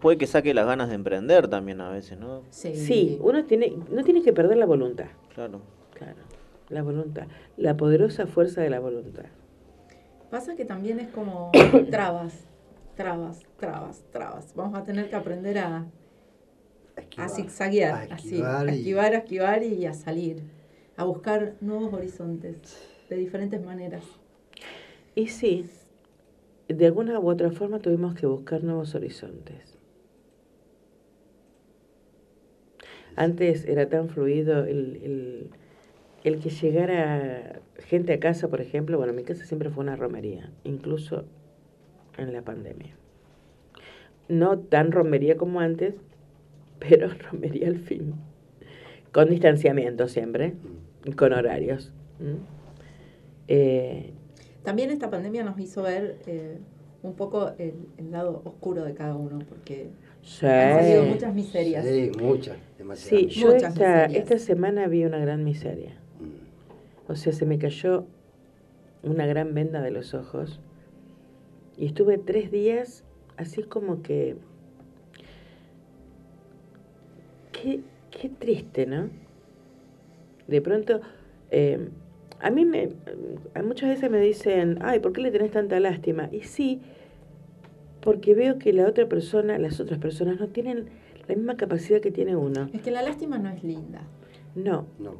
Puede 0.00 0.18
que 0.18 0.26
saque 0.26 0.52
las 0.52 0.66
ganas 0.66 0.88
de 0.88 0.96
emprender 0.96 1.48
también 1.48 1.80
a 1.80 1.90
veces, 1.90 2.18
¿no? 2.18 2.42
Sí. 2.50 2.74
Sí, 2.74 3.18
uno 3.22 3.44
tiene, 3.44 3.74
no 3.90 4.02
tiene 4.04 4.22
que 4.22 4.32
perder 4.32 4.58
la 4.58 4.66
voluntad. 4.66 5.06
Claro. 5.34 5.60
Claro, 5.94 6.18
la 6.68 6.82
voluntad. 6.82 7.26
La 7.56 7.76
poderosa 7.76 8.26
fuerza 8.26 8.60
de 8.60 8.70
la 8.70 8.80
voluntad. 8.80 9.26
Pasa 10.30 10.56
que 10.56 10.64
también 10.64 11.00
es 11.00 11.08
como 11.08 11.50
trabas, 11.90 12.44
trabas, 12.96 13.40
trabas, 13.58 14.04
trabas. 14.12 14.54
Vamos 14.54 14.78
a 14.78 14.84
tener 14.84 15.08
que 15.08 15.16
aprender 15.16 15.58
a, 15.58 15.86
a 17.16 17.28
zigzaguear, 17.28 17.94
A 18.10 18.14
así, 18.14 18.36
esquivar 18.36 18.68
a 18.68 18.72
y- 18.72 18.78
esquivar, 18.78 19.14
a 19.14 19.18
esquivar 19.18 19.62
y 19.62 19.86
a 19.86 19.92
salir, 19.94 20.42
a 20.96 21.04
buscar 21.04 21.54
nuevos 21.60 21.92
horizontes 21.94 22.60
de 23.08 23.16
diferentes 23.16 23.64
maneras. 23.64 24.04
Y 25.14 25.28
sí, 25.28 25.66
de 26.68 26.86
alguna 26.86 27.18
u 27.18 27.28
otra 27.28 27.50
forma 27.50 27.80
tuvimos 27.80 28.14
que 28.14 28.26
buscar 28.26 28.62
nuevos 28.62 28.94
horizontes. 28.94 29.76
Antes 33.16 33.64
era 33.66 33.88
tan 33.88 34.08
fluido 34.08 34.64
el, 34.64 34.96
el, 35.02 35.50
el 36.24 36.40
que 36.40 36.50
llegara 36.50 37.60
gente 37.78 38.12
a 38.12 38.20
casa, 38.20 38.48
por 38.48 38.60
ejemplo, 38.60 38.98
bueno, 38.98 39.12
mi 39.12 39.24
casa 39.24 39.44
siempre 39.44 39.70
fue 39.70 39.82
una 39.82 39.96
romería, 39.96 40.50
incluso 40.64 41.24
en 42.16 42.32
la 42.32 42.42
pandemia. 42.42 42.96
No 44.28 44.58
tan 44.58 44.92
romería 44.92 45.36
como 45.36 45.60
antes, 45.60 45.94
pero 46.80 47.08
romería 47.30 47.68
al 47.68 47.78
fin. 47.78 48.14
Con 49.12 49.28
distanciamiento 49.30 50.08
siempre, 50.08 50.54
con 51.16 51.32
horarios. 51.32 51.92
Eh, 53.48 54.12
También 54.62 54.90
esta 54.90 55.10
pandemia 55.10 55.44
nos 55.44 55.58
hizo 55.58 55.82
ver 55.82 56.18
eh, 56.26 56.58
un 57.02 57.14
poco 57.14 57.52
el, 57.58 57.74
el 57.96 58.10
lado 58.10 58.42
oscuro 58.44 58.84
de 58.84 58.94
cada 58.94 59.14
uno, 59.16 59.40
porque 59.48 59.90
sí. 60.22 60.46
han 60.46 60.80
salido 60.80 61.04
muchas 61.04 61.34
miserias. 61.34 61.84
Sí, 61.84 62.12
muchas. 62.20 62.56
Demasiadas. 62.78 63.32
Sí, 63.32 63.40
yo 63.40 63.48
Muchas 63.48 63.72
esta, 63.74 64.06
miserias. 64.06 64.22
esta 64.22 64.38
semana 64.38 64.86
vi 64.86 65.04
una 65.04 65.18
gran 65.18 65.42
miseria. 65.44 65.96
Mm. 66.20 67.10
O 67.10 67.16
sea, 67.16 67.32
se 67.32 67.46
me 67.46 67.58
cayó 67.58 68.06
una 69.02 69.26
gran 69.26 69.54
venda 69.54 69.80
de 69.82 69.90
los 69.90 70.14
ojos. 70.14 70.60
Y 71.76 71.86
estuve 71.86 72.18
tres 72.18 72.50
días 72.50 73.04
así 73.36 73.62
como 73.62 74.02
que... 74.02 74.36
Qué, 77.60 77.80
qué 78.10 78.28
triste, 78.28 78.86
¿no? 78.86 79.08
De 80.46 80.60
pronto, 80.60 81.00
eh, 81.50 81.88
a 82.40 82.50
mí 82.50 82.64
me... 82.64 82.90
a 83.54 83.62
muchas 83.62 83.90
veces 83.90 84.10
me 84.10 84.20
dicen, 84.20 84.78
ay, 84.82 84.98
¿por 85.00 85.12
qué 85.12 85.20
le 85.20 85.30
tenés 85.30 85.50
tanta 85.50 85.78
lástima? 85.80 86.28
Y 86.32 86.42
sí, 86.42 86.80
porque 88.00 88.34
veo 88.34 88.58
que 88.58 88.72
la 88.72 88.86
otra 88.86 89.06
persona, 89.08 89.58
las 89.58 89.78
otras 89.80 89.98
personas 89.98 90.40
no 90.40 90.48
tienen 90.48 90.86
la 91.28 91.34
misma 91.34 91.56
capacidad 91.56 92.00
que 92.00 92.10
tiene 92.10 92.34
uno. 92.36 92.68
Es 92.72 92.82
que 92.82 92.90
la 92.90 93.02
lástima 93.02 93.38
no 93.38 93.50
es 93.50 93.62
linda. 93.62 94.02
No, 94.54 94.86
No. 94.98 95.14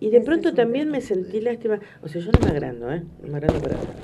y 0.00 0.10
de 0.10 0.20
pronto 0.20 0.52
también 0.54 0.90
me 0.90 1.00
sentí 1.00 1.40
lástima. 1.40 1.78
O 2.02 2.08
sea, 2.08 2.20
yo 2.20 2.30
no 2.32 2.40
me 2.44 2.50
agrando, 2.50 2.92
¿eh? 2.92 3.02
No 3.22 3.28
me 3.28 3.36
agrando 3.36 3.60
para 3.60 3.74
nada. 3.76 3.94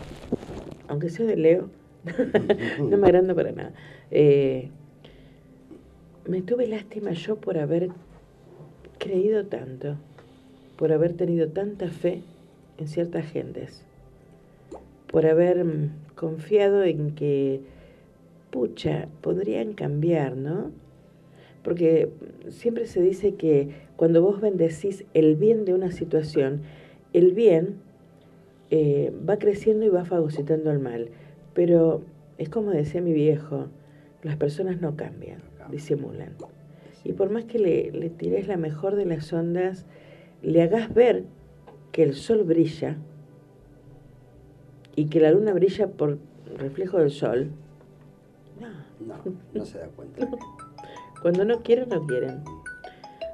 Aunque 0.87 1.09
sea 1.09 1.26
de 1.26 1.37
Leo, 1.37 1.70
no 2.78 2.97
me 2.97 3.07
agrando 3.07 3.35
para 3.35 3.51
nada. 3.53 3.72
Eh, 4.11 4.70
me 6.27 6.43
tuve 6.43 6.66
lástima 6.66 7.12
yo 7.12 7.37
por 7.37 7.59
haber 7.59 7.91
creído 8.99 9.47
tanto, 9.47 9.97
por 10.77 10.93
haber 10.93 11.14
tenido 11.14 11.49
tanta 11.49 11.89
fe 11.89 12.23
en 12.79 12.89
ciertas 12.89 13.27
gentes, 13.27 13.85
por 15.11 15.27
haber 15.27 15.64
mm, 15.64 15.91
confiado 16.14 16.85
en 16.85 17.14
que, 17.14 17.61
pucha, 18.51 19.09
podrían 19.21 19.75
cambiar, 19.75 20.37
¿no? 20.37 20.71
Porque 21.62 22.09
siempre 22.49 22.87
se 22.87 23.03
dice 23.03 23.35
que 23.35 23.68
cuando 23.97 24.23
vos 24.23 24.41
bendecís 24.41 25.05
el 25.12 25.37
bien 25.37 25.64
de 25.64 25.75
una 25.75 25.93
situación, 25.93 26.62
el 27.12 27.33
bien 27.33 27.77
eh, 28.71 29.12
va 29.29 29.39
creciendo 29.39 29.85
y 29.85 29.89
va 29.89 30.05
fagocitando 30.05 30.71
el 30.71 30.79
mal. 30.79 31.09
Pero 31.55 32.03
es 32.39 32.49
como 32.49 32.71
decía 32.71 33.03
mi 33.03 33.12
viejo, 33.12 33.66
las 34.23 34.37
personas 34.37 34.81
no 34.81 34.97
cambian, 34.97 35.41
disimulan. 35.71 36.35
Y 37.05 37.12
por 37.14 37.31
más 37.31 37.45
que 37.45 37.59
le, 37.59 37.91
le 37.93 38.11
tires 38.11 38.47
la 38.49 38.57
mejor 38.57 38.95
de 38.97 39.07
las 39.07 39.33
ondas, 39.33 39.87
le 40.43 40.62
hagas 40.62 40.93
ver 40.93 41.25
que 41.93 42.03
el 42.03 42.14
sol 42.14 42.45
brilla 42.45 42.97
y 44.97 45.07
que 45.07 45.21
la 45.21 45.31
luna 45.31 45.53
brilla 45.53 45.87
por 45.89 46.18
reflejo 46.59 46.99
del 46.99 47.11
sol, 47.11 47.51
no, 48.61 48.68
No, 49.07 49.14
no 49.55 49.64
se 49.64 49.79
da 49.79 49.89
cuenta. 49.89 50.29
cuando 51.23 51.45
no 51.45 51.62
quieren, 51.62 51.89
no 51.89 52.07
quieren. 52.07 52.43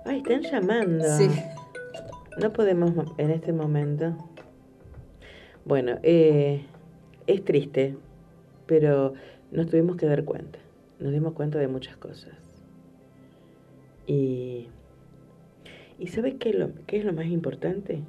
Ay, 0.04 0.18
están 0.18 0.42
llamando. 0.42 1.04
Sí. 1.16 1.28
No 2.38 2.52
podemos 2.52 2.94
mo- 2.94 3.14
en 3.18 3.30
este 3.30 3.52
momento. 3.52 4.14
Bueno, 5.64 5.98
eh, 6.04 6.64
es 7.26 7.44
triste, 7.44 7.96
pero 8.66 9.14
nos 9.50 9.66
tuvimos 9.66 9.96
que 9.96 10.06
dar 10.06 10.24
cuenta. 10.24 10.58
Nos 10.98 11.12
dimos 11.12 11.34
cuenta 11.34 11.58
de 11.58 11.68
muchas 11.68 11.96
cosas. 11.96 12.34
Y, 14.06 14.68
¿y 15.98 16.06
¿sabes 16.06 16.34
qué 16.38 16.50
es, 16.50 16.56
lo, 16.56 16.70
qué 16.86 16.98
es 16.98 17.04
lo 17.04 17.12
más 17.12 17.26
importante? 17.26 18.02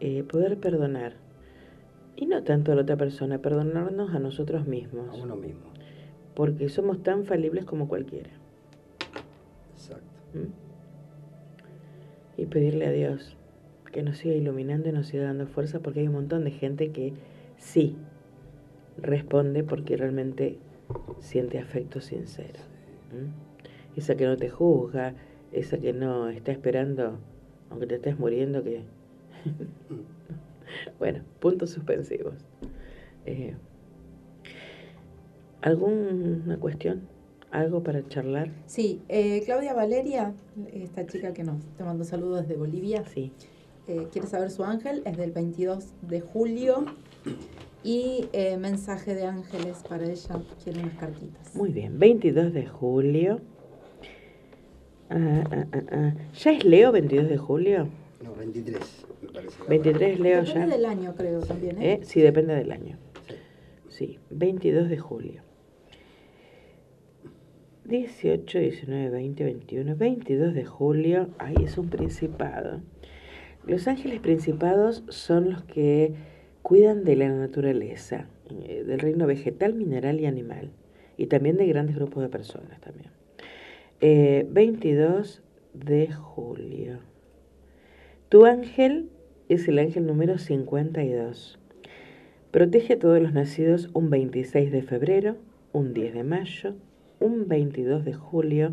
Eh, 0.00 0.24
poder 0.24 0.58
perdonar. 0.58 1.14
Y 2.16 2.26
no 2.26 2.42
tanto 2.42 2.72
a 2.72 2.74
la 2.74 2.82
otra 2.82 2.96
persona, 2.96 3.38
perdonarnos 3.38 4.14
a 4.14 4.18
nosotros 4.18 4.66
mismos. 4.66 5.08
A 5.08 5.22
uno 5.22 5.36
mismo. 5.36 5.72
Porque 6.34 6.68
somos 6.68 7.02
tan 7.02 7.24
falibles 7.24 7.64
como 7.64 7.88
cualquiera. 7.88 8.30
Exacto. 9.74 10.04
¿m? 10.34 10.48
Y 12.36 12.46
pedirle 12.46 12.86
a 12.86 12.92
Dios 12.92 13.36
que 13.92 14.02
nos 14.02 14.18
siga 14.18 14.34
iluminando 14.34 14.88
y 14.88 14.92
nos 14.92 15.06
siga 15.06 15.24
dando 15.24 15.46
fuerza 15.46 15.80
porque 15.80 16.00
hay 16.00 16.08
un 16.08 16.14
montón 16.14 16.44
de 16.44 16.50
gente 16.50 16.90
que 16.90 17.12
sí 17.58 17.96
responde 18.96 19.62
porque 19.62 19.96
realmente 19.96 20.58
siente 21.20 21.58
afecto 21.58 22.00
sincero. 22.00 22.60
Esa 23.96 24.14
que 24.16 24.24
no 24.26 24.36
te 24.36 24.48
juzga, 24.48 25.14
esa 25.52 25.78
que 25.78 25.92
no 25.92 26.28
está 26.28 26.52
esperando, 26.52 27.18
aunque 27.70 27.86
te 27.86 27.96
estés 27.96 28.18
muriendo, 28.18 28.62
que... 28.64 28.82
bueno, 30.98 31.22
puntos 31.40 31.70
suspensivos. 31.70 32.34
Eh, 33.26 33.54
¿Alguna 35.60 36.56
cuestión? 36.58 37.02
¿Algo 37.50 37.82
para 37.82 38.06
charlar? 38.08 38.50
Sí, 38.66 39.02
eh, 39.08 39.42
Claudia 39.44 39.74
Valeria, 39.74 40.32
esta 40.72 41.06
chica 41.06 41.34
que 41.34 41.44
nos 41.44 41.62
te 41.76 41.84
mandó 41.84 42.02
saludos 42.04 42.42
desde 42.42 42.56
Bolivia, 42.56 43.04
Sí. 43.06 43.30
eh, 43.88 44.08
quiere 44.10 44.26
saber 44.26 44.50
su 44.50 44.64
ángel, 44.64 45.02
es 45.04 45.16
del 45.18 45.32
22 45.32 45.92
de 46.02 46.20
julio 46.22 46.86
y 47.84 48.28
eh, 48.32 48.56
mensaje 48.56 49.14
de 49.14 49.26
ángeles 49.26 49.82
para 49.88 50.04
ella, 50.04 50.40
quiere 50.62 50.80
unas 50.80 50.94
cartitas. 50.94 51.54
Muy 51.54 51.70
bien, 51.70 51.98
22 51.98 52.52
de 52.52 52.66
julio. 52.66 53.40
Ah, 55.10 55.44
ah, 55.50 55.66
ah, 55.72 55.82
ah. 55.90 56.14
¿Ya 56.32 56.52
es 56.52 56.64
Leo 56.64 56.92
22 56.92 57.28
de 57.28 57.36
julio? 57.36 57.88
No, 58.22 58.34
23, 58.34 59.06
me 59.22 59.28
parece. 59.28 59.56
23 59.68 60.20
Leo 60.20 60.42
Depende 60.42 60.60
ya. 60.60 60.66
del 60.76 60.84
año 60.86 61.14
creo 61.16 61.40
también, 61.40 61.82
¿eh? 61.82 61.92
¿Eh? 61.94 62.00
Sí, 62.04 62.20
depende 62.20 62.54
del 62.54 62.72
año. 62.72 62.98
Sí, 63.88 64.18
22 64.30 64.88
de 64.88 64.98
julio. 64.98 65.42
18, 67.84 68.58
19, 68.58 69.10
20, 69.10 69.44
21, 69.44 69.96
22 69.96 70.54
de 70.54 70.64
julio. 70.64 71.28
Ahí 71.38 71.56
es 71.62 71.76
un 71.76 71.88
principado. 71.88 72.80
Los 73.66 73.86
ángeles 73.86 74.20
principados 74.20 75.04
son 75.08 75.50
los 75.50 75.62
que 75.64 76.14
cuidan 76.62 77.04
de 77.04 77.16
la 77.16 77.28
naturaleza, 77.28 78.26
eh, 78.50 78.84
del 78.86 79.00
reino 79.00 79.26
vegetal, 79.26 79.74
mineral 79.74 80.20
y 80.20 80.26
animal, 80.26 80.70
y 81.16 81.26
también 81.26 81.56
de 81.56 81.66
grandes 81.66 81.96
grupos 81.96 82.22
de 82.22 82.28
personas 82.28 82.80
también. 82.80 83.10
Eh, 84.00 84.46
22 84.50 85.42
de 85.74 86.12
julio. 86.12 86.98
Tu 88.28 88.46
ángel 88.46 89.10
es 89.48 89.68
el 89.68 89.78
ángel 89.78 90.06
número 90.06 90.38
52. 90.38 91.58
Protege 92.50 92.94
a 92.94 92.98
todos 92.98 93.20
los 93.20 93.32
nacidos 93.32 93.90
un 93.94 94.10
26 94.10 94.72
de 94.72 94.82
febrero, 94.82 95.36
un 95.72 95.94
10 95.94 96.14
de 96.14 96.24
mayo, 96.24 96.74
un 97.20 97.48
22 97.48 98.04
de 98.04 98.14
julio, 98.14 98.72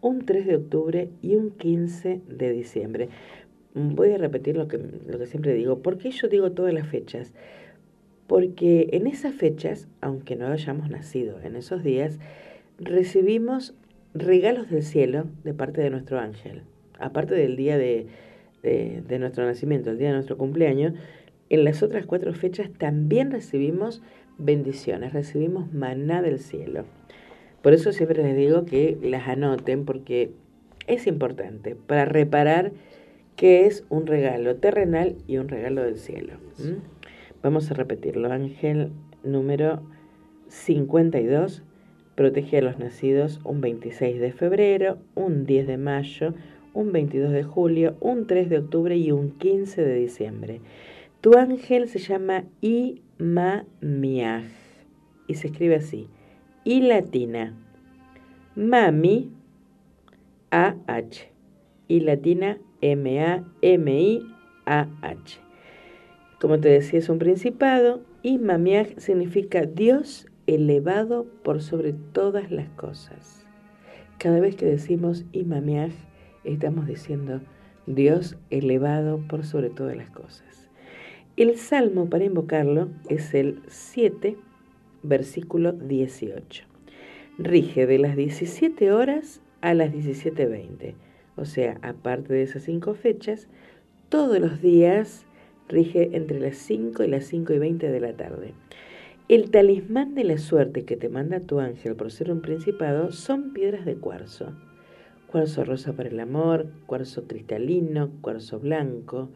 un 0.00 0.26
3 0.26 0.46
de 0.46 0.56
octubre 0.56 1.08
y 1.22 1.36
un 1.36 1.50
15 1.50 2.20
de 2.28 2.52
diciembre. 2.52 3.08
Voy 3.74 4.12
a 4.12 4.18
repetir 4.18 4.56
lo 4.56 4.68
que, 4.68 4.78
lo 4.78 5.18
que 5.18 5.26
siempre 5.26 5.52
digo. 5.52 5.80
¿Por 5.80 5.98
qué 5.98 6.10
yo 6.10 6.28
digo 6.28 6.52
todas 6.52 6.72
las 6.72 6.86
fechas? 6.86 7.32
Porque 8.28 8.88
en 8.92 9.06
esas 9.06 9.34
fechas, 9.34 9.88
aunque 10.00 10.36
no 10.36 10.46
hayamos 10.46 10.88
nacido 10.88 11.40
en 11.42 11.56
esos 11.56 11.82
días, 11.82 12.20
recibimos 12.78 13.74
regalos 14.14 14.70
del 14.70 14.84
cielo 14.84 15.26
de 15.42 15.54
parte 15.54 15.80
de 15.80 15.90
nuestro 15.90 16.20
ángel. 16.20 16.62
Aparte 17.00 17.34
del 17.34 17.56
día 17.56 17.76
de, 17.76 18.06
de, 18.62 19.02
de 19.06 19.18
nuestro 19.18 19.44
nacimiento, 19.44 19.90
el 19.90 19.98
día 19.98 20.08
de 20.08 20.14
nuestro 20.14 20.38
cumpleaños, 20.38 20.94
en 21.50 21.64
las 21.64 21.82
otras 21.82 22.06
cuatro 22.06 22.32
fechas 22.32 22.70
también 22.78 23.30
recibimos 23.30 24.02
bendiciones, 24.38 25.12
recibimos 25.12 25.72
maná 25.72 26.22
del 26.22 26.38
cielo. 26.38 26.84
Por 27.60 27.72
eso 27.72 27.92
siempre 27.92 28.22
les 28.22 28.36
digo 28.36 28.64
que 28.64 28.98
las 29.02 29.26
anoten 29.26 29.84
porque 29.84 30.30
es 30.86 31.06
importante 31.06 31.74
para 31.74 32.04
reparar 32.04 32.72
qué 33.44 33.66
es 33.66 33.84
un 33.90 34.06
regalo 34.06 34.56
terrenal 34.56 35.16
y 35.26 35.36
un 35.36 35.50
regalo 35.50 35.82
del 35.82 35.98
cielo. 35.98 36.32
¿m? 36.58 36.78
Vamos 37.42 37.70
a 37.70 37.74
repetirlo. 37.74 38.32
Ángel 38.32 38.90
número 39.22 39.82
52 40.48 41.62
protege 42.14 42.56
a 42.56 42.62
los 42.62 42.78
nacidos 42.78 43.42
un 43.44 43.60
26 43.60 44.18
de 44.18 44.32
febrero, 44.32 44.96
un 45.14 45.44
10 45.44 45.66
de 45.66 45.76
mayo, 45.76 46.32
un 46.72 46.90
22 46.92 47.32
de 47.32 47.42
julio, 47.42 47.98
un 48.00 48.26
3 48.26 48.48
de 48.48 48.58
octubre 48.60 48.96
y 48.96 49.12
un 49.12 49.32
15 49.32 49.82
de 49.82 49.94
diciembre. 49.94 50.62
Tu 51.20 51.36
ángel 51.36 51.88
se 51.88 51.98
llama 51.98 52.44
Imamiaj 52.62 54.46
y 55.28 55.34
se 55.34 55.48
escribe 55.48 55.74
así. 55.74 56.08
I 56.64 56.80
latina. 56.80 57.54
Mami 58.56 59.32
A-H. 60.50 61.30
Y 61.88 62.00
latina 62.00 62.58
M-A-M-I-A-H. 62.84 63.44
Como 66.38 66.60
te 66.60 66.68
decía, 66.68 66.98
es 66.98 67.08
un 67.08 67.18
principado 67.18 68.02
y 68.22 68.38
significa 68.98 69.64
Dios 69.64 70.26
elevado 70.46 71.24
por 71.42 71.62
sobre 71.62 71.94
todas 71.94 72.50
las 72.50 72.68
cosas. 72.70 73.46
Cada 74.18 74.38
vez 74.38 74.54
que 74.54 74.66
decimos 74.66 75.24
Imamiaj, 75.32 75.92
estamos 76.44 76.86
diciendo 76.86 77.40
Dios 77.86 78.36
elevado 78.50 79.18
por 79.28 79.46
sobre 79.46 79.70
todas 79.70 79.96
las 79.96 80.10
cosas. 80.10 80.68
El 81.38 81.56
salmo 81.56 82.10
para 82.10 82.24
invocarlo 82.24 82.90
es 83.08 83.32
el 83.32 83.62
7, 83.66 84.36
versículo 85.02 85.72
18. 85.72 86.64
Rige 87.38 87.86
de 87.86 87.98
las 87.98 88.14
17 88.14 88.92
horas 88.92 89.40
a 89.62 89.72
las 89.72 89.90
17.20. 89.90 90.94
O 91.36 91.44
sea, 91.44 91.78
aparte 91.82 92.32
de 92.32 92.42
esas 92.42 92.62
cinco 92.62 92.94
fechas, 92.94 93.48
todos 94.08 94.38
los 94.38 94.60
días 94.62 95.26
rige 95.68 96.16
entre 96.16 96.40
las 96.40 96.56
5 96.56 97.02
y 97.04 97.08
las 97.08 97.24
5 97.24 97.52
y 97.52 97.58
20 97.58 97.90
de 97.90 98.00
la 98.00 98.12
tarde. 98.12 98.54
El 99.28 99.50
talismán 99.50 100.14
de 100.14 100.24
la 100.24 100.38
suerte 100.38 100.84
que 100.84 100.96
te 100.96 101.08
manda 101.08 101.40
tu 101.40 101.58
ángel 101.58 101.96
por 101.96 102.12
ser 102.12 102.30
un 102.30 102.42
principado 102.42 103.10
son 103.10 103.54
piedras 103.54 103.86
de 103.86 103.96
cuarzo. 103.96 104.52
Cuarzo 105.26 105.64
rosa 105.64 105.94
para 105.94 106.10
el 106.10 106.20
amor, 106.20 106.66
cuarzo 106.86 107.26
cristalino, 107.26 108.10
cuarzo 108.20 108.60
blanco, 108.60 109.30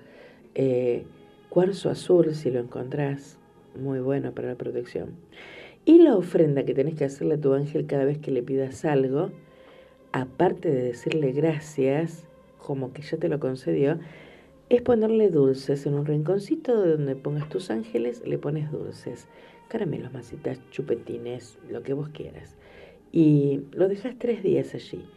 eh, 0.55 1.07
cuarzo 1.49 1.89
azul 1.91 2.35
si 2.35 2.51
lo 2.51 2.61
encontrás, 2.61 3.39
muy 3.75 4.01
bueno 4.01 4.33
para 4.33 4.49
la 4.49 4.55
protección. 4.57 5.15
Y 5.87 6.03
la 6.03 6.17
ofrenda 6.17 6.65
que 6.65 6.75
tenés 6.75 6.95
que 6.95 7.07
hacerle 7.07 7.35
a 7.35 7.41
tu 7.41 7.55
ángel 7.55 7.87
cada 7.87 8.05
vez 8.05 8.19
que 8.19 8.31
le 8.31 8.43
pidas 8.43 8.85
algo, 8.85 9.31
aparte 10.13 10.71
de 10.71 10.83
decirle 10.83 11.33
gracias, 11.33 12.25
como 12.59 12.93
que 12.93 13.03
ya 13.03 13.17
te 13.17 13.29
lo 13.29 13.41
concedió, 13.41 13.99
es 14.69 14.83
ponerle 14.83 15.31
dulces 15.31 15.87
en 15.87 15.95
un 15.95 16.05
rinconcito 16.05 16.83
de 16.83 16.93
donde 16.93 17.17
pongas 17.17 17.49
tus 17.49 17.71
ángeles, 17.71 18.23
le 18.27 18.37
pones 18.39 18.71
dulces, 18.71 19.27
caramelos, 19.69 20.13
masitas, 20.13 20.61
chupetines, 20.71 21.59
lo 21.71 21.83
que 21.83 21.95
vos 21.95 22.11
quieras. 22.11 22.57
Y 23.11 23.63
lo 23.73 23.89
dejas 23.89 24.17
tres 24.19 24.43
días 24.43 24.75
allí. 24.75 25.09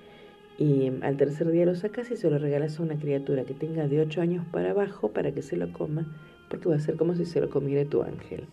Y 0.58 0.92
al 1.02 1.18
tercer 1.18 1.52
día 1.52 1.66
lo 1.66 1.76
sacas 1.76 2.12
y 2.12 2.16
se 2.16 2.30
lo 2.30 2.38
regalas 2.38 2.80
a 2.80 2.84
una 2.84 2.98
criatura 2.98 3.44
que 3.44 3.54
tenga 3.54 3.88
de 3.88 4.00
8 4.00 4.22
años 4.22 4.46
para 4.52 4.72
abajo 4.72 5.10
para 5.10 5.34
que 5.34 5.42
se 5.42 5.58
lo 5.58 5.74
coma, 5.74 6.06
porque 6.50 6.70
va 6.70 6.76
a 6.76 6.80
ser 6.80 6.96
como 6.96 7.16
si 7.16 7.26
se 7.26 7.42
lo 7.42 7.50
comiera 7.50 7.90
tu 7.90 8.04
ángel. 8.04 8.46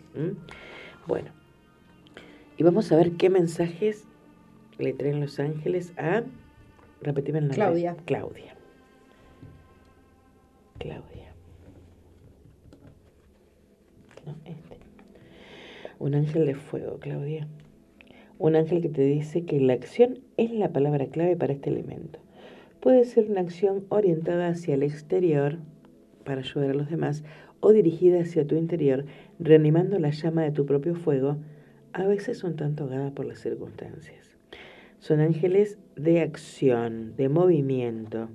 Bueno, 1.07 1.31
y 2.57 2.63
vamos 2.65 2.91
a 2.91 2.97
ver 2.97 3.13
qué 3.13 3.31
mensajes 3.31 4.08
le 4.79 4.93
traen 4.93 5.21
los 5.21 5.39
ángeles 5.41 5.93
a. 5.97 6.23
Repetime 7.01 7.39
el 7.39 7.45
nombre. 7.45 7.57
Claudia. 7.57 7.97
Claudia. 8.05 8.55
Claudia. 10.79 11.33
No, 14.27 14.37
este. 14.45 14.79
Un 15.99 16.15
ángel 16.15 16.47
de 16.47 16.55
fuego, 16.55 16.99
Claudia. 16.99 17.49
Un 18.39 18.55
ángel 18.55 18.81
que 18.81 18.89
te 18.89 19.03
dice 19.03 19.45
que 19.45 19.61
la 19.61 19.73
acción 19.73 20.21
es 20.37 20.53
la 20.53 20.73
palabra 20.73 21.07
clave 21.07 21.37
para 21.37 21.53
este 21.53 21.71
elemento. 21.71 22.21
Puede 22.81 23.05
ser 23.05 23.29
una 23.29 23.41
acción 23.41 23.85
orientada 23.89 24.49
hacia 24.49 24.75
el 24.75 24.85
exterior 24.85 25.59
para 26.25 26.41
ayudar 26.43 26.71
a 26.71 26.75
los 26.75 26.89
demás 26.89 27.25
o 27.61 27.73
dirigida 27.73 28.21
hacia 28.21 28.47
tu 28.47 28.55
interior, 28.55 29.05
reanimando 29.41 29.99
la 29.99 30.11
llama 30.11 30.43
de 30.43 30.53
tu 30.53 30.67
propio 30.67 30.95
fuego, 30.95 31.39
a 31.93 32.05
veces 32.07 32.45
un 32.45 32.55
tanto 32.55 32.85
ahogada 32.85 33.11
por 33.11 33.27
las 33.27 33.41
circunstancias. 33.41 34.28
Son 34.99 35.21
ángeles 35.21 35.79
de 35.97 36.21
acción, 36.21 37.15
de 37.17 37.29
movimiento. 37.29 38.29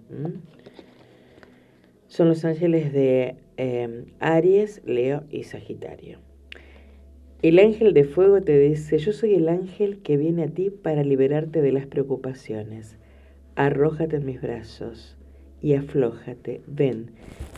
Son 2.07 2.29
los 2.29 2.45
ángeles 2.45 2.93
de 2.93 3.35
eh, 3.57 4.05
Aries, 4.19 4.81
Leo 4.85 5.23
y 5.29 5.43
Sagitario. 5.43 6.19
El 7.41 7.59
ángel 7.59 7.93
de 7.93 8.05
fuego 8.05 8.39
te 8.41 8.57
dice, 8.57 8.97
yo 8.99 9.11
soy 9.11 9.33
el 9.33 9.49
ángel 9.49 10.01
que 10.01 10.15
viene 10.15 10.43
a 10.43 10.47
ti 10.47 10.69
para 10.69 11.03
liberarte 11.03 11.61
de 11.61 11.73
las 11.73 11.85
preocupaciones. 11.85 12.97
Arrójate 13.55 14.15
en 14.15 14.25
mis 14.25 14.41
brazos 14.41 15.17
y 15.61 15.73
aflójate. 15.73 16.61
Ven, 16.67 17.11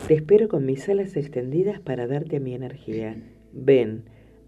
te 0.08 0.16
espero 0.16 0.48
con 0.48 0.66
mis 0.66 0.90
alas 0.90 1.16
extendidas 1.16 1.80
para 1.80 2.08
darte 2.08 2.40
mi 2.40 2.56
energía. 2.56 3.16
Ven, 3.54 4.06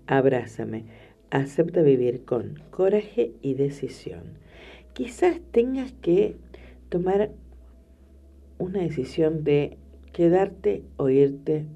abrázame. 0.07 0.85
Acepta 1.29 1.83
vivir 1.83 2.25
con 2.25 2.59
coraje 2.71 3.33
y 3.43 3.53
decisión. 3.53 4.46
Quizás 4.97 5.39
tengas 5.51 5.91
que 5.91 6.37
tomar 6.89 7.29
una 8.57 8.79
decisión 8.79 9.43
de 9.43 9.77
quedarte 10.11 10.81
o 10.97 11.09
irte, 11.09 11.67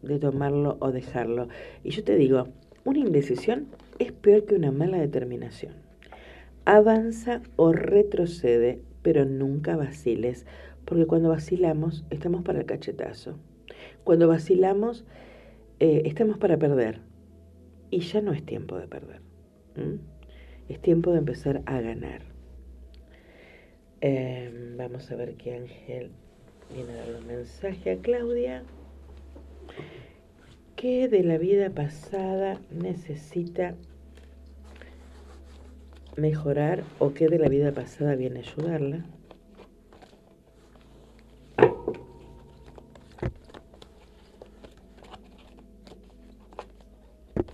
de 0.00 0.18
tomarlo 0.18 0.78
o 0.80 0.90
dejarlo. 0.90 1.48
Y 1.84 1.90
yo 1.90 2.04
te 2.04 2.16
digo, 2.16 2.48
una 2.86 3.00
indecisión 3.00 3.66
es 3.98 4.12
peor 4.12 4.46
que 4.46 4.54
una 4.54 4.72
mala 4.72 4.96
determinación. 4.96 5.74
Avanza 6.64 7.42
o 7.56 7.74
retrocede, 7.74 8.80
pero 9.02 9.26
nunca 9.26 9.76
vaciles, 9.76 10.46
porque 10.86 11.04
cuando 11.04 11.28
vacilamos 11.28 12.06
estamos 12.08 12.44
para 12.44 12.60
el 12.60 12.64
cachetazo. 12.64 13.36
Cuando 14.04 14.26
vacilamos 14.26 15.04
eh, 15.80 16.00
estamos 16.06 16.38
para 16.38 16.56
perder. 16.56 17.02
Y 17.90 18.00
ya 18.00 18.22
no 18.22 18.32
es 18.32 18.42
tiempo 18.42 18.78
de 18.78 18.88
perder. 18.88 19.20
Es 20.70 20.80
tiempo 20.80 21.12
de 21.12 21.18
empezar 21.18 21.60
a 21.66 21.82
ganar. 21.82 22.29
Eh, 24.02 24.50
vamos 24.78 25.10
a 25.10 25.16
ver 25.16 25.34
qué 25.34 25.56
ángel 25.56 26.10
viene 26.72 26.92
a 26.92 26.96
darle 26.96 27.18
un 27.18 27.26
mensaje 27.26 27.90
a 27.90 27.98
Claudia. 27.98 28.64
¿Qué 30.74 31.06
de 31.08 31.22
la 31.22 31.36
vida 31.36 31.68
pasada 31.68 32.58
necesita 32.70 33.74
mejorar 36.16 36.82
o 36.98 37.12
qué 37.12 37.28
de 37.28 37.38
la 37.38 37.48
vida 37.48 37.72
pasada 37.72 38.14
viene 38.14 38.40
a 38.40 38.42
ayudarla? 38.42 39.04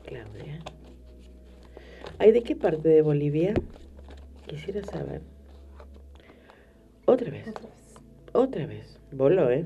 Claudia. 0.05 0.61
¿Ay, 2.21 2.31
de 2.31 2.45
qué 2.45 2.55
parte 2.55 2.89
de 2.89 3.03
Bolivia? 3.03 3.53
Quisiera 4.47 4.85
saber. 4.85 5.36
Otra 7.07 7.31
vez. 7.31 7.47
Otra 7.49 7.63
vez. 7.63 7.97
Otra 8.33 8.67
vez. 8.67 8.99
Voló, 9.13 9.51
¿eh? 9.51 9.65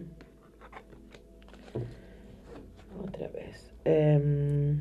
Otra 3.03 3.28
vez. 3.28 3.70
Em, 3.84 4.80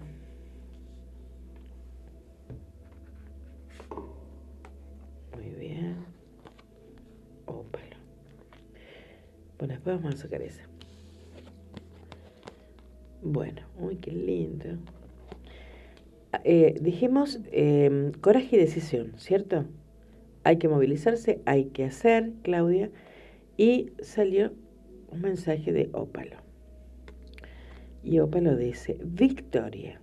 muy 5.36 5.50
bien. 5.58 5.96
Ópalo. 7.46 7.96
Bueno, 9.58 9.74
después 9.74 9.96
vamos 10.02 10.16
a 10.16 10.18
sacar 10.18 10.42
esa. 10.42 10.64
Bueno, 13.22 13.62
uy, 13.80 13.96
qué 13.98 14.12
lindo. 14.12 14.66
Ah, 16.34 16.42
eh, 16.44 16.76
dijimos 16.82 17.40
em, 17.52 18.12
coraje 18.14 18.58
y 18.58 18.60
decisión, 18.60 19.14
¿cierto? 19.18 19.66
Hay 20.50 20.58
que 20.58 20.68
movilizarse, 20.68 21.44
hay 21.46 21.66
que 21.66 21.86
hacer, 21.86 22.32
Claudia. 22.42 22.90
Y 23.56 23.92
salió 24.02 24.52
un 25.12 25.22
mensaje 25.22 25.72
de 25.72 25.92
Ópalo. 25.94 26.38
Y 28.04 28.18
Ópalo 28.18 28.56
dice, 28.56 28.98
Victoria, 29.04 30.02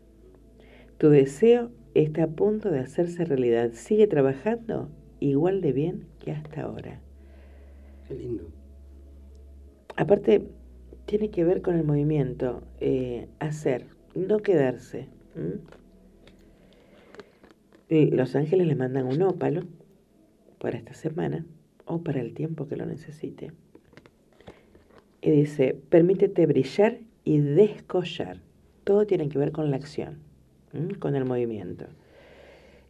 tu 0.98 1.10
deseo 1.10 1.72
está 1.94 2.22
a 2.22 2.28
punto 2.28 2.70
de 2.70 2.78
hacerse 2.78 3.24
realidad. 3.24 3.72
Sigue 3.72 4.06
trabajando 4.06 4.88
igual 5.18 5.60
de 5.62 5.72
bien 5.72 6.06
que 6.20 6.30
hasta 6.30 6.62
ahora. 6.62 7.00
Qué 8.06 8.14
lindo. 8.14 8.44
Aparte, 9.96 10.46
tiene 11.06 11.30
que 11.30 11.42
ver 11.42 11.60
con 11.60 11.74
el 11.74 11.82
movimiento, 11.82 12.62
eh, 12.78 13.26
hacer, 13.40 13.88
no 14.14 14.38
quedarse. 14.38 15.08
Los 17.88 18.36
ángeles 18.36 18.68
le 18.68 18.76
mandan 18.76 19.06
un 19.06 19.22
ópalo 19.22 19.62
para 20.58 20.78
esta 20.78 20.94
semana 20.94 21.44
o 21.84 22.02
para 22.02 22.20
el 22.20 22.34
tiempo 22.34 22.66
que 22.66 22.76
lo 22.76 22.86
necesite. 22.86 23.52
Y 25.22 25.30
dice, 25.30 25.76
permítete 25.88 26.46
brillar 26.46 26.98
y 27.24 27.38
descollar. 27.38 28.40
Todo 28.84 29.06
tiene 29.06 29.28
que 29.28 29.38
ver 29.38 29.52
con 29.52 29.70
la 29.70 29.76
acción, 29.76 30.18
¿m? 30.72 30.94
con 30.96 31.16
el 31.16 31.24
movimiento. 31.24 31.86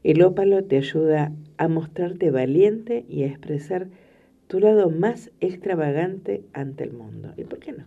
El 0.04 0.22
ópalo 0.22 0.62
te 0.64 0.76
ayuda 0.76 1.32
a 1.56 1.68
mostrarte 1.68 2.30
valiente 2.30 3.04
y 3.08 3.22
a 3.22 3.26
expresar 3.26 3.88
tu 4.46 4.60
lado 4.60 4.90
más 4.90 5.30
extravagante 5.40 6.44
ante 6.52 6.84
el 6.84 6.92
mundo. 6.92 7.32
¿Y 7.36 7.44
por 7.44 7.58
qué 7.58 7.72
no? 7.72 7.84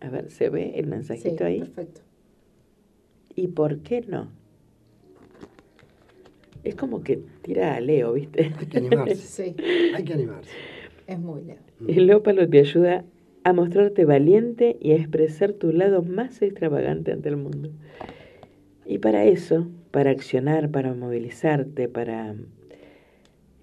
A 0.00 0.08
ver, 0.08 0.30
¿se 0.30 0.48
ve 0.48 0.72
el 0.76 0.86
Sí, 0.86 0.90
mensajito 0.90 1.44
ahí? 1.44 1.60
perfecto. 1.60 2.00
¿Y 3.36 3.48
por 3.48 3.78
qué 3.80 4.00
no? 4.00 4.28
Es 6.64 6.74
como 6.74 7.02
que 7.02 7.20
tira 7.42 7.74
a 7.74 7.80
Leo, 7.80 8.12
¿viste? 8.12 8.52
Hay 8.58 8.66
que 8.66 8.78
animarse. 8.78 9.14
Sí, 9.16 9.56
Hay 9.94 10.04
que 10.04 10.12
animarse. 10.14 10.50
es 11.06 11.18
muy 11.18 11.42
leo. 11.42 11.56
El 11.88 12.10
ópalo 12.12 12.48
te 12.48 12.58
ayuda 12.58 13.04
a 13.44 13.52
mostrarte 13.52 14.04
valiente 14.04 14.76
y 14.80 14.92
a 14.92 14.96
expresar 14.96 15.54
tu 15.54 15.72
lado 15.72 16.02
más 16.02 16.42
extravagante 16.42 17.12
ante 17.12 17.30
el 17.30 17.36
mundo. 17.38 17.70
Y 18.84 18.98
para 18.98 19.24
eso, 19.24 19.68
para 19.90 20.10
accionar, 20.10 20.70
para 20.70 20.92
movilizarte, 20.94 21.88
para 21.88 22.34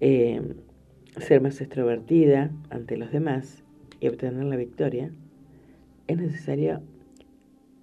eh, 0.00 0.42
ser 1.18 1.40
más 1.40 1.60
extrovertida 1.60 2.50
ante 2.70 2.96
los 2.96 3.12
demás 3.12 3.62
y 4.00 4.08
obtener 4.08 4.44
la 4.44 4.56
victoria, 4.56 5.12
es 6.08 6.16
necesario 6.18 6.80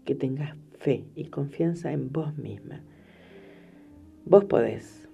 que 0.03 0.15
tengas 0.15 0.55
fe 0.79 1.05
y 1.15 1.25
confianza 1.25 1.91
en 1.93 2.11
vos 2.11 2.37
misma. 2.37 2.81
Vos 4.25 4.45
podés. 4.45 5.04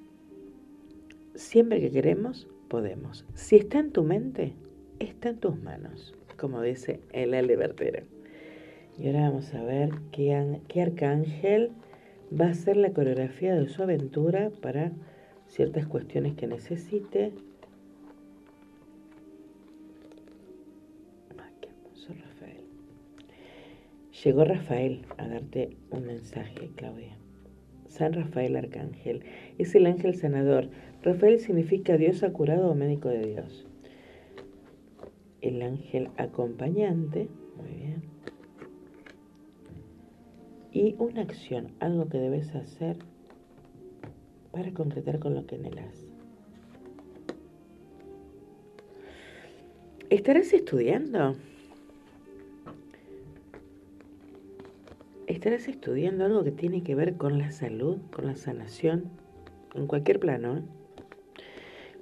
Siempre 1.36 1.80
que 1.80 1.92
queremos, 1.92 2.48
podemos. 2.68 3.26
Si 3.34 3.58
está 3.58 3.80
en 3.80 3.92
tu 3.92 4.04
mente, 4.04 4.54
está 5.00 5.30
en 5.30 5.40
tus 5.40 5.62
manos, 5.62 6.14
como 6.38 6.62
dice 6.62 7.00
el 7.12 7.34
Ale 7.34 7.56
Bertera. 7.56 8.04
Y 8.98 9.08
ahora 9.08 9.30
vamos 9.30 9.54
a 9.54 9.64
ver 9.64 9.90
qué, 10.12 10.34
arcángel 10.82 11.72
va 12.40 12.46
a 12.46 12.52
hacer 12.52 12.78
la 12.78 12.94
coreografía 12.94 13.56
de 13.56 13.68
su 13.68 13.82
aventura 13.82 14.52
para 14.62 14.92
ciertas 15.48 15.88
cuestiones 15.88 16.36
que 16.36 16.48
necesite. 16.48 17.34
Rafael. 22.08 22.64
Llegó 24.24 24.44
Rafael 24.44 25.06
a 25.18 25.28
darte 25.28 25.78
un 25.90 26.06
mensaje, 26.06 26.70
Claudia. 26.76 27.16
San 27.88 28.14
Rafael 28.14 28.56
Arcángel 28.56 29.24
es 29.58 29.76
el 29.76 29.86
ángel 29.86 30.16
sanador. 30.16 30.70
Rafael 31.04 31.40
significa 31.40 31.98
Dios 31.98 32.22
ha 32.22 32.32
curado 32.32 32.70
o 32.70 32.76
médico 32.76 33.10
de 33.10 33.26
Dios. 33.26 33.66
El 35.42 35.64
ángel 35.64 36.12
acompañante, 36.18 37.28
muy 37.58 37.70
bien. 37.70 38.04
Y 40.72 40.96
una 41.00 41.22
acción, 41.22 41.74
algo 41.80 42.08
que 42.08 42.20
debes 42.20 42.54
hacer 42.54 42.98
para 44.52 44.72
concretar 44.74 45.20
con 45.20 45.34
lo 45.34 45.48
que 45.48 45.56
anhelas. 45.56 46.08
¿Estarás 50.12 50.54
estudiando? 50.54 51.36
¿Estarás 55.26 55.68
estudiando 55.68 56.26
algo 56.26 56.44
que 56.44 56.52
tiene 56.52 56.84
que 56.84 56.94
ver 56.94 57.16
con 57.16 57.40
la 57.40 57.52
salud, 57.52 57.98
con 58.12 58.28
la 58.28 58.36
sanación, 58.36 59.06
en 59.74 59.88
cualquier 59.88 60.20
plano? 60.20 60.58
¿eh? 60.58 60.62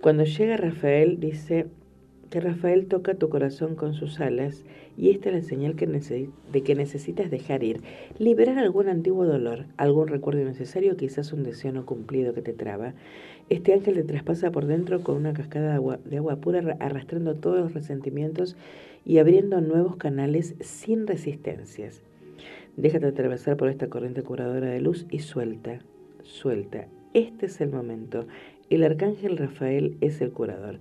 Cuando 0.01 0.23
llega 0.23 0.55
Rafael, 0.55 1.19
dice 1.19 1.65
que 2.29 2.39
Rafael 2.39 2.85
toca 2.85 3.15
tu 3.15 3.27
corazón 3.27 3.75
con 3.75 3.93
sus 3.93 4.21
alas 4.21 4.63
y 4.97 5.09
esta 5.09 5.29
es 5.29 5.35
la 5.35 5.41
señal 5.41 5.75
que 5.75 5.87
de 5.87 6.61
que 6.61 6.75
necesitas 6.75 7.29
dejar 7.29 7.63
ir, 7.63 7.81
liberar 8.17 8.59
algún 8.59 8.87
antiguo 8.87 9.25
dolor, 9.25 9.65
algún 9.75 10.07
recuerdo 10.07 10.41
innecesario, 10.41 10.95
quizás 10.95 11.33
un 11.33 11.43
deseo 11.43 11.73
no 11.73 11.85
cumplido 11.85 12.33
que 12.33 12.41
te 12.41 12.53
traba. 12.53 12.93
Este 13.49 13.73
ángel 13.73 13.95
te 13.95 14.03
traspasa 14.03 14.51
por 14.51 14.67
dentro 14.67 15.01
con 15.01 15.17
una 15.17 15.33
cascada 15.33 15.69
de 15.69 15.75
agua, 15.75 15.99
de 16.05 16.17
agua 16.17 16.37
pura, 16.37 16.59
arra- 16.59 16.77
arrastrando 16.79 17.35
todos 17.35 17.59
los 17.59 17.73
resentimientos 17.73 18.55
y 19.05 19.17
abriendo 19.17 19.59
nuevos 19.59 19.97
canales 19.97 20.55
sin 20.61 21.07
resistencias. 21.07 22.03
Déjate 22.77 23.07
atravesar 23.07 23.57
por 23.57 23.67
esta 23.67 23.87
corriente 23.87 24.23
curadora 24.23 24.67
de 24.67 24.79
luz 24.79 25.07
y 25.09 25.19
suelta, 25.19 25.79
suelta. 26.23 26.87
Este 27.13 27.47
es 27.47 27.59
el 27.59 27.71
momento. 27.71 28.27
El 28.69 28.83
arcángel 28.83 29.37
Rafael 29.37 29.97
es 30.01 30.21
el 30.21 30.31
curador. 30.31 30.79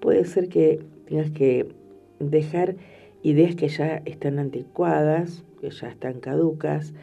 Puede 0.00 0.24
ser 0.24 0.48
que 0.48 0.80
tengas 1.06 1.30
que 1.30 1.68
dejar 2.18 2.76
ideas 3.22 3.54
que 3.54 3.68
ya 3.68 4.02
están 4.04 4.38
anticuadas, 4.38 5.44
que 5.60 5.70
ya 5.70 5.88
están 5.88 6.20
caducas, 6.20 6.94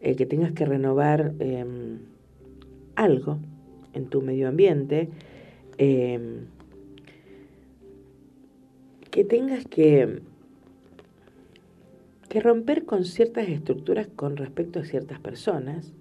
eh, 0.00 0.16
que 0.16 0.26
tengas 0.26 0.52
que 0.52 0.64
renovar 0.64 1.34
eh, 1.38 1.64
algo 2.96 3.38
en 3.92 4.06
tu 4.06 4.22
medio 4.22 4.48
ambiente, 4.48 5.08
eh, 5.78 6.40
que 9.10 9.24
tengas 9.24 9.64
que 9.66 10.20
que 12.34 12.40
romper 12.40 12.84
con 12.84 13.04
ciertas 13.04 13.48
estructuras 13.48 14.08
con 14.08 14.36
respecto 14.36 14.80
a 14.80 14.84
ciertas 14.84 15.20
personas 15.20 15.92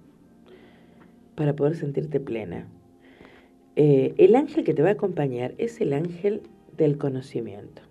para 1.36 1.56
poder 1.56 1.76
sentirte 1.76 2.20
plena. 2.20 2.66
Eh, 3.76 4.14
el 4.18 4.36
ángel 4.36 4.64
que 4.64 4.74
te 4.74 4.84
va 4.84 4.90
a 4.90 4.94
acompañar 4.94 5.56
es 5.58 5.82
el 5.82 5.94
ángel 5.94 6.42
del 6.78 6.98
conocimiento. 6.98 7.82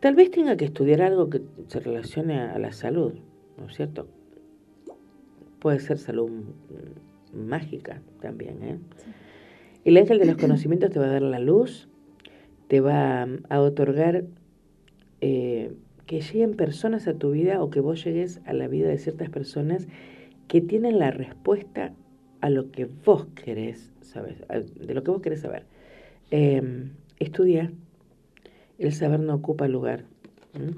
Tal 0.00 0.14
vez 0.14 0.30
tenga 0.30 0.56
que 0.56 0.64
estudiar 0.64 1.02
algo 1.02 1.28
que 1.28 1.42
se 1.68 1.80
relacione 1.80 2.40
a 2.40 2.58
la 2.58 2.72
salud, 2.72 3.12
¿no 3.58 3.66
es 3.66 3.76
cierto? 3.76 4.08
Puede 5.58 5.78
ser 5.78 5.98
salud 5.98 6.30
mm, 6.30 7.38
mágica 7.38 8.00
también. 8.20 8.62
¿eh? 8.62 8.78
El 9.84 9.96
ángel 9.96 10.18
de 10.18 10.26
los 10.26 10.36
conocimientos 10.36 10.90
te 10.90 10.98
va 10.98 11.06
a 11.06 11.12
dar 11.12 11.22
la 11.22 11.38
luz, 11.38 11.88
te 12.68 12.80
va 12.80 13.28
a 13.48 13.60
otorgar 13.60 14.24
eh, 15.20 15.72
que 16.06 16.20
lleguen 16.20 16.56
personas 16.56 17.06
a 17.06 17.14
tu 17.14 17.30
vida 17.30 17.62
o 17.62 17.70
que 17.70 17.80
vos 17.80 18.02
llegues 18.02 18.40
a 18.46 18.52
la 18.52 18.68
vida 18.68 18.88
de 18.88 18.98
ciertas 18.98 19.28
personas 19.28 19.86
que 20.48 20.60
tienen 20.60 20.98
la 20.98 21.10
respuesta 21.10 21.92
a 22.40 22.50
lo 22.50 22.70
que 22.70 22.86
vos 23.04 23.26
querés 23.34 23.92
saber, 24.00 24.46
de 24.46 24.94
lo 24.94 25.02
que 25.02 25.10
vos 25.10 25.22
querés 25.22 25.40
saber. 25.40 25.64
Eh, 26.30 26.90
estudia. 27.18 27.72
El 28.78 28.92
saber 28.92 29.20
no 29.20 29.34
ocupa 29.34 29.68
lugar. 29.68 30.04
¿m? 30.54 30.72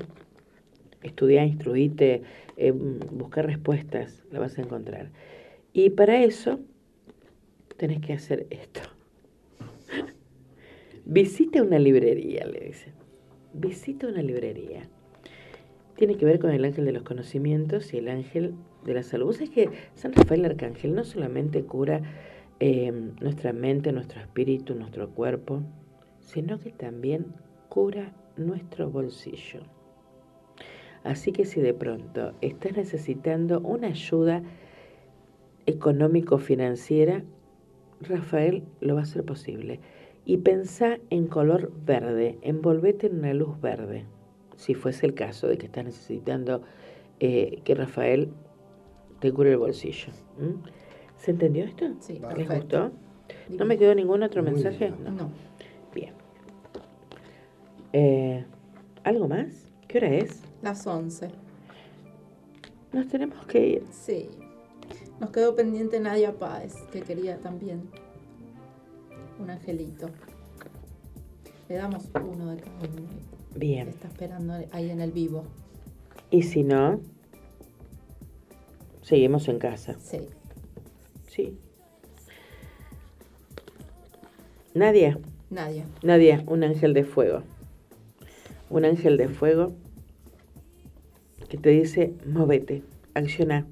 Estudia, 1.02 1.44
instruite, 1.44 2.22
eh, 2.56 2.72
buscar 2.72 3.46
respuestas, 3.46 4.22
la 4.30 4.40
vas 4.40 4.58
a 4.58 4.62
encontrar. 4.62 5.10
Y 5.72 5.90
para 5.90 6.22
eso 6.22 6.60
tenés 7.76 8.00
que 8.00 8.12
hacer 8.12 8.46
esto. 8.50 8.80
Visita 11.04 11.62
una 11.62 11.78
librería, 11.78 12.46
le 12.46 12.60
dice. 12.60 12.92
Visita 13.52 14.06
una 14.06 14.22
librería. 14.22 14.88
Tiene 15.96 16.16
que 16.16 16.24
ver 16.24 16.38
con 16.38 16.50
el 16.50 16.64
ángel 16.64 16.84
de 16.84 16.92
los 16.92 17.02
conocimientos 17.02 17.92
y 17.94 17.98
el 17.98 18.08
ángel 18.08 18.54
de 18.84 18.94
la 18.94 19.02
salud. 19.02 19.26
Vos 19.26 19.36
sabés 19.36 19.50
que 19.50 19.70
San 19.94 20.12
Rafael 20.12 20.44
Arcángel 20.44 20.94
no 20.94 21.04
solamente 21.04 21.64
cura 21.64 22.02
eh, 22.60 22.92
nuestra 23.20 23.52
mente, 23.52 23.92
nuestro 23.92 24.20
espíritu, 24.20 24.74
nuestro 24.74 25.10
cuerpo, 25.10 25.62
sino 26.20 26.58
que 26.58 26.70
también 26.70 27.26
cura 27.68 28.12
nuestro 28.36 28.90
bolsillo. 28.90 29.60
Así 31.04 31.32
que 31.32 31.44
si 31.44 31.60
de 31.60 31.74
pronto 31.74 32.34
estás 32.40 32.76
necesitando 32.76 33.60
una 33.60 33.88
ayuda 33.88 34.42
económico-financiera, 35.66 37.24
Rafael 38.00 38.64
lo 38.80 38.94
va 38.94 39.00
a 39.00 39.04
hacer 39.04 39.24
posible. 39.24 39.80
Y 40.24 40.38
pensá 40.38 40.98
en 41.10 41.26
color 41.26 41.72
verde, 41.84 42.38
envolvete 42.42 43.08
en 43.08 43.18
una 43.18 43.34
luz 43.34 43.60
verde, 43.60 44.04
si 44.56 44.74
fuese 44.74 45.06
el 45.06 45.14
caso 45.14 45.48
de 45.48 45.58
que 45.58 45.66
estás 45.66 45.84
necesitando 45.84 46.62
eh, 47.18 47.60
que 47.64 47.74
Rafael 47.74 48.28
te 49.22 49.32
cure 49.32 49.52
el 49.52 49.56
bolsillo. 49.58 50.12
¿m? 50.38 50.56
¿Se 51.16 51.30
entendió 51.30 51.64
esto? 51.64 51.86
Sí, 52.00 52.14
¿Les 52.14 52.22
perfecto. 52.22 52.56
gustó? 52.58 52.92
¿No 53.56 53.64
me 53.64 53.78
quedó 53.78 53.94
ningún 53.94 54.22
otro 54.24 54.42
Muy 54.42 54.52
mensaje? 54.52 54.90
bien. 54.90 55.16
No. 55.16 55.30
Bien. 55.94 56.12
Eh, 57.92 58.44
¿Algo 59.04 59.28
más? 59.28 59.70
¿Qué 59.86 59.98
hora 59.98 60.08
es? 60.08 60.42
Las 60.60 60.84
11. 60.84 61.28
Nos 62.92 63.06
tenemos 63.06 63.46
que 63.46 63.66
ir. 63.66 63.84
Sí. 63.92 64.28
Nos 65.20 65.30
quedó 65.30 65.54
pendiente 65.54 66.00
Nadia 66.00 66.32
Páez, 66.36 66.74
que 66.92 67.02
quería 67.02 67.38
también 67.38 67.88
un 69.38 69.50
angelito. 69.50 70.08
Le 71.68 71.76
damos 71.76 72.08
uno 72.14 72.50
de 72.50 72.60
cada 72.60 72.76
uno. 72.80 73.08
Bien. 73.54 73.88
Está 73.88 74.08
esperando 74.08 74.54
ahí 74.72 74.90
en 74.90 75.00
el 75.00 75.12
vivo. 75.12 75.44
Y 76.30 76.42
si 76.42 76.64
no, 76.64 77.00
seguimos 79.12 79.46
en 79.48 79.58
casa. 79.58 79.94
Sí. 80.00 80.20
Sí. 81.26 81.58
Nadia, 84.72 85.18
Nadia. 85.50 85.84
Nadia, 86.02 86.42
un 86.46 86.64
ángel 86.64 86.94
de 86.94 87.04
fuego. 87.04 87.42
Un 88.70 88.86
ángel 88.86 89.18
de 89.18 89.28
fuego 89.28 89.74
que 91.50 91.58
te 91.58 91.68
dice, 91.68 92.14
movete, 92.24 92.84
acciona. 93.12 93.66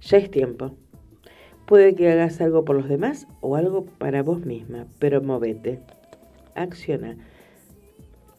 Ya 0.00 0.18
es 0.18 0.28
tiempo. 0.32 0.72
Puede 1.64 1.94
que 1.94 2.10
hagas 2.10 2.40
algo 2.40 2.64
por 2.64 2.74
los 2.74 2.88
demás 2.88 3.28
o 3.40 3.54
algo 3.54 3.84
para 3.84 4.24
vos 4.24 4.44
misma, 4.44 4.88
pero 4.98 5.22
movete, 5.22 5.78
acciona. 6.56 7.16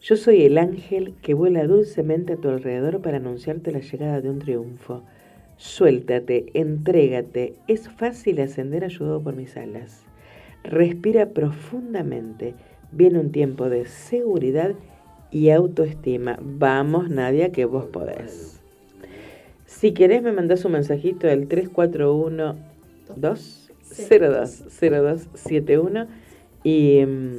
Yo 0.02 0.16
soy 0.16 0.42
el 0.42 0.58
ángel 0.58 1.14
que 1.22 1.32
vuela 1.32 1.66
dulcemente 1.66 2.34
a 2.34 2.36
tu 2.36 2.50
alrededor 2.50 3.00
para 3.00 3.16
anunciarte 3.16 3.72
la 3.72 3.80
llegada 3.80 4.20
de 4.20 4.28
un 4.28 4.40
triunfo. 4.40 5.04
Suéltate, 5.62 6.46
entrégate. 6.54 7.54
Es 7.68 7.88
fácil 7.88 8.40
ascender 8.40 8.82
ayudado 8.84 9.22
por 9.22 9.36
mis 9.36 9.56
alas. 9.56 10.02
Respira 10.64 11.28
profundamente. 11.28 12.56
Viene 12.90 13.20
un 13.20 13.30
tiempo 13.30 13.70
de 13.70 13.86
seguridad 13.86 14.74
y 15.30 15.50
autoestima. 15.50 16.36
Vamos, 16.42 17.10
Nadia, 17.10 17.52
que 17.52 17.64
vos 17.64 17.84
podés. 17.84 18.60
Si 19.64 19.92
querés, 19.92 20.20
me 20.20 20.32
mandás 20.32 20.64
un 20.64 20.72
mensajito 20.72 21.28
del 21.28 21.46
341 21.46 22.56
020271 23.16 26.06
y 26.64 27.06
mm, 27.06 27.36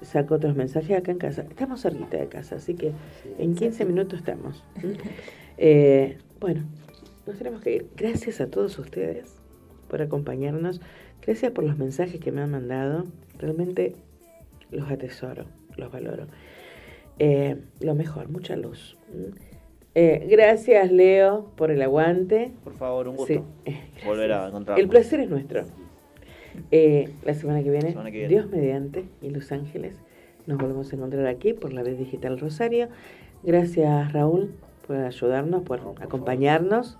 saco 0.00 0.36
otros 0.36 0.56
mensajes 0.56 0.96
acá 0.96 1.12
en 1.12 1.18
casa. 1.18 1.42
Estamos 1.42 1.82
cerquita 1.82 2.16
de 2.16 2.28
casa, 2.28 2.56
así 2.56 2.72
que 2.72 2.92
en 3.38 3.54
15 3.54 3.84
minutos 3.84 4.20
estamos. 4.20 4.64
¿m? 4.82 4.96
Eh, 5.58 6.16
bueno, 6.40 6.62
nos 7.26 7.36
tenemos 7.38 7.60
que 7.62 7.76
ir. 7.76 7.86
Gracias 7.96 8.40
a 8.40 8.48
todos 8.50 8.78
ustedes 8.78 9.36
por 9.88 10.02
acompañarnos. 10.02 10.80
Gracias 11.22 11.52
por 11.52 11.64
los 11.64 11.78
mensajes 11.78 12.20
que 12.20 12.32
me 12.32 12.42
han 12.42 12.50
mandado. 12.50 13.04
Realmente 13.38 13.94
los 14.70 14.90
atesoro, 14.90 15.46
los 15.76 15.90
valoro. 15.90 16.26
Eh, 17.18 17.56
lo 17.80 17.94
mejor, 17.94 18.28
mucha 18.28 18.56
luz. 18.56 18.98
¿m? 19.12 19.30
Eh, 19.94 20.26
gracias, 20.28 20.90
Leo, 20.90 21.52
por 21.56 21.70
el 21.70 21.80
aguante. 21.80 22.52
Por 22.64 22.74
favor, 22.74 23.08
un 23.08 23.16
gusto. 23.16 23.44
Sí, 23.64 23.74
Volver 24.04 24.32
a 24.32 24.48
encontrarnos. 24.48 24.82
el 24.82 24.88
placer 24.88 25.20
es 25.20 25.30
nuestro. 25.30 25.64
Eh, 26.70 27.10
la 27.24 27.34
semana 27.34 27.62
que 27.62 27.70
viene, 27.70 27.90
Semana 27.90 28.10
que 28.10 28.18
viene. 28.18 28.28
Dios 28.28 28.48
mediante 28.50 29.04
y 29.22 29.30
Los 29.30 29.50
Ángeles, 29.52 29.96
nos 30.46 30.58
volvemos 30.58 30.92
a 30.92 30.96
encontrar 30.96 31.26
aquí 31.26 31.52
por 31.52 31.72
la 31.72 31.82
vez 31.82 31.98
digital 31.98 32.38
Rosario. 32.38 32.88
Gracias, 33.42 34.12
Raúl, 34.12 34.52
por 34.86 34.96
ayudarnos, 34.96 35.62
por 35.62 35.80
acompañarnos. 36.00 36.98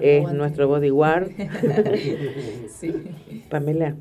Es 0.00 0.18
aguante. 0.20 0.38
nuestro 0.38 0.68
bodyguard. 0.68 1.30
sí. 2.68 2.92
Pamela, 3.48 3.96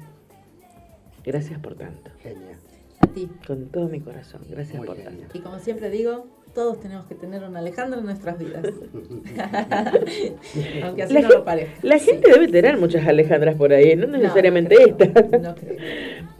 gracias 1.26 1.60
por 1.60 1.76
tanto. 1.76 2.12
Genial. 2.22 2.58
A 3.02 3.08
ti. 3.08 3.30
Con 3.48 3.68
todo 3.68 3.88
mi 3.88 4.00
corazón, 4.02 4.42
gracias 4.50 4.78
Muy 4.78 4.88
por 4.88 4.98
genial. 4.98 5.18
tanto. 5.18 5.38
Y 5.38 5.42
como 5.42 5.60
siempre 5.60 5.90
digo, 5.90 6.28
todos 6.54 6.80
tenemos 6.80 7.06
que 7.06 7.16
tener 7.16 7.44
un 7.44 7.56
Alejandro 7.56 8.00
en 8.00 8.06
nuestras 8.06 8.38
vidas. 8.38 8.64
Aunque 10.84 11.04
así 11.04 11.14
La 11.14 11.22
no 11.22 11.30
lo 11.30 11.46
parezca. 11.46 11.74
La 11.82 11.98
gente 11.98 12.32
debe 12.32 12.48
tener 12.48 12.78
muchas 12.78 13.08
Alejandras 13.08 13.56
por 13.56 13.74
ahí, 13.74 13.96
no 13.96 14.08
necesariamente 14.08 14.76
creo. 14.76 14.88
esta. 14.90 15.38
No 15.38 15.56
creo. 15.56 15.78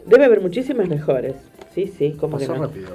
Debe 0.06 0.24
haber 0.24 0.40
muchísimas 0.40 0.88
mejores. 0.88 1.34
Sí, 1.74 1.86
sí, 1.86 2.12
como 2.12 2.38
que 2.38 2.46
no. 2.46 2.54
rápido. 2.54 2.88